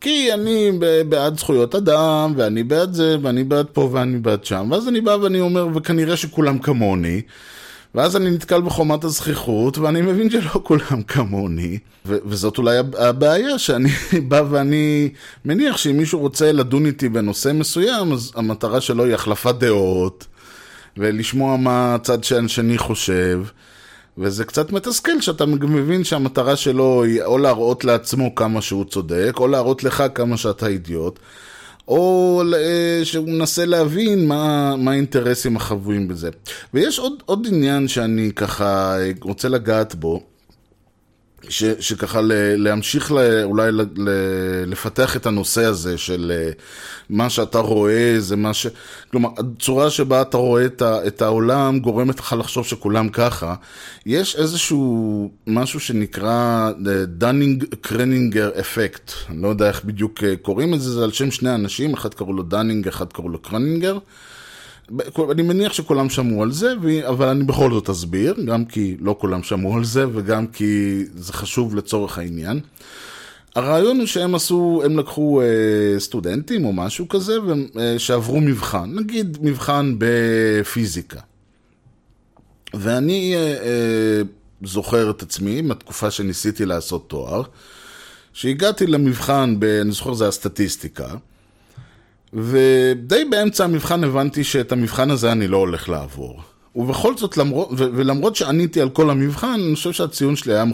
כי 0.00 0.34
אני 0.34 0.70
בעד 1.08 1.38
זכויות 1.38 1.74
אדם, 1.74 2.32
ואני 2.36 2.62
בעד 2.62 2.92
זה, 2.92 3.16
ואני 3.22 3.44
בעד 3.44 3.66
פה, 3.72 3.88
ואני 3.92 4.18
בעד 4.18 4.44
שם. 4.44 4.68
ואז 4.70 4.88
אני 4.88 5.00
בא 5.00 5.16
ואני 5.22 5.40
אומר, 5.40 5.68
וכנראה 5.74 6.16
שכולם 6.16 6.58
כמוני. 6.58 7.22
ואז 7.94 8.16
אני 8.16 8.30
נתקל 8.30 8.60
בחומת 8.62 9.04
הזכיחות, 9.04 9.78
ואני 9.78 10.02
מבין 10.02 10.30
שלא 10.30 10.60
כולם 10.62 11.02
כמוני. 11.02 11.78
ו- 12.06 12.18
וזאת 12.24 12.58
אולי 12.58 12.78
הבעיה, 12.98 13.58
שאני 13.58 13.88
בא 14.28 14.42
ואני 14.50 15.08
מניח 15.44 15.76
שאם 15.76 15.96
מישהו 15.96 16.18
רוצה 16.20 16.52
לדון 16.52 16.86
איתי 16.86 17.08
בנושא 17.08 17.52
מסוים, 17.54 18.12
אז 18.12 18.32
המטרה 18.34 18.80
שלו 18.80 19.04
היא 19.04 19.14
החלפת 19.14 19.54
דעות, 19.54 20.26
ולשמוע 20.98 21.56
מה 21.56 21.94
הצד 21.94 22.24
שאני 22.24 22.78
חושב. 22.78 23.42
וזה 24.18 24.44
קצת 24.44 24.72
מתסכל 24.72 25.20
שאתה 25.20 25.46
מבין 25.46 26.04
שהמטרה 26.04 26.56
שלו 26.56 27.04
היא 27.04 27.22
או 27.22 27.38
להראות 27.38 27.84
לעצמו 27.84 28.34
כמה 28.34 28.62
שהוא 28.62 28.84
צודק, 28.84 29.32
או 29.38 29.48
להראות 29.48 29.84
לך 29.84 30.04
כמה 30.14 30.36
שאתה 30.36 30.66
אידיוט, 30.66 31.18
או 31.88 32.42
שהוא 33.04 33.28
מנסה 33.28 33.64
להבין 33.64 34.28
מה, 34.28 34.76
מה 34.76 34.90
האינטרסים 34.90 35.56
החבויים 35.56 36.08
בזה. 36.08 36.30
ויש 36.74 36.98
עוד, 36.98 37.22
עוד 37.24 37.46
עניין 37.50 37.88
שאני 37.88 38.32
ככה 38.36 38.96
רוצה 39.22 39.48
לגעת 39.48 39.94
בו. 39.94 40.22
ש, 41.48 41.64
שככה 41.80 42.20
ל, 42.20 42.32
להמשיך 42.56 43.12
ל, 43.12 43.42
אולי 43.42 43.72
ל, 43.72 43.80
ל, 43.80 44.10
לפתח 44.66 45.16
את 45.16 45.26
הנושא 45.26 45.64
הזה 45.64 45.98
של 45.98 46.32
אה, 46.34 46.50
מה 47.10 47.30
שאתה 47.30 47.58
רואה 47.58 48.14
זה 48.18 48.36
מה 48.36 48.54
ש... 48.54 48.66
כלומר, 49.10 49.28
הצורה 49.38 49.90
שבה 49.90 50.22
אתה 50.22 50.36
רואה 50.36 50.64
את, 50.66 50.82
ה, 50.82 51.06
את 51.06 51.22
העולם 51.22 51.78
גורמת 51.78 52.18
לך 52.18 52.34
לחשוב 52.38 52.66
שכולם 52.66 53.08
ככה. 53.08 53.54
יש 54.06 54.36
איזשהו 54.36 55.30
משהו 55.46 55.80
שנקרא 55.80 56.70
דנינג 57.06 57.64
קרנינגר 57.80 58.50
אפקט. 58.60 59.12
אני 59.30 59.42
לא 59.42 59.48
יודע 59.48 59.68
איך 59.68 59.84
בדיוק 59.84 60.24
אה, 60.24 60.36
קוראים 60.42 60.74
את 60.74 60.80
זה, 60.80 60.90
זה 60.90 61.04
על 61.04 61.12
שם 61.12 61.30
שני 61.30 61.54
אנשים, 61.54 61.94
אחד 61.94 62.14
קראו 62.14 62.32
לו 62.32 62.42
דנינג, 62.42 62.88
אחד 62.88 63.12
קראו 63.12 63.28
לו 63.28 63.38
קרנינגר. 63.38 63.98
אני 65.30 65.42
מניח 65.42 65.72
שכולם 65.72 66.10
שמעו 66.10 66.42
על 66.42 66.52
זה, 66.52 66.72
אבל 67.08 67.28
אני 67.28 67.44
בכל 67.44 67.70
זאת 67.72 67.90
אסביר, 67.90 68.34
גם 68.46 68.64
כי 68.64 68.96
לא 69.00 69.16
כולם 69.18 69.42
שמעו 69.42 69.76
על 69.76 69.84
זה 69.84 70.04
וגם 70.12 70.46
כי 70.46 71.02
זה 71.14 71.32
חשוב 71.32 71.76
לצורך 71.76 72.18
העניין. 72.18 72.60
הרעיון 73.54 73.98
הוא 73.98 74.06
שהם 74.06 74.34
עשו, 74.34 74.82
הם 74.84 74.98
לקחו 74.98 75.42
אה, 75.42 75.46
סטודנטים 76.00 76.64
או 76.64 76.72
משהו 76.72 77.08
כזה, 77.08 77.36
אה, 77.78 77.98
שעברו 77.98 78.40
מבחן, 78.40 78.90
נגיד 78.94 79.38
מבחן 79.40 79.94
בפיזיקה. 79.98 81.20
ואני 82.74 83.34
אה, 83.34 83.40
אה, 83.40 84.22
זוכר 84.62 85.10
את 85.10 85.22
עצמי, 85.22 85.62
מהתקופה 85.62 86.10
שניסיתי 86.10 86.66
לעשות 86.66 87.08
תואר, 87.08 87.42
שהגעתי 88.32 88.86
למבחן, 88.86 89.56
ב, 89.58 89.64
אני 89.64 89.92
זוכר 89.92 90.14
זה 90.14 90.28
הסטטיסטיקה, 90.28 91.14
ודי 92.36 93.24
באמצע 93.30 93.64
המבחן 93.64 94.04
הבנתי 94.04 94.44
שאת 94.44 94.72
המבחן 94.72 95.10
הזה 95.10 95.32
אני 95.32 95.48
לא 95.48 95.56
הולך 95.56 95.88
לעבור. 95.88 96.42
ובכל 96.76 97.16
זאת, 97.16 97.36
למרות, 97.36 97.68
ו- 97.72 97.88
ולמרות 97.94 98.36
שעניתי 98.36 98.80
על 98.80 98.88
כל 98.88 99.10
המבחן, 99.10 99.60
אני 99.66 99.74
חושב 99.74 99.92
שהציון 99.92 100.36
שלי 100.36 100.52
היה 100.54 100.64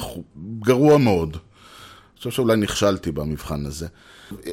גרוע 0.60 0.98
מאוד. 0.98 1.30
אני 1.32 2.18
חושב 2.18 2.30
שאולי 2.30 2.56
נכשלתי 2.56 3.12
במבחן 3.12 3.66
הזה. 3.66 3.86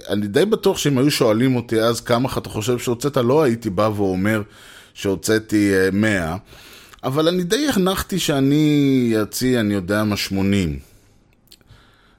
אני 0.10 0.28
די 0.28 0.46
בטוח 0.46 0.78
שאם 0.78 0.98
היו 0.98 1.12
שואלים 1.12 1.56
אותי 1.56 1.82
אז 1.82 2.02
כמה 2.02 2.30
אתה 2.38 2.50
חושב 2.50 2.80
שהוצאת, 2.80 3.18
לא 3.18 3.44
הייתי 3.44 3.70
בא 3.70 3.90
ואומר 3.96 4.42
שהוצאתי 4.94 5.72
100, 5.92 6.32
אה, 6.32 6.38
אבל 7.04 7.28
אני 7.28 7.44
די 7.44 7.68
הנחתי 7.74 8.20
שאני 8.20 9.14
אציא, 9.22 9.60
אני 9.60 9.74
יודע 9.74 10.04
מה, 10.04 10.18
80. 10.18 10.89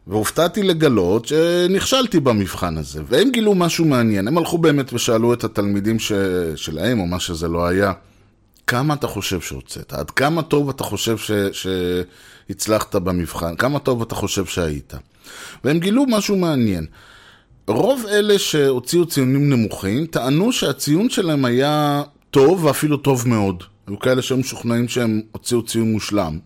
והופתעתי 0.07 0.62
לגלות 0.62 1.26
שנכשלתי 1.26 2.20
במבחן 2.20 2.76
הזה, 2.76 3.03
והם 3.09 3.30
גילו 3.30 3.55
משהו 3.55 3.84
מעניין. 3.84 4.28
הם 4.28 4.38
הלכו 4.38 4.59
באמת 4.59 4.92
ושאלו 4.92 5.34
את 5.34 5.44
התלמידים 5.44 5.98
ש... 5.98 6.12
שלהם, 6.57 7.01
או 7.01 7.07
מה 7.07 7.20
שזה 7.20 7.48
לא 7.48 7.66
היה, 7.66 7.92
כמה 8.66 8.94
אתה 8.94 9.07
חושב 9.07 9.40
שהוצאת? 9.40 9.92
עד 9.92 10.11
כמה 10.11 10.42
טוב 10.42 10.68
אתה 10.68 10.84
חושב 10.84 11.16
ש... 11.18 11.30
שהצלחת 11.53 12.94
במבחן? 12.94 13.57
כמה 13.57 13.78
טוב 13.78 14.03
אתה 14.03 14.14
חושב 14.14 14.46
שהיית? 14.46 14.94
והם 15.64 15.78
גילו 15.78 16.05
משהו 16.09 16.36
מעניין. 16.36 16.86
רוב 17.68 18.05
אלה 18.11 18.38
שהוציאו 18.38 19.07
ציונים 19.07 19.51
נמוכים, 19.51 20.07
טענו 20.07 20.53
שהציון 20.53 21.11
שלהם 21.11 21.44
היה 21.44 22.03
טוב 22.30 22.64
ואפילו 22.64 22.96
טוב 22.96 23.28
מאוד. 23.28 23.62
היו 23.86 23.98
כאלה 23.98 24.22
שהיו 24.22 24.38
משוכנעים 24.38 24.88
שהם 24.88 25.20
הוציאו 25.32 25.62
ציון 25.62 25.92
מושלם. 25.92 26.38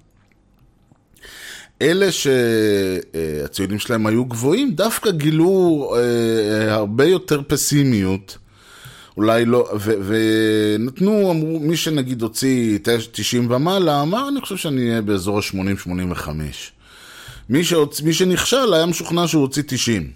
אלה 1.83 2.07
שהציונים 2.12 3.79
שלהם 3.79 4.07
היו 4.07 4.25
גבוהים, 4.25 4.75
דווקא 4.75 5.11
גילו 5.11 5.95
אה, 5.97 6.75
הרבה 6.75 7.05
יותר 7.05 7.41
פסימיות. 7.47 8.39
אולי 9.16 9.45
לא, 9.45 9.68
ו, 9.81 9.93
ונתנו, 10.07 11.31
אמרו, 11.31 11.61
מי 11.61 11.77
שנגיד 11.77 12.22
הוציא 12.22 12.79
90 13.12 13.51
ומעלה, 13.51 14.03
אמר, 14.03 14.29
אני 14.29 14.41
חושב 14.41 14.57
שאני 14.57 14.89
אהיה 14.89 15.03
באזור 15.03 15.39
ה-80-85. 15.39 16.29
מי, 17.49 17.62
מי 18.05 18.12
שנכשל 18.12 18.75
היה 18.75 18.87
משוכנע 18.87 19.27
שהוא 19.27 19.43
הוציא 19.43 19.62
90. 19.66 20.11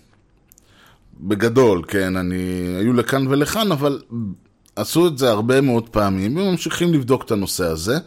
בגדול, 1.21 1.83
כן, 1.89 2.17
אני, 2.17 2.67
היו 2.79 2.93
לכאן 2.93 3.27
ולכאן, 3.27 3.73
אבל 3.73 4.01
עשו 4.77 5.07
את 5.07 5.19
זה 5.19 5.31
הרבה 5.31 5.61
מאוד 5.61 5.89
פעמים, 5.89 6.37
וממשיכים 6.37 6.95
לבדוק 6.95 7.25
את 7.25 7.31
הנושא 7.31 7.65
הזה. 7.65 7.99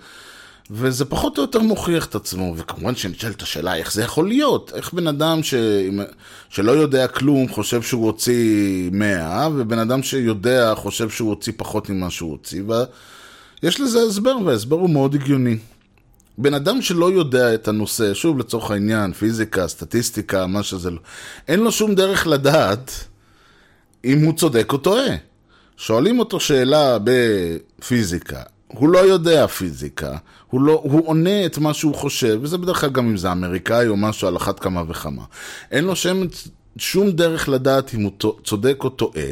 וזה 0.73 1.05
פחות 1.05 1.37
או 1.37 1.41
יותר 1.43 1.59
מוכיח 1.59 2.05
את 2.05 2.15
עצמו, 2.15 2.53
וכמובן 2.57 2.95
שנשאלת 2.95 3.41
השאלה 3.41 3.75
איך 3.75 3.93
זה 3.93 4.03
יכול 4.03 4.27
להיות, 4.27 4.71
איך 4.75 4.93
בן 4.93 5.07
אדם 5.07 5.43
ש... 5.43 5.53
שלא 6.49 6.71
יודע 6.71 7.07
כלום 7.07 7.49
חושב 7.49 7.81
שהוא 7.81 8.05
הוציא 8.05 8.89
100, 8.91 9.47
ובן 9.55 9.79
אדם 9.79 10.03
שיודע 10.03 10.73
חושב 10.75 11.09
שהוא 11.09 11.29
הוציא 11.29 11.53
פחות 11.57 11.89
ממה 11.89 12.09
שהוא 12.09 12.31
הוציא, 12.31 12.63
ויש 13.63 13.81
לזה 13.81 13.99
הסבר, 14.01 14.37
וההסבר 14.45 14.75
הוא 14.75 14.89
מאוד 14.89 15.15
הגיוני. 15.15 15.57
בן 16.37 16.53
אדם 16.53 16.81
שלא 16.81 17.11
יודע 17.11 17.53
את 17.53 17.67
הנושא, 17.67 18.13
שוב 18.13 18.39
לצורך 18.39 18.71
העניין, 18.71 19.13
פיזיקה, 19.13 19.67
סטטיסטיקה, 19.67 20.47
מה 20.47 20.63
שזה 20.63 20.91
לא, 20.91 20.99
אין 21.47 21.59
לו 21.59 21.71
שום 21.71 21.95
דרך 21.95 22.27
לדעת 22.27 22.91
אם 24.05 24.25
הוא 24.25 24.33
צודק 24.33 24.73
או 24.73 24.77
טועה. 24.77 25.15
שואלים 25.77 26.19
אותו 26.19 26.39
שאלה 26.39 26.97
בפיזיקה, 27.03 28.41
הוא 28.73 28.89
לא 28.89 28.99
יודע 28.99 29.47
פיזיקה, 29.47 30.17
הוא, 30.47 30.61
לא, 30.61 30.81
הוא 30.83 31.07
עונה 31.07 31.45
את 31.45 31.57
מה 31.57 31.73
שהוא 31.73 31.95
חושב, 31.95 32.39
וזה 32.41 32.57
בדרך 32.57 32.81
כלל 32.81 32.89
גם 32.89 33.05
אם 33.05 33.17
זה 33.17 33.31
אמריקאי 33.31 33.87
או 33.87 33.97
משהו 33.97 34.27
על 34.27 34.37
אחת 34.37 34.59
כמה 34.59 34.83
וכמה. 34.87 35.23
אין 35.71 35.83
לו 35.83 35.95
שם, 35.95 36.21
שום 36.77 37.11
דרך 37.11 37.49
לדעת 37.49 37.93
אם 37.93 38.01
הוא 38.01 38.11
צודק 38.43 38.77
או 38.83 38.89
טועה, 38.89 39.29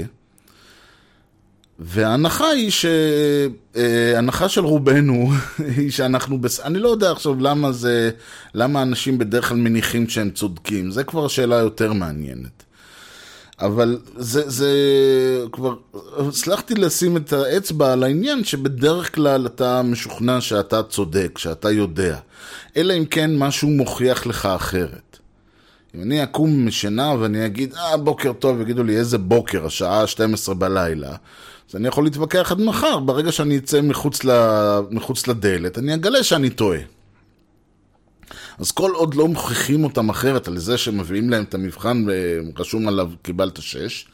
וההנחה 1.80 2.48
היא 2.50 2.72
ש... 2.72 2.86
אה, 3.76 4.48
של 4.48 4.66
רובנו 4.66 5.32
היא 5.78 5.92
שאנחנו... 5.92 6.42
בס... 6.42 6.60
אני 6.60 6.80
לא 6.80 6.90
יודע 6.90 7.12
עכשיו 7.12 7.36
למה 7.40 7.72
זה... 7.72 8.12
למה 8.54 8.82
אנשים 8.82 9.18
בדרך 9.18 9.50
כלל 9.50 9.58
מניחים 9.58 10.10
שהם 10.10 10.30
צודקים, 10.30 10.92
זה 10.92 11.04
כבר 11.04 11.28
שאלה 11.28 11.56
יותר 11.56 11.94
מעניינת. 11.94 12.64
אבל 13.62 13.97
זה, 14.16 14.49
זה 14.49 14.72
כבר, 15.51 15.76
הצלחתי 16.18 16.76
לשים 16.76 17.18
את 17.18 17.34
האצבע 17.34 17.93
על 17.93 18.03
העניין 18.03 18.43
שבדרך 18.43 19.16
כלל 19.16 19.45
אתה 19.45 19.82
משוכנע 19.82 20.41
שאתה 20.41 20.84
צודק, 20.84 21.38
שאתה 21.38 21.72
יודע. 21.72 22.18
אלא 22.78 22.93
אם 22.97 23.05
כן 23.05 23.38
משהו 23.38 23.70
מוכיח 23.70 24.28
לך 24.28 24.45
אחרת. 24.45 25.18
אם 25.95 26.01
אני 26.01 26.24
אקום 26.24 26.66
משינה 26.66 27.14
ואני 27.20 27.45
אגיד, 27.45 27.74
אה, 27.74 27.97
בוקר 27.97 28.34
טוב, 28.34 28.62
יגידו 28.62 28.84
לי, 28.84 28.97
איזה 28.97 29.18
בוקר, 29.18 29.66
השעה 29.66 30.07
12 30.07 30.55
בלילה, 30.55 31.16
אז 31.70 31.76
אני 31.76 31.88
יכול 31.88 32.03
להתווכח 32.03 32.51
עד 32.51 32.62
מחר, 32.62 32.99
ברגע 32.99 33.32
שאני 33.32 33.57
אצא 33.57 33.82
מחוץ, 33.82 34.24
ל... 34.24 34.32
מחוץ 34.91 35.28
לדלת, 35.28 35.78
אני 35.78 35.93
אגלה 35.93 36.24
שאני 36.24 36.49
טועה. 36.49 36.80
אז 38.59 38.71
כל 38.71 38.91
עוד 38.91 39.15
לא 39.15 39.27
מוכיחים 39.27 39.84
אותם 39.84 40.09
אחרת 40.09 40.47
על 40.47 40.57
זה 40.57 40.77
שמביאים 40.77 41.30
להם 41.30 41.43
את 41.43 41.53
המבחן 41.53 42.05
ורשום 42.07 42.88
עליו 42.88 43.09
קיבלת 43.21 43.61
שש, 43.61 44.07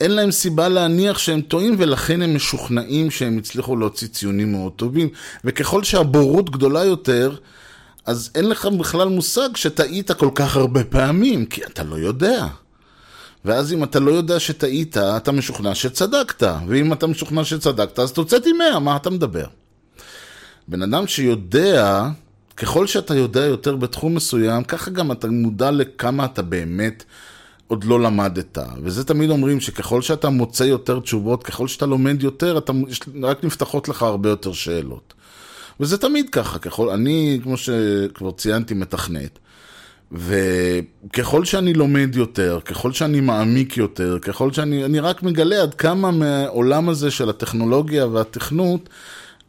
אין 0.00 0.10
להם 0.10 0.30
סיבה 0.30 0.68
להניח 0.68 1.18
שהם 1.18 1.40
טועים 1.40 1.74
ולכן 1.78 2.22
הם 2.22 2.34
משוכנעים 2.34 3.10
שהם 3.10 3.38
הצליחו 3.38 3.76
להוציא 3.76 4.08
ציונים 4.08 4.52
מאוד 4.52 4.72
טובים. 4.72 5.08
וככל 5.44 5.84
שהבורות 5.84 6.50
גדולה 6.50 6.84
יותר, 6.84 7.36
אז 8.06 8.30
אין 8.34 8.48
לך 8.48 8.66
בכלל 8.66 9.08
מושג 9.08 9.48
שטעית 9.54 10.10
כל 10.10 10.30
כך 10.34 10.56
הרבה 10.56 10.84
פעמים, 10.84 11.46
כי 11.46 11.64
אתה 11.64 11.82
לא 11.82 11.96
יודע. 11.96 12.46
ואז 13.44 13.72
אם 13.72 13.84
אתה 13.84 14.00
לא 14.00 14.10
יודע 14.10 14.40
שטעית, 14.40 14.96
אתה 14.96 15.32
משוכנע 15.32 15.74
שצדקת. 15.74 16.42
ואם 16.68 16.92
אתה 16.92 17.06
משוכנע 17.06 17.44
שצדקת, 17.44 17.98
אז 17.98 18.12
תוצאתי 18.12 18.52
100, 18.52 18.78
מה 18.78 18.96
אתה 18.96 19.10
מדבר? 19.10 19.46
בן 20.68 20.82
אדם 20.82 21.06
שיודע, 21.06 22.08
ככל 22.60 22.86
שאתה 22.86 23.14
יודע 23.14 23.44
יותר 23.44 23.76
בתחום 23.76 24.14
מסוים, 24.14 24.64
ככה 24.64 24.90
גם 24.90 25.12
אתה 25.12 25.28
מודע 25.28 25.70
לכמה 25.70 26.24
אתה 26.24 26.42
באמת 26.42 27.04
עוד 27.66 27.84
לא 27.84 28.00
למדת. 28.00 28.58
וזה 28.82 29.04
תמיד 29.04 29.30
אומרים 29.30 29.60
שככל 29.60 30.02
שאתה 30.02 30.28
מוצא 30.28 30.64
יותר 30.64 31.00
תשובות, 31.00 31.42
ככל 31.42 31.68
שאתה 31.68 31.86
לומד 31.86 32.22
יותר, 32.22 32.58
אתה, 32.58 32.72
רק 33.22 33.44
נפתחות 33.44 33.88
לך 33.88 34.02
הרבה 34.02 34.28
יותר 34.28 34.52
שאלות. 34.52 35.14
וזה 35.80 35.98
תמיד 35.98 36.30
ככה, 36.30 36.58
ככל, 36.58 36.88
אני, 36.88 37.40
כמו 37.42 37.56
שכבר 37.56 38.30
ציינתי, 38.30 38.74
מתכנת. 38.74 39.38
וככל 40.12 41.44
שאני 41.44 41.74
לומד 41.74 42.16
יותר, 42.16 42.58
ככל 42.64 42.92
שאני 42.92 43.20
מעמיק 43.20 43.76
יותר, 43.76 44.18
ככל 44.18 44.52
שאני 44.52 44.84
אני 44.84 45.00
רק 45.00 45.22
מגלה 45.22 45.62
עד 45.62 45.74
כמה 45.74 46.10
מהעולם 46.10 46.88
הזה 46.88 47.10
של 47.10 47.28
הטכנולוגיה 47.30 48.06
והתכנות, 48.06 48.88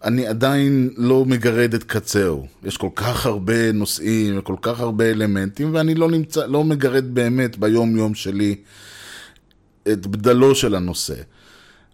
אני 0.03 0.27
עדיין 0.27 0.89
לא 0.97 1.25
מגרד 1.25 1.73
את 1.73 1.83
קצהו. 1.83 2.47
יש 2.63 2.77
כל 2.77 2.89
כך 2.95 3.25
הרבה 3.25 3.71
נושאים 3.71 4.39
וכל 4.39 4.55
כך 4.61 4.79
הרבה 4.79 5.11
אלמנטים, 5.11 5.73
ואני 5.73 5.95
לא, 5.95 6.11
נמצא, 6.11 6.45
לא 6.45 6.63
מגרד 6.63 7.05
באמת 7.13 7.57
ביום-יום 7.57 8.15
שלי 8.15 8.55
את 9.91 10.07
בדלו 10.07 10.55
של 10.55 10.75
הנושא. 10.75 11.15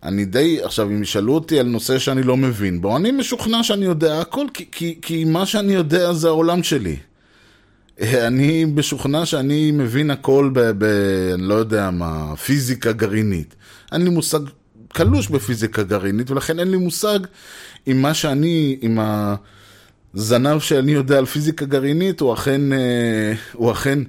אני 0.03 0.25
די, 0.25 0.63
עכשיו, 0.63 0.87
אם 0.87 1.03
ישאלו 1.03 1.33
אותי 1.33 1.59
על 1.59 1.67
נושא 1.67 1.99
שאני 1.99 2.23
לא 2.23 2.37
מבין 2.37 2.81
בו, 2.81 2.97
אני 2.97 3.11
משוכנע 3.11 3.63
שאני 3.63 3.85
יודע 3.85 4.21
הכל, 4.21 4.45
כי, 4.53 4.65
כי, 4.71 4.99
כי 5.01 5.23
מה 5.25 5.45
שאני 5.45 5.73
יודע 5.73 6.13
זה 6.13 6.27
העולם 6.27 6.63
שלי. 6.63 6.95
אני 8.01 8.65
משוכנע 8.65 9.25
שאני 9.25 9.71
מבין 9.71 10.11
הכל 10.11 10.49
ב... 10.53 10.59
ב 10.77 10.83
אני 11.33 11.43
לא 11.43 11.53
יודע 11.53 11.91
מה, 11.91 12.35
פיזיקה 12.35 12.91
גרעינית. 12.91 13.55
אין 13.91 14.01
לי 14.01 14.09
מושג 14.09 14.39
קלוש 14.87 15.27
בפיזיקה 15.27 15.83
גרעינית, 15.83 16.31
ולכן 16.31 16.59
אין 16.59 16.71
לי 16.71 16.77
מושג 16.77 17.19
אם 17.87 18.01
מה 18.01 18.13
שאני, 18.13 18.77
אם 18.83 18.99
הזנב 20.13 20.59
שאני 20.59 20.91
יודע 20.91 21.17
על 21.17 21.25
פיזיקה 21.25 21.65
גרעינית 21.65 22.19
הוא 22.19 22.33
אכן, 22.33 22.73
אה, 22.73 23.33
הוא 23.53 23.71
אכן 23.71 23.99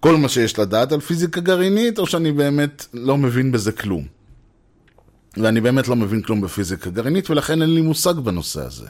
כל 0.00 0.16
מה 0.16 0.28
שיש 0.28 0.58
לדעת 0.58 0.92
על 0.92 1.00
פיזיקה 1.00 1.40
גרעינית, 1.40 1.98
או 1.98 2.06
שאני 2.06 2.32
באמת 2.32 2.86
לא 2.94 3.18
מבין 3.18 3.52
בזה 3.52 3.72
כלום. 3.72 4.04
ואני 5.36 5.60
באמת 5.60 5.88
לא 5.88 5.96
מבין 5.96 6.22
כלום 6.22 6.40
בפיזיקה 6.40 6.90
גרעינית, 6.90 7.30
ולכן 7.30 7.62
אין 7.62 7.74
לי 7.74 7.80
מושג 7.80 8.14
בנושא 8.14 8.60
הזה. 8.60 8.86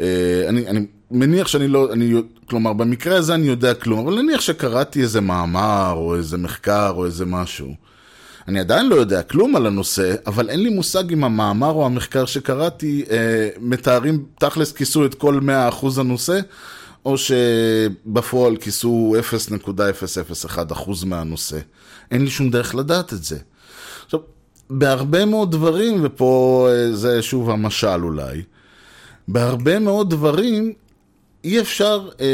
אה, 0.00 0.44
אני, 0.48 0.68
אני 0.68 0.86
מניח 1.10 1.46
שאני 1.46 1.68
לא, 1.68 1.92
אני, 1.92 2.14
כלומר, 2.46 2.72
במקרה 2.72 3.16
הזה 3.16 3.34
אני 3.34 3.46
יודע 3.46 3.74
כלום, 3.74 4.06
אבל 4.06 4.22
נניח 4.22 4.40
שקראתי 4.40 5.02
איזה 5.02 5.20
מאמר, 5.20 5.92
או 5.96 6.16
איזה 6.16 6.38
מחקר, 6.38 6.92
או 6.96 7.06
איזה 7.06 7.26
משהו. 7.26 7.74
אני 8.48 8.60
עדיין 8.60 8.88
לא 8.88 8.94
יודע 8.94 9.22
כלום 9.22 9.56
על 9.56 9.66
הנושא, 9.66 10.14
אבל 10.26 10.50
אין 10.50 10.60
לי 10.62 10.70
מושג 10.70 11.12
אם 11.12 11.24
המאמר 11.24 11.70
או 11.70 11.86
המחקר 11.86 12.26
שקראתי 12.26 13.04
אה, 13.10 13.48
מתארים, 13.60 14.24
תכלס 14.38 14.72
כיסו 14.72 15.06
את 15.06 15.14
כל 15.14 15.40
100% 15.72 16.00
הנושא, 16.00 16.40
או 17.04 17.16
שבפועל 17.18 18.56
כיסו 18.56 19.14
0.001% 19.68 21.06
מהנושא. 21.06 21.58
אין 22.10 22.24
לי 22.24 22.30
שום 22.30 22.50
דרך 22.50 22.74
לדעת 22.74 23.12
את 23.12 23.24
זה. 23.24 23.38
עכשיו, 24.04 24.20
בהרבה 24.70 25.24
מאוד 25.24 25.50
דברים, 25.50 26.00
ופה 26.02 26.68
אה, 26.70 26.92
זה 26.92 27.22
שוב 27.22 27.50
המשל 27.50 28.02
אולי, 28.02 28.42
בהרבה 29.28 29.78
מאוד 29.78 30.10
דברים 30.10 30.72
אי 31.44 31.60
אפשר, 31.60 32.08
אה, 32.20 32.26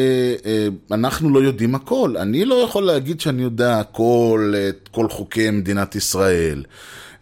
אה, 0.47 0.69
אנחנו 0.91 1.31
לא 1.31 1.39
יודעים 1.39 1.75
הכל. 1.75 2.17
אני 2.17 2.45
לא 2.45 2.55
יכול 2.55 2.83
להגיד 2.83 3.21
שאני 3.21 3.43
יודע 3.43 3.79
הכל, 3.79 4.55
את 4.69 4.89
כל 4.93 5.09
חוקי 5.09 5.51
מדינת 5.51 5.95
ישראל. 5.97 6.65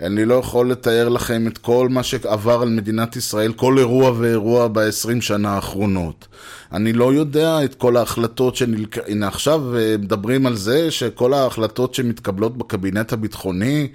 אני 0.00 0.24
לא 0.24 0.34
יכול 0.34 0.70
לתאר 0.70 1.08
לכם 1.08 1.46
את 1.46 1.58
כל 1.58 1.88
מה 1.90 2.02
שעבר 2.02 2.62
על 2.62 2.68
מדינת 2.68 3.16
ישראל, 3.16 3.52
כל 3.52 3.78
אירוע 3.78 4.12
ואירוע 4.18 4.68
ב-20 4.68 5.20
שנה 5.20 5.54
האחרונות. 5.54 6.26
אני 6.72 6.92
לא 6.92 7.14
יודע 7.14 7.64
את 7.64 7.74
כל 7.74 7.96
ההחלטות 7.96 8.56
שנלק... 8.56 8.98
הנה 9.08 9.28
עכשיו 9.28 9.76
אה, 9.76 9.96
מדברים 9.98 10.46
על 10.46 10.56
זה 10.56 10.90
שכל 10.90 11.32
ההחלטות 11.34 11.94
שמתקבלות 11.94 12.58
בקבינט 12.58 13.12
הביטחוני 13.12 13.88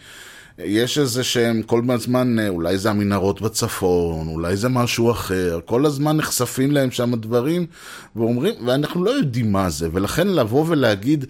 יש 0.58 0.98
איזה 0.98 1.24
שהם 1.24 1.62
כל 1.62 1.82
הזמן, 1.90 2.40
אה, 2.40 2.50
אולי 2.50 2.78
זה 2.78 2.90
המנהרות 2.90 3.42
בצפון, 3.42 4.28
אולי 4.28 4.58
זה 4.58 4.70
משהו 4.70 5.12
אחר, 5.12 5.60
כל 5.66 5.86
הזמן 5.86 6.18
נחשפים 6.18 6.72
להם 6.72 6.92
שם 6.92 7.16
דברים, 7.16 7.66
ואומרים, 8.16 8.54
ואנחנו 8.66 9.04
לא 9.04 9.12
יודעים 9.12 9.52
מה 9.52 9.70
זה, 9.70 9.90
ולכן 9.94 10.28
לבוא 10.28 10.66
ולהגיד, 10.68 11.26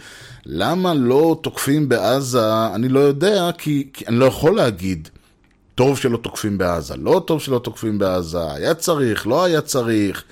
למה 0.45 0.93
לא 0.93 1.39
תוקפים 1.43 1.89
בעזה, 1.89 2.67
אני 2.75 2.89
לא 2.89 2.99
יודע, 2.99 3.49
כי, 3.57 3.87
כי 3.93 4.05
אני 4.07 4.15
לא 4.15 4.25
יכול 4.25 4.55
להגיד. 4.55 5.09
טוב 5.75 5.97
שלא 5.97 6.17
תוקפים 6.17 6.57
בעזה, 6.57 6.95
לא 6.97 7.23
טוב 7.27 7.41
שלא 7.41 7.59
תוקפים 7.59 7.99
בעזה, 7.99 8.51
היה 8.53 8.73
צריך, 8.73 9.27
לא 9.27 9.43
היה 9.43 9.61
צריך. 9.61 10.23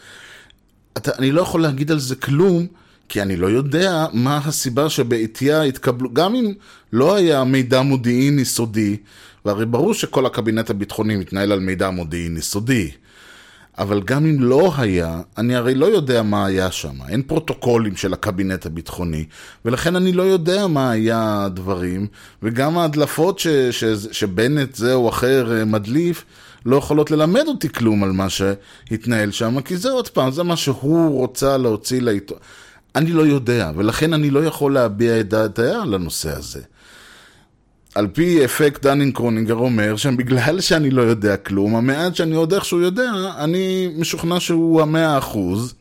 אתה, 0.97 1.11
אני 1.17 1.31
לא 1.31 1.41
יכול 1.41 1.61
להגיד 1.61 1.91
על 1.91 1.99
זה 1.99 2.15
כלום, 2.15 2.67
כי 3.11 3.21
אני 3.21 3.35
לא 3.35 3.47
יודע 3.47 4.05
מה 4.13 4.37
הסיבה 4.45 4.89
שבעטייה 4.89 5.61
התקבלו, 5.63 6.13
גם 6.13 6.35
אם 6.35 6.53
לא 6.93 7.15
היה 7.15 7.43
מידע 7.43 7.81
מודיעיני 7.81 8.45
סודי, 8.45 8.97
והרי 9.45 9.65
ברור 9.65 9.93
שכל 9.93 10.25
הקבינט 10.25 10.69
הביטחוני 10.69 11.15
מתנהל 11.15 11.51
על 11.51 11.59
מידע 11.59 11.89
מודיעיני 11.89 12.41
סודי, 12.41 12.91
אבל 13.77 14.01
גם 14.05 14.25
אם 14.25 14.43
לא 14.43 14.73
היה, 14.77 15.21
אני 15.37 15.55
הרי 15.55 15.75
לא 15.75 15.85
יודע 15.85 16.23
מה 16.23 16.45
היה 16.45 16.71
שם, 16.71 16.93
אין 17.09 17.21
פרוטוקולים 17.21 17.95
של 17.95 18.13
הקבינט 18.13 18.65
הביטחוני, 18.65 19.25
ולכן 19.65 19.95
אני 19.95 20.11
לא 20.11 20.23
יודע 20.23 20.67
מה 20.67 20.91
היה 20.91 21.43
הדברים, 21.45 22.07
וגם 22.43 22.77
ההדלפות 22.77 23.39
ש, 23.39 23.47
ש, 23.47 23.83
שבנט 24.11 24.75
זה 24.75 24.93
או 24.93 25.09
אחר 25.09 25.57
אה, 25.57 25.65
מדליף, 25.65 26.25
לא 26.65 26.75
יכולות 26.75 27.11
ללמד 27.11 27.47
אותי 27.47 27.69
כלום 27.69 28.03
על 28.03 28.11
מה 28.11 28.27
שהתנהל 28.29 29.31
שם, 29.31 29.61
כי 29.61 29.77
זה 29.77 29.91
עוד 29.91 30.09
פעם, 30.09 30.31
זה 30.31 30.43
מה 30.43 30.55
שהוא 30.55 31.19
רוצה 31.19 31.57
להוציא 31.57 32.01
לעיתון. 32.01 32.37
אני 32.95 33.11
לא 33.11 33.21
יודע, 33.21 33.71
ולכן 33.75 34.13
אני 34.13 34.29
לא 34.29 34.45
יכול 34.45 34.73
להביע 34.73 35.19
את 35.19 35.29
דעתי 35.29 35.81
על 35.81 35.93
הנושא 35.93 36.37
הזה. 36.37 36.61
על 37.95 38.07
פי 38.07 38.45
אפקט 38.45 38.85
דנינג 38.85 39.15
קרונינגר 39.15 39.55
אומר 39.55 39.95
שבגלל 39.95 40.61
שאני 40.61 40.89
לא 40.89 41.01
יודע 41.01 41.37
כלום, 41.37 41.75
המעט 41.75 42.15
שאני 42.15 42.35
עוד 42.35 42.53
איכשהו 42.53 42.79
יודע, 42.79 43.11
אני 43.37 43.89
משוכנע 43.97 44.39
שהוא 44.39 44.81
המאה 44.81 45.17
אחוז. 45.17 45.73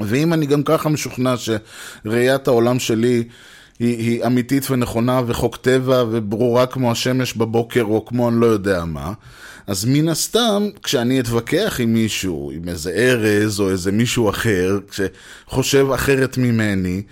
ואם 0.00 0.32
אני 0.32 0.46
גם 0.46 0.62
ככה 0.62 0.88
משוכנע 0.88 1.34
שראיית 1.36 2.48
העולם 2.48 2.78
שלי 2.78 3.24
היא, 3.78 3.98
היא 3.98 4.26
אמיתית 4.26 4.70
ונכונה 4.70 5.20
וחוק 5.26 5.56
טבע 5.56 6.04
וברורה 6.10 6.66
כמו 6.66 6.90
השמש 6.90 7.34
בבוקר 7.34 7.82
או 7.82 8.04
כמו 8.04 8.28
אני 8.28 8.40
לא 8.40 8.46
יודע 8.46 8.84
מה, 8.84 9.12
אז 9.66 9.84
מן 9.84 10.08
הסתם, 10.08 10.68
כשאני 10.82 11.20
אתווכח 11.20 11.80
עם 11.82 11.92
מישהו, 11.92 12.52
עם 12.54 12.68
איזה 12.68 12.90
ארז 12.90 13.60
או 13.60 13.70
איזה 13.70 13.92
מישהו 13.92 14.30
אחר, 14.30 14.78
שחושב 14.90 15.86
אחרת 15.94 16.38
ממני, 16.38 17.02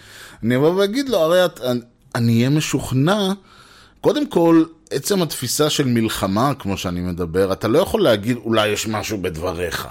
אני 0.43 0.57
אבוא 0.57 0.71
ואגיד 0.71 1.09
לו, 1.09 1.19
הרי 1.19 1.45
את, 1.45 1.61
אני 2.15 2.37
אהיה 2.37 2.51
משוכנע, 2.51 3.33
קודם 4.01 4.27
כל, 4.27 4.65
עצם 4.91 5.23
התפיסה 5.23 5.71
של 5.71 5.87
מלחמה, 5.87 6.53
כמו 6.59 6.77
שאני 6.77 7.01
מדבר, 7.01 7.53
אתה 7.53 7.69
לא 7.69 7.79
יכול 7.79 8.03
להגיד, 8.03 8.37
אולי 8.37 8.69
יש 8.69 8.87
משהו 8.89 9.19
בדבריך. 9.19 9.89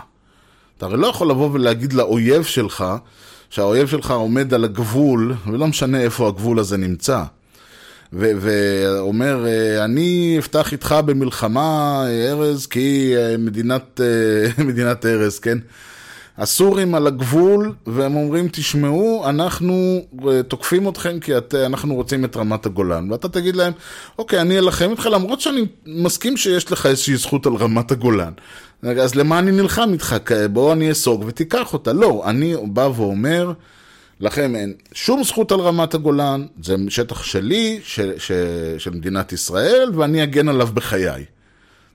אתה 0.78 0.86
הרי 0.86 0.97
לא 0.97 1.07
יכול 1.07 1.30
לבוא 1.30 1.49
ולהגיד 1.53 1.93
לאויב 1.93 2.43
שלך, 2.43 2.86
שהאויב 3.54 3.88
שלך 3.88 4.12
עומד 4.12 4.54
על 4.54 4.64
הגבול, 4.64 5.34
ולא 5.47 5.68
משנה 5.68 6.01
איפה 6.01 6.28
הגבול 6.28 6.60
הזה 6.60 6.78
נמצא. 6.78 7.24
ואומר, 8.14 9.45
אה, 9.45 9.86
אני 9.86 10.36
אפתח 10.39 10.72
איתך 10.72 10.95
במלחמה, 11.06 12.04
ארז, 12.08 12.66
כי 12.66 13.14
אה, 13.18 13.38
מדינת, 13.38 14.01
אה, 14.04 14.64
מדינת 14.70 15.06
ארז, 15.06 15.39
כן? 15.39 15.58
הסורים 16.38 16.95
על 16.95 17.08
הגבול, 17.08 17.74
והם 17.88 18.16
אומרים, 18.16 18.47
תשמעו, 18.51 19.24
אנחנו 19.30 20.06
תוקפים 20.47 20.89
אתכם 20.89 21.20
כי 21.20 21.38
את, 21.38 21.56
אנחנו 21.56 21.95
רוצים 21.95 22.26
את 22.26 22.38
רמת 22.38 22.66
הגולן. 22.66 23.12
ואתה 23.12 23.30
תגיד 23.30 23.56
להם, 23.56 23.74
אוקיי, 24.20 24.41
אני 24.41 24.60
אלחם 24.60 24.91
איתך, 24.91 25.06
למרות 25.12 25.41
שאני 25.41 25.66
מסכים 25.86 26.38
שיש 26.38 26.72
לך 26.72 26.86
איזושהי 26.86 27.16
זכות 27.16 27.45
על 27.45 27.54
רמת 27.56 27.91
הגולן. 27.91 28.32
אז 28.84 29.15
למה 29.15 29.39
אני 29.39 29.51
נלחם 29.51 29.89
איתך? 29.93 30.15
בוא 30.51 30.73
אני 30.73 30.91
אסוג 30.91 31.23
ותיקח 31.27 31.73
אותה. 31.73 31.93
לא, 31.93 32.23
אני 32.25 32.55
בא 32.63 32.89
ואומר, 32.95 33.53
לכם 34.19 34.55
אין 34.55 34.73
שום 34.93 35.23
זכות 35.23 35.51
על 35.51 35.59
רמת 35.59 35.93
הגולן, 35.93 36.45
זה 36.63 36.75
שטח 36.89 37.23
שלי, 37.23 37.79
של, 37.84 38.13
של, 38.17 38.75
של 38.77 38.91
מדינת 38.91 39.34
ישראל, 39.34 39.91
ואני 39.93 40.23
אגן 40.23 40.49
עליו 40.49 40.67
בחיי. 40.73 41.25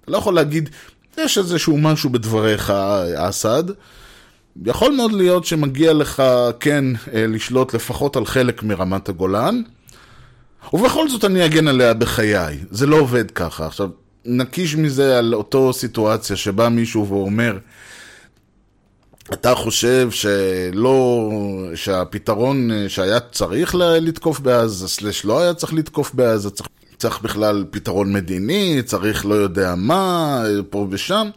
אתה 0.03 0.13
לא 0.13 0.17
יכול 0.17 0.35
להגיד, 0.35 0.71
יש 1.19 1.39
איזשהו 1.39 1.79
משהו 1.79 2.11
בדבריך, 2.11 2.73
אסד. 3.17 3.65
יכול 4.67 4.97
מאוד 4.97 5.13
להיות 5.13 5.45
שמגיע 5.45 5.93
לך, 5.93 6.23
כן, 6.61 6.85
אה, 7.15 7.27
לשלוט 7.27 7.75
לפחות 7.75 8.17
על 8.17 8.27
חלק 8.27 8.63
מרמת 8.63 9.09
הגולן, 9.09 9.63
ובכל 10.73 11.09
זאת 11.09 11.25
אני 11.25 11.47
אגן 11.47 11.69
עליה 11.69 11.95
בחיי. 11.95 12.59
זה 12.71 12.87
לא 12.87 12.97
עובד 12.97 13.31
ככה. 13.31 13.67
עכשיו, 13.67 13.89
נקיש 14.29 14.77
מזה 14.77 15.19
על 15.19 15.35
אותו 15.35 15.73
סיטואציה 15.73 16.37
שבא 16.37 16.69
מישהו 16.69 17.09
ואומר, 17.09 17.59
אתה 19.33 19.55
חושב 19.55 20.11
שלא, 20.11 21.31
שהפתרון 21.75 22.71
אה, 22.71 22.89
שהיה 22.89 23.21
צריך 23.21 23.75
לתקוף 23.79 24.41
בעזה, 24.41 24.89
סלש 24.89 25.25
לא 25.25 25.41
היה 25.41 25.55
צריך 25.55 25.75
לתקוף 25.75 26.15
בעזה, 26.15 26.51
צריך, 26.51 26.69
צריך 26.97 27.21
בכלל 27.23 27.65
פתרון 27.71 28.13
מדיני, 28.13 28.83
צריך 28.85 29.27
לא 29.27 29.35
יודע 29.35 29.75
מה, 29.75 30.43
אה, 30.45 30.63
פה 30.71 30.87
ושם. 30.91 31.31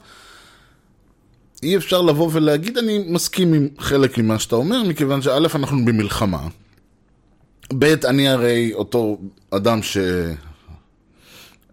אי 1.63 1.77
אפשר 1.77 2.01
לבוא 2.01 2.29
ולהגיד, 2.33 2.77
אני 2.77 3.03
מסכים 3.07 3.53
עם 3.53 3.67
חלק 3.79 4.17
ממה 4.17 4.39
שאתה 4.39 4.55
אומר, 4.55 4.83
מכיוון 4.83 5.21
שא', 5.21 5.37
אנחנו 5.55 5.85
במלחמה. 5.85 6.47
ב', 7.79 8.05
אני 8.05 8.29
הרי 8.29 8.71
אותו 8.73 9.17
אדם 9.51 9.83
ש... 9.83 9.97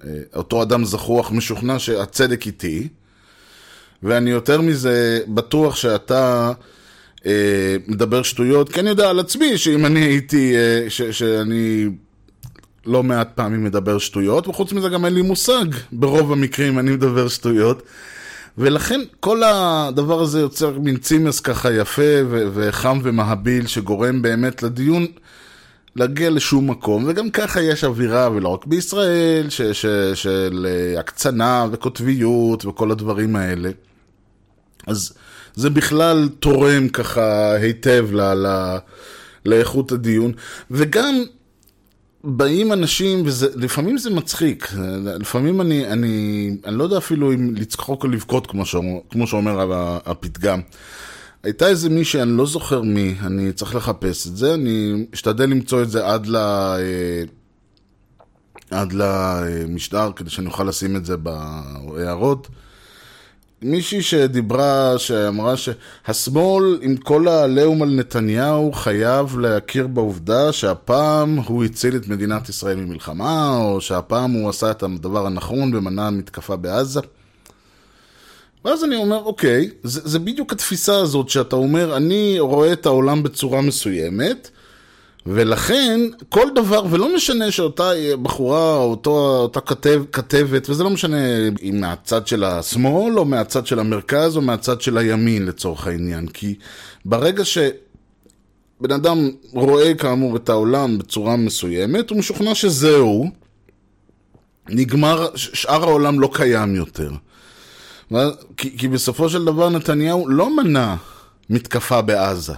אה, 0.04 0.10
אותו 0.34 0.62
אדם 0.62 0.84
זחוח 0.84 1.30
משוכנע 1.32 1.78
שהצדק 1.78 2.46
איתי, 2.46 2.88
ואני 4.02 4.30
יותר 4.30 4.60
מזה 4.60 5.20
בטוח 5.28 5.76
שאתה 5.76 6.52
אה, 7.26 7.76
מדבר 7.86 8.22
שטויות, 8.22 8.72
כי 8.72 8.80
אני 8.80 8.88
יודע 8.88 9.10
על 9.10 9.20
עצמי 9.20 9.58
שאם 9.58 9.86
אני 9.86 10.00
הייתי, 10.00 10.56
אה, 10.56 10.90
ש, 10.90 11.02
שאני 11.02 11.88
לא 12.86 13.02
מעט 13.02 13.28
פעמים 13.34 13.64
מדבר 13.64 13.98
שטויות, 13.98 14.48
וחוץ 14.48 14.72
מזה 14.72 14.88
גם 14.88 15.04
אין 15.04 15.14
לי 15.14 15.22
מושג, 15.22 15.66
ברוב 15.92 16.32
המקרים 16.32 16.78
אני 16.78 16.90
מדבר 16.90 17.28
שטויות. 17.28 17.82
ולכן 18.58 19.00
כל 19.20 19.42
הדבר 19.44 20.20
הזה 20.20 20.40
יוצר 20.40 20.78
מין 20.78 20.96
צימס 20.96 21.40
ככה 21.40 21.72
יפה 21.72 22.02
וחם 22.28 22.98
ומהביל 23.02 23.66
שגורם 23.66 24.22
באמת 24.22 24.62
לדיון 24.62 25.06
להגיע 25.96 26.30
לשום 26.30 26.70
מקום, 26.70 27.04
וגם 27.08 27.30
ככה 27.30 27.62
יש 27.62 27.84
אווירה, 27.84 28.30
ולא 28.30 28.48
רק 28.48 28.66
בישראל, 28.66 29.50
ש- 29.50 29.62
ש- 29.62 29.86
של 30.14 30.66
אה, 30.68 31.00
הקצנה 31.00 31.66
וקוטביות 31.72 32.64
וכל 32.64 32.90
הדברים 32.90 33.36
האלה. 33.36 33.70
אז 34.86 35.12
זה 35.54 35.70
בכלל 35.70 36.28
תורם 36.40 36.88
ככה 36.88 37.52
היטב 37.54 38.08
ל- 38.12 38.34
ל- 38.46 38.78
לאיכות 39.46 39.92
הדיון, 39.92 40.32
וגם 40.70 41.22
באים 42.24 42.72
אנשים, 42.72 43.24
ולפעמים 43.26 43.98
זה 43.98 44.10
מצחיק, 44.10 44.72
לפעמים 45.20 45.60
אני, 45.60 45.86
אני, 45.86 46.50
אני 46.64 46.78
לא 46.78 46.84
יודע 46.84 46.98
אפילו 46.98 47.32
אם 47.32 47.54
לצחוק 47.54 48.04
או 48.04 48.08
לבכות, 48.08 48.46
כמו, 48.46 48.62
כמו 49.10 49.26
שאומר 49.26 49.72
הפתגם. 50.06 50.60
הייתה 51.42 51.68
איזה 51.68 51.88
מישהי, 51.88 52.22
אני 52.22 52.36
לא 52.36 52.46
זוכר 52.46 52.82
מי, 52.82 53.14
אני 53.20 53.52
צריך 53.52 53.74
לחפש 53.74 54.26
את 54.26 54.36
זה, 54.36 54.54
אני 54.54 55.06
אשתדל 55.14 55.44
למצוא 55.44 55.82
את 55.82 55.90
זה 55.90 56.06
עד 56.06 56.26
ל... 56.26 56.36
אה, 56.36 57.22
עד 58.70 58.92
למשדר, 58.92 60.10
כדי 60.16 60.30
שאני 60.30 60.46
אוכל 60.46 60.64
לשים 60.64 60.96
את 60.96 61.04
זה 61.04 61.16
בהערות. 61.16 62.48
מישהי 63.62 64.02
שדיברה, 64.02 64.98
שאמרה 64.98 65.54
שהשמאל, 65.56 66.78
עם 66.82 66.96
כל 66.96 67.28
העליהום 67.28 67.82
על 67.82 67.88
נתניהו, 67.88 68.72
חייב 68.72 69.38
להכיר 69.38 69.86
בעובדה 69.86 70.52
שהפעם 70.52 71.36
הוא 71.36 71.64
הציל 71.64 71.96
את 71.96 72.08
מדינת 72.08 72.48
ישראל 72.48 72.76
ממלחמה, 72.76 73.56
או 73.56 73.80
שהפעם 73.80 74.32
הוא 74.32 74.48
עשה 74.48 74.70
את 74.70 74.82
הדבר 74.82 75.26
הנכון 75.26 75.74
ומנע 75.74 76.10
מתקפה 76.10 76.56
בעזה. 76.56 77.00
ואז 78.64 78.84
אני 78.84 78.96
אומר, 78.96 79.24
אוקיי, 79.24 79.70
זה, 79.82 80.00
זה 80.04 80.18
בדיוק 80.18 80.52
התפיסה 80.52 80.96
הזאת 80.96 81.28
שאתה 81.28 81.56
אומר, 81.56 81.96
אני 81.96 82.36
רואה 82.38 82.72
את 82.72 82.86
העולם 82.86 83.22
בצורה 83.22 83.60
מסוימת, 83.60 84.50
ולכן 85.26 86.00
כל 86.28 86.48
דבר, 86.54 86.84
ולא 86.90 87.14
משנה 87.14 87.50
שאותה 87.50 87.90
בחורה 88.22 88.76
או 88.76 88.90
אותו, 88.90 89.38
אותה 89.42 89.60
כתב, 89.60 90.02
כתבת, 90.12 90.70
וזה 90.70 90.84
לא 90.84 90.90
משנה 90.90 91.16
אם 91.62 91.80
מהצד 91.80 92.26
של 92.26 92.44
השמאל 92.44 93.18
או 93.18 93.24
מהצד 93.24 93.66
של 93.66 93.78
המרכז 93.78 94.36
או 94.36 94.42
מהצד 94.42 94.80
של 94.80 94.98
הימין 94.98 95.46
לצורך 95.46 95.86
העניין, 95.86 96.28
כי 96.28 96.54
ברגע 97.04 97.44
שבן 97.44 98.92
אדם 98.94 99.30
רואה 99.52 99.94
כאמור 99.94 100.36
את 100.36 100.48
העולם 100.48 100.98
בצורה 100.98 101.36
מסוימת, 101.36 102.10
הוא 102.10 102.18
משוכנע 102.18 102.54
שזהו, 102.54 103.30
נגמר, 104.68 105.26
שאר 105.34 105.82
העולם 105.82 106.20
לא 106.20 106.30
קיים 106.32 106.76
יותר. 106.76 107.10
כי, 108.56 108.78
כי 108.78 108.88
בסופו 108.88 109.28
של 109.28 109.44
דבר 109.44 109.68
נתניהו 109.68 110.28
לא 110.28 110.56
מנע 110.56 110.94
מתקפה 111.50 112.02
בעזה. 112.02 112.54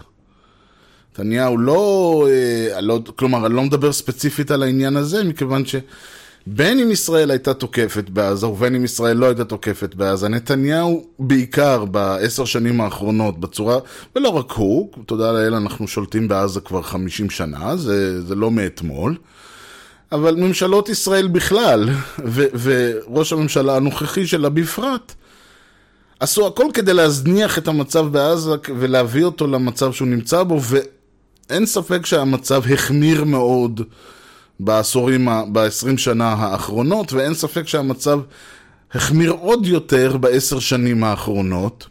נתניהו 1.12 1.58
לא, 1.58 2.26
אה, 2.30 2.80
לא, 2.80 3.00
כלומר, 3.16 3.46
אני 3.46 3.54
לא 3.54 3.62
מדבר 3.62 3.92
ספציפית 3.92 4.50
על 4.50 4.62
העניין 4.62 4.96
הזה, 4.96 5.24
מכיוון 5.24 5.62
שבין 5.66 6.78
אם 6.78 6.90
ישראל 6.90 7.30
הייתה 7.30 7.54
תוקפת 7.54 8.10
בעזה 8.10 8.46
ובין 8.46 8.74
אם 8.74 8.84
ישראל 8.84 9.16
לא 9.16 9.26
הייתה 9.26 9.44
תוקפת 9.44 9.94
בעזה, 9.94 10.28
נתניהו 10.28 11.06
בעיקר 11.18 11.84
בעשר 11.84 12.44
שנים 12.44 12.80
האחרונות 12.80 13.40
בצורה, 13.40 13.78
ולא 14.16 14.28
רק 14.28 14.52
הוא, 14.52 14.90
תודה 15.06 15.32
לאל 15.32 15.54
אנחנו 15.54 15.88
שולטים 15.88 16.28
בעזה 16.28 16.60
כבר 16.60 16.82
50 16.82 17.30
שנה, 17.30 17.76
זה, 17.76 18.22
זה 18.22 18.34
לא 18.34 18.50
מאתמול. 18.50 19.16
אבל 20.12 20.34
ממשלות 20.34 20.88
ישראל 20.88 21.28
בכלל, 21.28 21.88
ו- 22.24 22.46
וראש 22.62 23.32
הממשלה 23.32 23.76
הנוכחי 23.76 24.26
שלה 24.26 24.48
בפרט, 24.48 25.14
עשו 26.20 26.46
הכל 26.46 26.66
כדי 26.74 26.94
להזניח 26.94 27.58
את 27.58 27.68
המצב 27.68 28.06
בעזה 28.12 28.50
ולהביא 28.78 29.24
אותו 29.24 29.46
למצב 29.46 29.92
שהוא 29.92 30.08
נמצא 30.08 30.42
בו, 30.42 30.60
ואין 30.62 31.66
ספק 31.66 32.06
שהמצב 32.06 32.62
החמיר 32.72 33.24
מאוד 33.24 33.80
בעשורים, 34.60 35.28
ב-20 35.52 35.96
שנה 35.96 36.32
האחרונות, 36.32 37.12
ואין 37.12 37.34
ספק 37.34 37.68
שהמצב 37.68 38.20
החמיר 38.92 39.30
עוד 39.30 39.66
יותר 39.66 40.16
בעשר 40.16 40.58
שנים 40.58 41.04
האחרונות. 41.04 41.86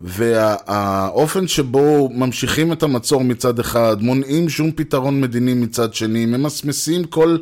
והאופן 0.00 1.48
שבו 1.48 2.08
ממשיכים 2.14 2.72
את 2.72 2.82
המצור 2.82 3.24
מצד 3.24 3.58
אחד, 3.58 3.96
מונעים 4.00 4.48
שום 4.48 4.70
פתרון 4.72 5.20
מדיני 5.20 5.54
מצד 5.54 5.94
שני, 5.94 6.26
ממסמסים 6.26 7.04
כל 7.04 7.36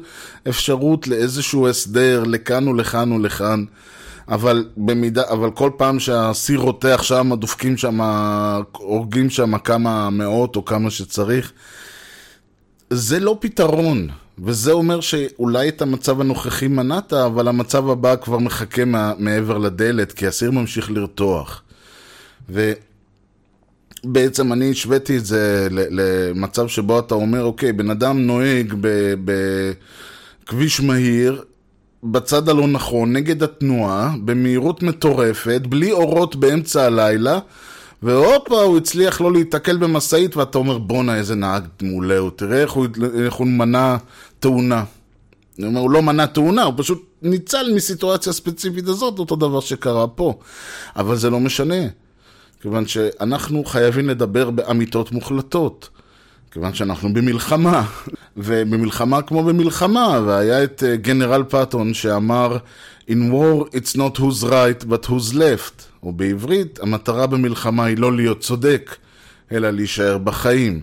אפשרות 0.49 1.09
לאיזשהו 1.09 1.69
הסדר 1.69 2.25
לכאן 2.25 2.69
ולכאן 2.69 3.13
ולכאן. 3.13 3.65
אבל 4.29 4.69
במידה, 4.77 5.23
אבל 5.31 5.51
כל 5.51 5.71
פעם 5.77 6.01
שהסיר 6.01 6.61
רותח 6.61 7.01
שם, 7.03 7.31
דופקים 7.35 7.77
שם, 7.77 8.01
הורגים 8.73 9.31
שם 9.31 9.59
כמה 9.59 10.11
מאות 10.11 10.57
או 10.57 10.65
כמה 10.65 10.91
שצריך, 10.91 11.53
זה 12.91 13.21
לא 13.21 13.37
פתרון. 13.41 14.09
וזה 14.39 14.73
אומר 14.73 15.01
שאולי 15.01 15.69
את 15.69 15.83
המצב 15.83 16.21
הנוכחי 16.21 16.69
מנעת, 16.69 17.13
אבל 17.13 17.49
המצב 17.49 17.91
הבא 17.91 18.17
כבר 18.17 18.39
מחכה 18.39 18.83
מעבר 19.19 19.59
לדלת, 19.59 20.13
כי 20.13 20.27
הסיר 20.27 20.51
ממשיך 20.51 20.91
לרתוח. 20.91 21.63
ובעצם 24.05 24.53
אני 24.53 24.71
השוויתי 24.71 25.17
את 25.17 25.27
זה 25.27 25.69
למצב 25.71 26.69
שבו 26.69 26.99
אתה 26.99 27.15
אומר, 27.15 27.45
אוקיי, 27.45 27.73
בן 27.73 27.91
אדם 27.91 28.27
נוהג 28.27 28.75
בכביש 29.25 30.81
מהיר, 30.81 31.45
בצד 32.11 32.49
הלא 32.49 32.67
נכון, 32.67 33.13
נגד 33.13 33.43
התנועה, 33.43 34.15
במהירות 34.25 34.83
מטורפת, 34.83 35.61
בלי 35.69 35.93
אורות 35.93 36.37
באמצע 36.37 36.85
הלילה, 36.85 37.39
והופה, 38.03 38.63
הוא 38.63 38.77
הצליח 38.79 39.21
לא 39.21 39.33
להיתקל 39.33 39.77
במשאית, 39.77 40.37
ואתה 40.37 40.59
אומר, 40.59 40.79
בואנה, 40.79 41.17
איזה 41.17 41.35
נהג 41.35 41.65
מעולה 41.83 42.19
הוא, 42.19 42.31
תראה 42.37 42.63
איך 42.63 42.73
הוא, 42.73 42.87
איך 43.25 43.35
הוא 43.35 43.47
מנע 43.47 43.97
תאונה. 44.39 44.85
אומר, 45.63 45.81
הוא 45.81 45.91
לא 45.91 46.03
מנע 46.03 46.27
תאונה, 46.27 46.63
הוא 46.63 46.75
פשוט 46.77 47.07
ניצל 47.23 47.73
מסיטואציה 47.75 48.33
ספציפית 48.33 48.89
הזאת, 48.89 49.19
אותו 49.19 49.37
דבר 49.37 49.61
שקרה 49.61 50.07
פה. 50.07 50.39
אבל 50.97 51.17
זה 51.17 51.31
לא 51.31 51.41
משנה, 51.41 51.87
כיוון 52.61 52.87
שאנחנו 52.87 53.65
חייבים 53.65 54.09
לדבר 54.09 54.51
באמיתות 54.51 55.13
מוחלטות. 55.13 55.89
כיוון 56.57 56.75
שאנחנו 56.75 57.15
במלחמה, 57.15 57.87
ובמלחמה 58.37 59.23
כמו 59.23 59.45
במלחמה, 59.45 60.21
והיה 60.27 60.65
את 60.65 60.83
uh, 60.83 60.97
גנרל 60.97 61.45
פאטון 61.45 61.95
שאמר 61.95 62.57
In 63.09 63.31
war 63.33 63.75
it's 63.75 63.97
not 63.97 64.19
who's 64.19 64.43
right 64.45 64.85
but 64.89 65.07
who's 65.07 65.35
left, 65.35 65.83
או 66.03 66.13
בעברית, 66.13 66.79
המטרה 66.79 67.27
במלחמה 67.27 67.85
היא 67.85 67.99
לא 67.99 68.17
להיות 68.17 68.41
צודק, 68.41 68.97
אלא 69.53 69.71
להישאר 69.71 70.19
בחיים. 70.19 70.81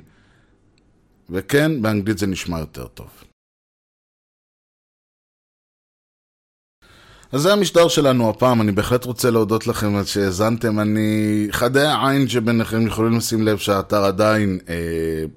וכן, 1.29 1.81
באנגלית 1.81 2.17
זה 2.17 2.27
נשמע 2.27 2.59
יותר 2.59 2.87
טוב. 2.87 3.07
אז 7.33 7.41
זה 7.41 7.53
המשדר 7.53 7.87
שלנו 7.87 8.29
הפעם, 8.29 8.61
אני 8.61 8.71
בהחלט 8.71 9.05
רוצה 9.05 9.31
להודות 9.31 9.67
לכם 9.67 9.95
על 9.95 10.05
שהאזנתם. 10.05 10.79
אני... 10.79 11.47
חדי 11.51 11.81
העין 11.81 12.27
שביניכם 12.27 12.87
יכולים 12.87 13.17
לשים 13.17 13.43
לב 13.47 13.57
שהאתר 13.57 14.03
עדיין 14.03 14.59
אה, 14.69 14.75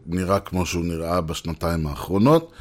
נראה 0.06 0.40
כמו 0.40 0.66
שהוא 0.66 0.84
נראה 0.84 1.20
בשנתיים 1.20 1.86
האחרונות, 1.86 2.52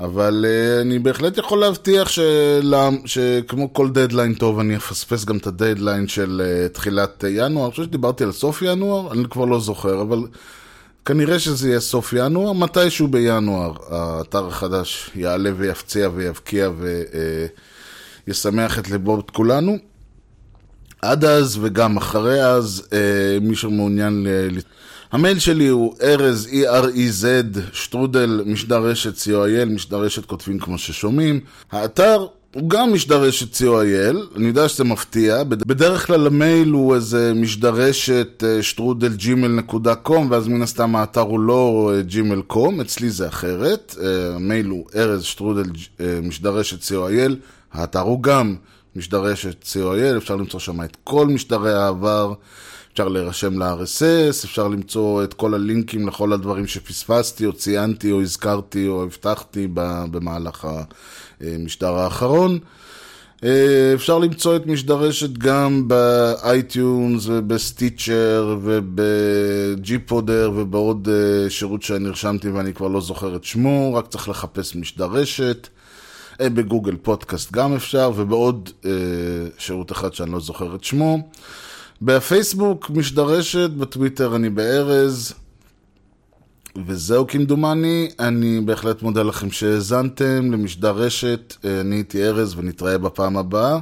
אבל 0.00 0.44
אה, 0.48 0.80
אני 0.80 0.98
בהחלט 0.98 1.38
יכול 1.38 1.60
להבטיח 1.60 2.08
שלה... 2.08 2.88
שכמו 3.04 3.72
כל 3.72 3.90
דדליין 3.90 4.34
טוב, 4.34 4.58
אני 4.58 4.76
אפספס 4.76 5.24
גם 5.24 5.36
את 5.36 5.46
הדדליין 5.46 6.08
של 6.08 6.42
אה, 6.44 6.68
תחילת 6.68 7.24
ינואר. 7.28 7.64
אני 7.64 7.70
חושב 7.70 7.84
שדיברתי 7.84 8.24
על 8.24 8.32
סוף 8.32 8.62
ינואר, 8.62 9.12
אני 9.12 9.24
כבר 9.30 9.44
לא 9.44 9.60
זוכר, 9.60 10.02
אבל... 10.02 10.18
כנראה 11.04 11.38
שזה 11.38 11.68
יהיה 11.68 11.80
סוף 11.80 12.12
ינואר, 12.12 12.52
מתישהו 12.52 13.08
בינואר 13.08 13.72
האתר 13.90 14.46
החדש 14.46 15.10
יעלה 15.14 15.50
ויפציע 15.56 16.08
ויבקיע 16.14 16.70
ו... 16.78 17.02
אה, 17.14 17.46
ישמח 18.28 18.78
את 18.78 18.90
לבו 18.90 19.20
את 19.20 19.30
כולנו. 19.30 19.78
עד 21.02 21.24
אז 21.24 21.58
וגם 21.60 21.96
אחרי 21.96 22.44
אז, 22.44 22.88
אה, 22.92 23.38
מי 23.40 23.56
שמעוניין 23.56 24.26
ל... 24.26 24.58
המייל 25.12 25.38
שלי 25.38 25.68
הוא 25.68 25.94
ארז, 26.02 26.48
E-R-E-Z, 26.52 27.58
שטרודל, 27.72 28.42
משדר 28.46 28.82
רשת 28.82 29.16
co.il, 29.16 29.64
משדר 29.64 29.98
רשת 29.98 30.24
כותבים 30.24 30.58
כמו 30.58 30.78
ששומעים. 30.78 31.40
האתר 31.72 32.26
הוא 32.54 32.70
גם 32.70 32.92
משדר 32.92 33.22
רשת 33.22 33.54
co.il, 33.54 34.36
אני 34.36 34.46
יודע 34.46 34.68
שזה 34.68 34.84
מפתיע, 34.84 35.42
בדרך 35.44 36.06
כלל 36.06 36.26
המייל 36.26 36.68
הוא 36.68 36.94
איזה 36.94 37.32
משדר 37.34 37.74
רשת 37.74 38.44
שטרודל 38.60 39.14
ג'ימל 39.14 39.48
נקודה 39.48 39.94
קום, 39.94 40.30
ואז 40.30 40.48
מן 40.48 40.62
הסתם 40.62 40.96
האתר 40.96 41.20
הוא 41.20 41.40
לא 41.40 41.92
ג'ימל 42.00 42.42
קום, 42.42 42.80
אצלי 42.80 43.10
זה 43.10 43.28
אחרת, 43.28 43.94
המייל 44.36 44.66
הוא 44.66 44.84
ארז 44.96 45.22
שטרודל 45.22 45.70
משדר 46.22 46.56
רשת 46.56 46.82
co.il, 46.82 47.32
האתר 47.74 48.00
הוא 48.00 48.22
גם 48.22 48.56
משדר 48.96 49.24
רשת 49.24 49.64
co.il, 49.64 50.16
אפשר 50.16 50.36
למצוא 50.36 50.60
שם 50.60 50.82
את 50.82 50.96
כל 51.04 51.26
משדרי 51.26 51.74
העבר. 51.74 52.32
אפשר 52.92 53.08
להירשם 53.08 53.62
ל-RSS, 53.62 54.44
אפשר 54.44 54.68
למצוא 54.68 55.24
את 55.24 55.34
כל 55.34 55.54
הלינקים 55.54 56.08
לכל 56.08 56.32
הדברים 56.32 56.66
שפספסתי, 56.66 57.46
או 57.46 57.52
ציינתי, 57.52 58.12
או 58.12 58.22
הזכרתי, 58.22 58.88
או 58.88 59.02
הבטחתי 59.02 59.68
במהלך 60.10 60.68
המשדר 61.40 61.94
האחרון. 61.94 62.58
אפשר 63.94 64.18
למצוא 64.18 64.56
את 64.56 64.66
משדרשת 64.66 65.38
גם 65.38 65.88
ב 65.88 66.08
iTunes 66.08 67.26
וב 67.26 67.52
Stitcher 67.52 68.58
וב 68.62 69.04
gPodder 69.04 70.52
ובעוד 70.56 71.08
שירות 71.48 71.82
שנרשמתי 71.82 72.48
ואני 72.48 72.74
כבר 72.74 72.88
לא 72.88 73.00
זוכר 73.00 73.36
את 73.36 73.44
שמו, 73.44 73.94
רק 73.94 74.06
צריך 74.08 74.28
לחפש 74.28 74.76
משדרשת. 74.76 75.68
ב 76.42 76.50
Google 76.50 76.96
Podcast 76.96 77.52
גם 77.52 77.74
אפשר, 77.74 78.10
ובעוד 78.16 78.70
שירות 79.58 79.92
אחד 79.92 80.14
שאני 80.14 80.32
לא 80.32 80.40
זוכר 80.40 80.74
את 80.74 80.84
שמו. 80.84 81.28
בפייסבוק 82.02 82.90
משדרשת, 82.90 83.70
בטוויטר 83.70 84.36
אני 84.36 84.50
בארז, 84.50 85.34
וזהו 86.86 87.26
כמדומני, 87.26 88.10
אני 88.18 88.60
בהחלט 88.60 89.02
מודה 89.02 89.22
לכם 89.22 89.50
שהאזנתם 89.50 90.52
למשדר 90.52 90.90
רשת, 90.90 91.56
אני 91.80 91.96
הייתי 91.96 92.24
ארז 92.24 92.54
ונתראה 92.58 92.98
בפעם 92.98 93.36
הבאה, 93.36 93.78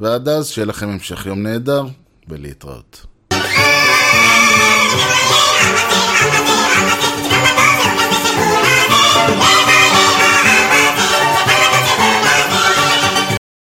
ועד 0.00 0.28
אז 0.28 0.48
שיהיה 0.48 0.66
לכם 0.66 0.88
המשך 0.88 1.26
יום 1.26 1.42
נהדר 1.42 1.84
ולהתראות. 2.28 3.06